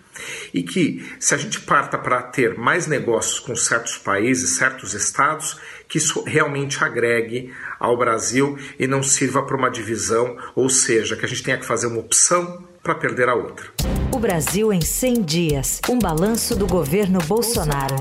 E 0.54 0.62
que, 0.62 1.10
se 1.20 1.34
a 1.34 1.38
gente 1.38 1.62
parta 1.62 1.98
para 1.98 2.22
ter 2.22 2.58
mais 2.58 2.86
negócios 2.86 3.40
com 3.40 3.56
certos 3.56 3.98
países, 3.98 4.58
certos 4.58 4.94
estados, 4.94 5.58
que 5.88 5.98
isso 5.98 6.24
realmente 6.24 6.84
agregue 6.84 7.54
ao 7.80 7.98
Brasil 7.98 8.58
e 8.78 8.86
não 8.88 9.02
sirva 9.02 9.44
para 9.44 9.58
uma 9.58 9.70
divisão, 9.70 10.38
ou 10.54 10.70
seja, 10.70 11.16
que 11.16 11.26
a 11.26 11.28
gente 11.28 11.44
tenha 11.44 11.58
que 11.58 11.66
fazer 11.66 11.88
uma 11.88 12.00
opção 12.00 12.68
para 12.84 12.96
perder 12.96 13.30
a 13.30 13.36
outra. 13.36 13.72
O 14.14 14.20
Brasil 14.20 14.74
em 14.74 14.82
100 14.82 15.22
dias. 15.22 15.82
Um 15.90 15.98
balanço 15.98 16.54
do 16.54 16.68
governo 16.68 17.18
Bolsonaro. 17.20 17.96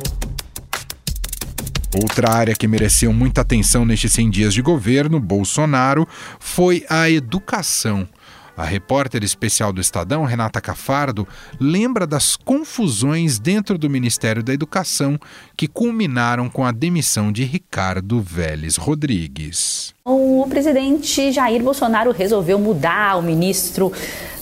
Outra 1.94 2.32
área 2.32 2.54
que 2.54 2.66
mereceu 2.66 3.12
muita 3.12 3.42
atenção 3.42 3.84
nestes 3.84 4.12
100 4.14 4.30
dias 4.30 4.54
de 4.54 4.60
governo 4.60 5.20
Bolsonaro 5.20 6.08
foi 6.40 6.84
a 6.90 7.08
educação. 7.08 8.08
A 8.56 8.64
repórter 8.64 9.22
especial 9.22 9.72
do 9.72 9.80
Estadão, 9.80 10.24
Renata 10.24 10.60
Cafardo, 10.60 11.26
lembra 11.60 12.08
das 12.08 12.34
confusões 12.34 13.38
dentro 13.38 13.78
do 13.78 13.88
Ministério 13.88 14.42
da 14.42 14.52
Educação 14.52 15.16
que 15.56 15.68
culminaram 15.68 16.50
com 16.50 16.64
a 16.64 16.72
demissão 16.72 17.30
de 17.30 17.44
Ricardo 17.44 18.20
Vélez 18.20 18.74
Rodrigues. 18.74 19.94
O 20.12 20.44
presidente 20.48 21.30
Jair 21.30 21.62
Bolsonaro 21.62 22.10
resolveu 22.10 22.58
mudar 22.58 23.16
o 23.16 23.22
ministro 23.22 23.92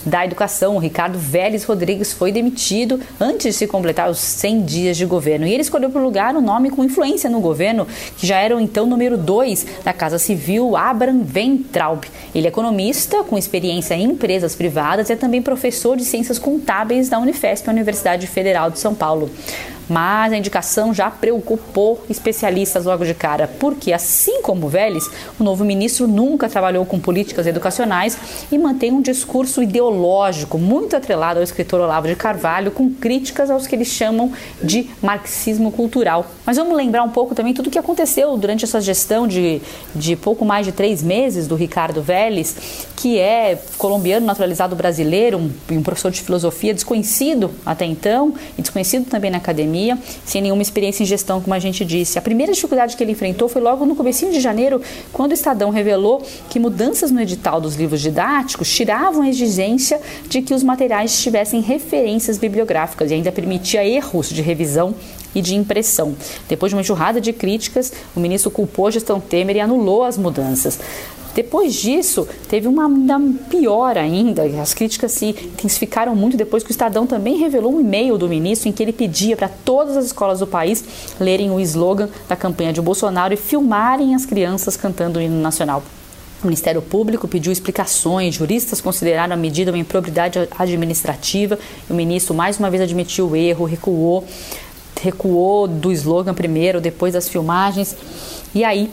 da 0.06 0.24
Educação, 0.24 0.78
Ricardo 0.78 1.18
Vélez 1.18 1.64
Rodrigues, 1.64 2.10
foi 2.10 2.32
demitido 2.32 2.98
antes 3.20 3.48
de 3.48 3.52
se 3.52 3.66
completar 3.66 4.08
os 4.08 4.16
100 4.16 4.62
dias 4.62 4.96
de 4.96 5.04
governo. 5.04 5.46
E 5.46 5.52
ele 5.52 5.60
escolheu 5.60 5.90
para 5.90 6.00
o 6.00 6.04
lugar 6.04 6.34
um 6.34 6.40
nome 6.40 6.70
com 6.70 6.82
influência 6.82 7.28
no 7.28 7.40
governo, 7.40 7.86
que 8.16 8.26
já 8.26 8.38
era 8.38 8.56
o 8.56 8.60
então 8.60 8.86
número 8.86 9.18
2 9.18 9.66
da 9.84 9.92
Casa 9.92 10.18
Civil, 10.18 10.74
Abraham 10.74 11.20
Ventraub. 11.22 12.02
Ele 12.34 12.46
é 12.46 12.48
economista, 12.48 13.22
com 13.24 13.36
experiência 13.36 13.92
em 13.92 14.04
empresas 14.04 14.56
privadas 14.56 15.10
e 15.10 15.12
é 15.12 15.16
também 15.16 15.42
professor 15.42 15.98
de 15.98 16.04
ciências 16.06 16.38
contábeis 16.38 17.10
da 17.10 17.18
Unifesp, 17.18 17.68
Universidade 17.68 18.26
Federal 18.26 18.70
de 18.70 18.78
São 18.78 18.94
Paulo 18.94 19.30
mas 19.88 20.32
a 20.32 20.36
indicação 20.36 20.92
já 20.92 21.10
preocupou 21.10 22.04
especialistas 22.10 22.84
logo 22.84 23.04
de 23.04 23.14
cara, 23.14 23.48
porque, 23.58 23.92
assim 23.92 24.42
como 24.42 24.68
Vélez, 24.68 25.08
o 25.38 25.44
novo 25.44 25.64
ministro 25.64 26.06
nunca 26.06 26.48
trabalhou 26.48 26.84
com 26.84 27.00
políticas 27.00 27.46
educacionais 27.46 28.18
e 28.52 28.58
mantém 28.58 28.92
um 28.92 29.00
discurso 29.00 29.62
ideológico 29.62 30.58
muito 30.58 30.94
atrelado 30.94 31.38
ao 31.38 31.44
escritor 31.44 31.80
Olavo 31.80 32.06
de 32.06 32.14
Carvalho, 32.14 32.70
com 32.70 32.90
críticas 32.90 33.50
aos 33.50 33.66
que 33.66 33.74
eles 33.74 33.88
chamam 33.88 34.32
de 34.62 34.90
marxismo 35.02 35.72
cultural. 35.72 36.26
Mas 36.44 36.56
vamos 36.56 36.76
lembrar 36.76 37.02
um 37.02 37.10
pouco 37.10 37.34
também 37.34 37.54
tudo 37.54 37.68
o 37.68 37.70
que 37.70 37.78
aconteceu 37.78 38.36
durante 38.36 38.64
essa 38.64 38.80
gestão 38.80 39.26
de, 39.26 39.62
de 39.94 40.16
pouco 40.16 40.44
mais 40.44 40.66
de 40.66 40.72
três 40.72 41.02
meses 41.02 41.46
do 41.46 41.54
Ricardo 41.54 42.02
Vélez, 42.02 42.86
que 42.96 43.18
é 43.18 43.58
colombiano 43.78 44.26
naturalizado 44.26 44.76
brasileiro, 44.76 45.38
um, 45.38 45.50
um 45.70 45.82
professor 45.82 46.10
de 46.10 46.20
filosofia 46.20 46.74
desconhecido 46.74 47.50
até 47.64 47.84
então 47.84 48.34
e 48.56 48.62
desconhecido 48.62 49.08
também 49.08 49.30
na 49.30 49.38
academia 49.38 49.77
pandemia, 49.78 49.98
sem 50.24 50.42
nenhuma 50.42 50.62
experiência 50.62 51.02
em 51.02 51.06
gestão, 51.06 51.40
como 51.40 51.54
a 51.54 51.58
gente 51.58 51.84
disse. 51.84 52.18
A 52.18 52.22
primeira 52.22 52.52
dificuldade 52.52 52.96
que 52.96 53.02
ele 53.02 53.12
enfrentou 53.12 53.48
foi 53.48 53.62
logo 53.62 53.86
no 53.86 53.94
comecinho 53.94 54.32
de 54.32 54.40
janeiro, 54.40 54.82
quando 55.12 55.30
o 55.30 55.34
Estadão 55.34 55.70
revelou 55.70 56.22
que 56.50 56.58
mudanças 56.58 57.10
no 57.10 57.20
edital 57.20 57.60
dos 57.60 57.76
livros 57.76 58.00
didáticos 58.00 58.68
tiravam 58.68 59.22
a 59.22 59.28
exigência 59.28 60.00
de 60.28 60.42
que 60.42 60.52
os 60.52 60.62
materiais 60.62 61.20
tivessem 61.20 61.60
referências 61.60 62.38
bibliográficas 62.38 63.10
e 63.10 63.14
ainda 63.14 63.30
permitia 63.30 63.84
erros 63.84 64.28
de 64.28 64.42
revisão 64.42 64.94
e 65.38 65.42
de 65.42 65.54
impressão. 65.54 66.14
Depois 66.48 66.70
de 66.70 66.76
uma 66.76 66.82
enxurrada 66.82 67.20
de 67.20 67.32
críticas, 67.32 67.92
o 68.14 68.20
ministro 68.20 68.50
culpou 68.50 68.86
a 68.86 68.90
gestão 68.90 69.20
Temer 69.20 69.56
e 69.56 69.60
anulou 69.60 70.04
as 70.04 70.18
mudanças. 70.18 70.78
Depois 71.34 71.74
disso, 71.74 72.26
teve 72.48 72.66
uma 72.66 72.90
pior 73.48 73.96
ainda, 73.96 74.42
as 74.60 74.74
críticas 74.74 75.12
se 75.12 75.26
intensificaram 75.26 76.16
muito 76.16 76.36
depois 76.36 76.64
que 76.64 76.70
o 76.70 76.72
Estadão 76.72 77.06
também 77.06 77.36
revelou 77.36 77.74
um 77.74 77.80
e-mail 77.80 78.18
do 78.18 78.28
ministro 78.28 78.68
em 78.68 78.72
que 78.72 78.82
ele 78.82 78.92
pedia 78.92 79.36
para 79.36 79.48
todas 79.48 79.96
as 79.96 80.06
escolas 80.06 80.40
do 80.40 80.48
país 80.48 80.84
lerem 81.20 81.50
o 81.52 81.60
slogan 81.60 82.08
da 82.28 82.34
campanha 82.34 82.72
de 82.72 82.80
Bolsonaro 82.80 83.32
e 83.32 83.36
filmarem 83.36 84.16
as 84.16 84.26
crianças 84.26 84.76
cantando 84.76 85.20
o 85.20 85.22
hino 85.22 85.40
nacional. 85.40 85.82
O 86.42 86.46
Ministério 86.46 86.80
Público 86.80 87.26
pediu 87.26 87.52
explicações, 87.52 88.34
juristas 88.34 88.80
consideraram 88.80 89.34
a 89.34 89.36
medida 89.36 89.72
uma 89.72 89.78
improbidade 89.78 90.38
administrativa 90.56 91.58
e 91.88 91.92
o 91.92 91.96
ministro 91.96 92.32
mais 92.32 92.58
uma 92.58 92.70
vez 92.70 92.82
admitiu 92.82 93.28
o 93.28 93.36
erro, 93.36 93.64
recuou, 93.64 94.24
recuou 95.00 95.66
do 95.66 95.92
slogan 95.92 96.34
primeiro, 96.34 96.80
depois 96.80 97.14
das 97.14 97.28
filmagens. 97.28 97.96
E 98.54 98.64
aí 98.64 98.90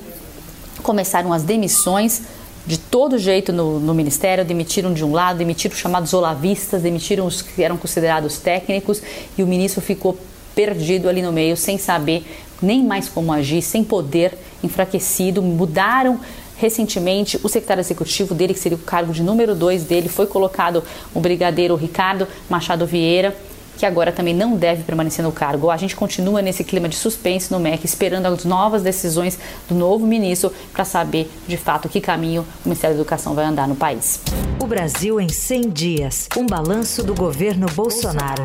começaram 0.83 1.33
as 1.33 1.43
demissões 1.43 2.21
de 2.65 2.77
todo 2.79 3.17
jeito 3.19 3.53
no, 3.53 3.79
no, 3.79 3.93
Ministério, 3.93 4.43
demitiram 4.43 4.93
de 4.93 5.03
um 5.03 5.11
lado, 5.11 5.37
demitiram 5.37 5.73
os 5.73 5.79
chamados 5.79 6.13
olavistas, 6.13 6.81
demitiram 6.81 7.25
os 7.27 7.41
que 7.41 7.63
eram 7.63 7.77
considerados 7.77 8.39
técnicos 8.39 9.01
e 9.37 9.43
o 9.43 9.47
ministro 9.47 9.81
ficou 9.81 10.17
perdido 10.55 11.07
ali 11.07 11.21
no 11.21 11.31
meio, 11.31 11.55
sem 11.55 11.77
saber 11.77 12.25
nem 12.61 12.83
mais 12.83 13.07
como 13.07 13.31
agir, 13.31 13.61
sem 13.61 13.83
poder, 13.83 14.35
enfraquecido. 14.63 15.41
Mudaram 15.43 16.19
recentemente 16.57 17.39
o 17.43 17.49
secretário 17.49 17.81
executivo 17.81 18.33
dele, 18.33 18.53
que 18.53 18.59
seria 18.59 18.77
o 18.77 18.81
cargo 18.81 19.13
de 19.13 19.21
número 19.21 19.53
dois 19.53 19.83
dele, 19.83 20.09
foi 20.09 20.25
colocado 20.25 20.83
o 21.13 21.19
brigadeiro 21.19 21.75
Ricardo 21.75 22.27
Machado 22.49 22.85
Vieira 22.87 23.35
que 23.77 23.85
agora 23.85 24.11
também 24.11 24.33
não 24.33 24.55
deve 24.55 24.83
permanecer 24.83 25.23
no 25.23 25.31
cargo. 25.31 25.69
A 25.69 25.77
gente 25.77 25.95
continua 25.95 26.41
nesse 26.41 26.63
clima 26.63 26.89
de 26.89 26.95
suspense 26.95 27.51
no 27.51 27.59
MEC, 27.59 27.85
esperando 27.85 28.25
as 28.25 28.45
novas 28.45 28.81
decisões 28.83 29.37
do 29.67 29.75
novo 29.75 30.05
ministro 30.05 30.53
para 30.73 30.85
saber 30.85 31.29
de 31.47 31.57
fato 31.57 31.89
que 31.89 32.01
caminho 32.01 32.43
o 32.63 32.69
Ministério 32.69 32.95
da 32.95 33.01
Educação 33.01 33.33
vai 33.33 33.45
andar 33.45 33.67
no 33.67 33.75
país. 33.75 34.21
O 34.61 34.67
Brasil 34.67 35.19
em 35.19 35.29
100 35.29 35.69
dias. 35.69 36.27
Um 36.37 36.45
balanço 36.45 37.03
do 37.03 37.13
governo 37.13 37.67
Bolsonaro. 37.67 38.43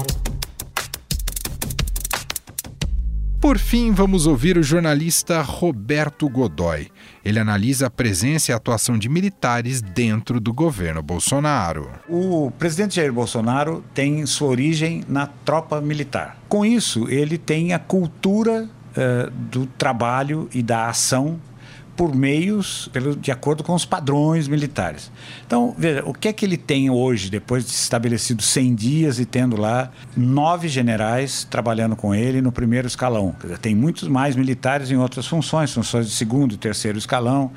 Por 3.40 3.56
fim, 3.56 3.90
vamos 3.90 4.26
ouvir 4.26 4.58
o 4.58 4.62
jornalista 4.62 5.40
Roberto 5.40 6.28
Godoy. 6.28 6.88
Ele 7.24 7.38
analisa 7.38 7.86
a 7.86 7.90
presença 7.90 8.50
e 8.50 8.52
a 8.52 8.58
atuação 8.58 8.98
de 8.98 9.08
militares 9.08 9.80
dentro 9.80 10.38
do 10.38 10.52
governo 10.52 11.02
Bolsonaro. 11.02 11.88
O 12.06 12.52
presidente 12.58 12.96
Jair 12.96 13.10
Bolsonaro 13.10 13.82
tem 13.94 14.26
sua 14.26 14.48
origem 14.48 15.02
na 15.08 15.26
tropa 15.26 15.80
militar. 15.80 16.38
Com 16.50 16.66
isso, 16.66 17.08
ele 17.08 17.38
tem 17.38 17.72
a 17.72 17.78
cultura 17.78 18.68
uh, 18.90 19.30
do 19.30 19.64
trabalho 19.64 20.46
e 20.52 20.62
da 20.62 20.90
ação 20.90 21.40
por 22.00 22.16
meios 22.16 22.88
pelo, 22.94 23.14
de 23.14 23.30
acordo 23.30 23.62
com 23.62 23.74
os 23.74 23.84
padrões 23.84 24.48
militares. 24.48 25.12
Então, 25.46 25.74
veja, 25.76 26.02
o 26.06 26.14
que 26.14 26.28
é 26.28 26.32
que 26.32 26.46
ele 26.46 26.56
tem 26.56 26.88
hoje, 26.88 27.28
depois 27.28 27.66
de 27.66 27.72
estabelecido 27.72 28.42
100 28.42 28.74
dias 28.74 29.18
e 29.18 29.26
tendo 29.26 29.54
lá 29.60 29.90
nove 30.16 30.66
generais 30.66 31.44
trabalhando 31.44 31.94
com 31.94 32.14
ele 32.14 32.40
no 32.40 32.50
primeiro 32.50 32.86
escalão? 32.86 33.36
Dizer, 33.42 33.58
tem 33.58 33.74
muitos 33.74 34.08
mais 34.08 34.34
militares 34.34 34.90
em 34.90 34.96
outras 34.96 35.26
funções, 35.26 35.74
funções 35.74 36.06
de 36.06 36.12
segundo 36.12 36.54
e 36.54 36.56
terceiro 36.56 36.96
escalão. 36.96 37.52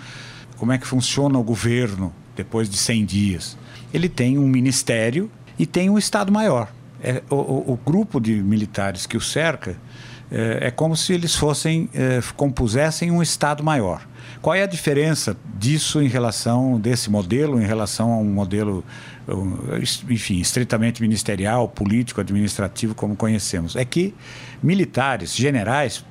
Como 0.58 0.74
é 0.74 0.78
que 0.78 0.86
funciona 0.86 1.40
o 1.40 1.44
governo 1.44 2.14
depois 2.36 2.70
de 2.70 2.76
100 2.76 3.06
dias? 3.06 3.58
Ele 3.94 4.10
tem 4.10 4.38
um 4.38 4.50
ministério 4.50 5.32
e 5.58 5.66
tem 5.66 5.90
um 5.90 5.98
Estado-Maior. 5.98 6.68
É, 7.02 7.24
o, 7.30 7.72
o, 7.72 7.80
grupo 7.86 8.20
de 8.20 8.34
militares 8.44 9.06
que 9.06 9.16
o 9.16 9.22
cerca 9.22 9.78
é, 10.30 10.68
é 10.68 10.72
como 10.72 10.98
se 10.98 11.14
eles 11.14 11.34
fossem, 11.34 11.88
é, 11.94 12.20
compusessem 12.36 13.10
um 13.10 13.22
Estado-Maior. 13.22 14.02
Qual 14.44 14.54
é 14.54 14.62
a 14.62 14.68
diferença 14.68 15.38
disso 15.58 16.02
em 16.02 16.10
relação, 16.10 16.78
desse 16.78 17.10
modelo, 17.10 17.62
em 17.62 17.66
relação 17.66 18.12
a 18.12 18.18
um 18.18 18.26
modelo, 18.26 18.84
enfim, 20.10 20.42
estritamente 20.42 21.02
ministerial, 21.02 21.70
político, 21.70 22.20
administrativo, 22.20 22.94
como 22.94 23.16
conhecemos? 23.16 23.78
É 23.78 23.86
que 23.86 24.14
militares, 24.62 25.34
generais, 25.34 26.04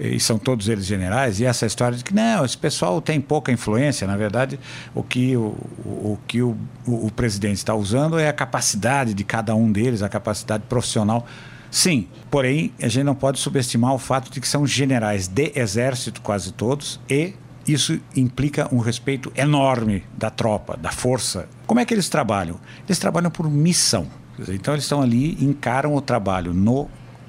e 0.00 0.18
são 0.18 0.38
todos 0.38 0.66
eles 0.66 0.86
generais, 0.86 1.40
e 1.40 1.44
essa 1.44 1.66
história 1.66 1.98
de 1.98 2.02
que 2.02 2.14
não, 2.14 2.42
esse 2.42 2.56
pessoal 2.56 3.02
tem 3.02 3.20
pouca 3.20 3.52
influência, 3.52 4.06
na 4.06 4.16
verdade, 4.16 4.58
o 4.94 5.02
que 5.02 5.36
o, 5.36 5.54
o, 5.84 6.18
que 6.26 6.40
o, 6.40 6.56
o, 6.86 7.08
o 7.08 7.12
presidente 7.12 7.58
está 7.58 7.74
usando 7.74 8.18
é 8.18 8.30
a 8.30 8.32
capacidade 8.32 9.12
de 9.12 9.24
cada 9.24 9.54
um 9.54 9.70
deles, 9.70 10.00
a 10.00 10.08
capacidade 10.08 10.64
profissional. 10.70 11.26
Sim, 11.70 12.08
porém, 12.30 12.72
a 12.80 12.88
gente 12.88 13.04
não 13.04 13.14
pode 13.14 13.38
subestimar 13.38 13.92
o 13.92 13.98
fato 13.98 14.32
de 14.32 14.40
que 14.40 14.48
são 14.48 14.66
generais 14.66 15.28
de 15.28 15.52
exército, 15.54 16.22
quase 16.22 16.50
todos, 16.50 16.98
e 17.10 17.34
isso 17.72 18.00
implica 18.16 18.72
um 18.74 18.78
respeito 18.78 19.32
enorme 19.36 20.04
da 20.16 20.30
tropa, 20.30 20.76
da 20.76 20.90
força. 20.90 21.48
Como 21.66 21.80
é 21.80 21.84
que 21.84 21.92
eles 21.92 22.08
trabalham? 22.08 22.58
Eles 22.86 22.98
trabalham 22.98 23.30
por 23.30 23.50
missão. 23.50 24.06
Então 24.48 24.74
eles 24.74 24.84
estão 24.84 25.02
ali, 25.02 25.36
encaram 25.44 25.94
o 25.94 26.00
trabalho 26.00 26.54
no 26.54 26.88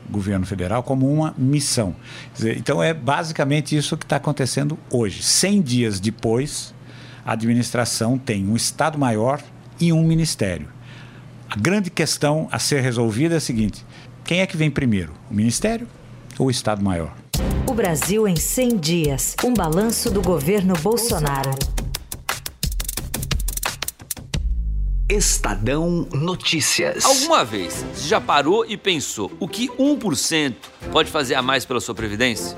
governo 0.09 0.45
federal 0.45 0.81
como 0.83 1.11
uma 1.11 1.33
missão. 1.37 1.95
Então 2.57 2.81
é 2.81 2.93
basicamente 2.93 3.75
isso 3.75 3.97
que 3.97 4.05
está 4.05 4.15
acontecendo 4.15 4.77
hoje. 4.89 5.21
100 5.21 5.61
dias 5.61 5.99
depois, 5.99 6.73
a 7.25 7.33
administração 7.33 8.17
tem 8.17 8.47
um 8.47 8.55
Estado-Maior 8.55 9.41
e 9.79 9.93
um 9.93 10.03
Ministério. 10.03 10.67
A 11.49 11.55
grande 11.55 11.89
questão 11.89 12.47
a 12.51 12.59
ser 12.59 12.81
resolvida 12.81 13.35
é 13.35 13.37
a 13.37 13.41
seguinte: 13.41 13.85
quem 14.23 14.41
é 14.41 14.47
que 14.47 14.57
vem 14.57 14.69
primeiro, 14.69 15.13
o 15.29 15.33
Ministério 15.33 15.87
ou 16.37 16.47
o 16.47 16.51
Estado-Maior? 16.51 17.18
O 17.69 17.73
Brasil 17.75 18.27
em 18.27 18.35
100 18.35 18.77
dias. 18.77 19.35
Um 19.45 19.53
balanço 19.53 20.09
do 20.09 20.23
governo 20.23 20.73
Bolsonaro. 20.81 21.51
Estadão 25.07 26.07
Notícias. 26.11 27.05
Alguma 27.05 27.45
vez 27.45 27.85
você 27.93 28.07
já 28.07 28.19
parou 28.19 28.65
e 28.65 28.75
pensou 28.75 29.31
o 29.39 29.47
que 29.47 29.69
1% 29.69 30.55
pode 30.91 31.11
fazer 31.11 31.35
a 31.35 31.43
mais 31.43 31.63
pela 31.63 31.79
sua 31.79 31.93
previdência? 31.93 32.57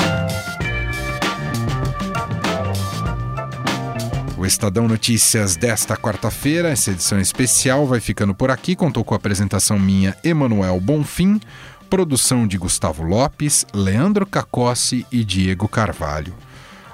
O 4.41 4.45
Estadão 4.45 4.87
Notícias 4.87 5.55
desta 5.55 5.95
quarta-feira, 5.95 6.69
essa 6.69 6.89
edição 6.89 7.19
especial, 7.19 7.85
vai 7.85 7.99
ficando 7.99 8.33
por 8.33 8.49
aqui. 8.49 8.75
Contou 8.75 9.03
com 9.03 9.13
a 9.13 9.17
apresentação 9.17 9.77
minha, 9.77 10.17
Emanuel 10.23 10.79
Bonfim, 10.79 11.39
produção 11.87 12.47
de 12.47 12.57
Gustavo 12.57 13.03
Lopes, 13.03 13.67
Leandro 13.71 14.25
Cacossi 14.25 15.05
e 15.11 15.23
Diego 15.23 15.67
Carvalho. 15.67 16.33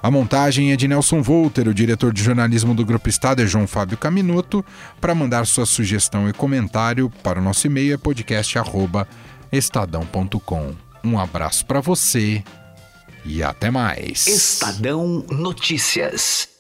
A 0.03 0.11
montagem 0.11 0.73
é 0.73 0.75
de 0.75 0.89
Nelson 0.89 1.21
Volter, 1.21 1.69
o 1.69 1.73
diretor 1.73 2.11
de 2.11 2.21
jornalismo 2.21 2.75
do 2.75 2.85
Grupo 2.85 3.07
Estado 3.07 3.41
é 3.41 3.47
João 3.47 3.65
Fábio 3.65 3.97
Caminoto. 3.97 4.65
Para 4.99 5.15
mandar 5.15 5.47
sua 5.47 5.65
sugestão 5.65 6.27
e 6.27 6.33
comentário 6.33 7.09
para 7.23 7.39
o 7.39 7.41
nosso 7.41 7.65
e-mail 7.65 7.93
é 7.93 7.97
podcast@estadão.com. 7.97 10.75
Um 11.01 11.17
abraço 11.17 11.65
para 11.65 11.79
você 11.79 12.43
e 13.23 13.41
até 13.41 13.71
mais. 13.71 14.27
Estadão 14.27 15.23
Notícias. 15.29 16.57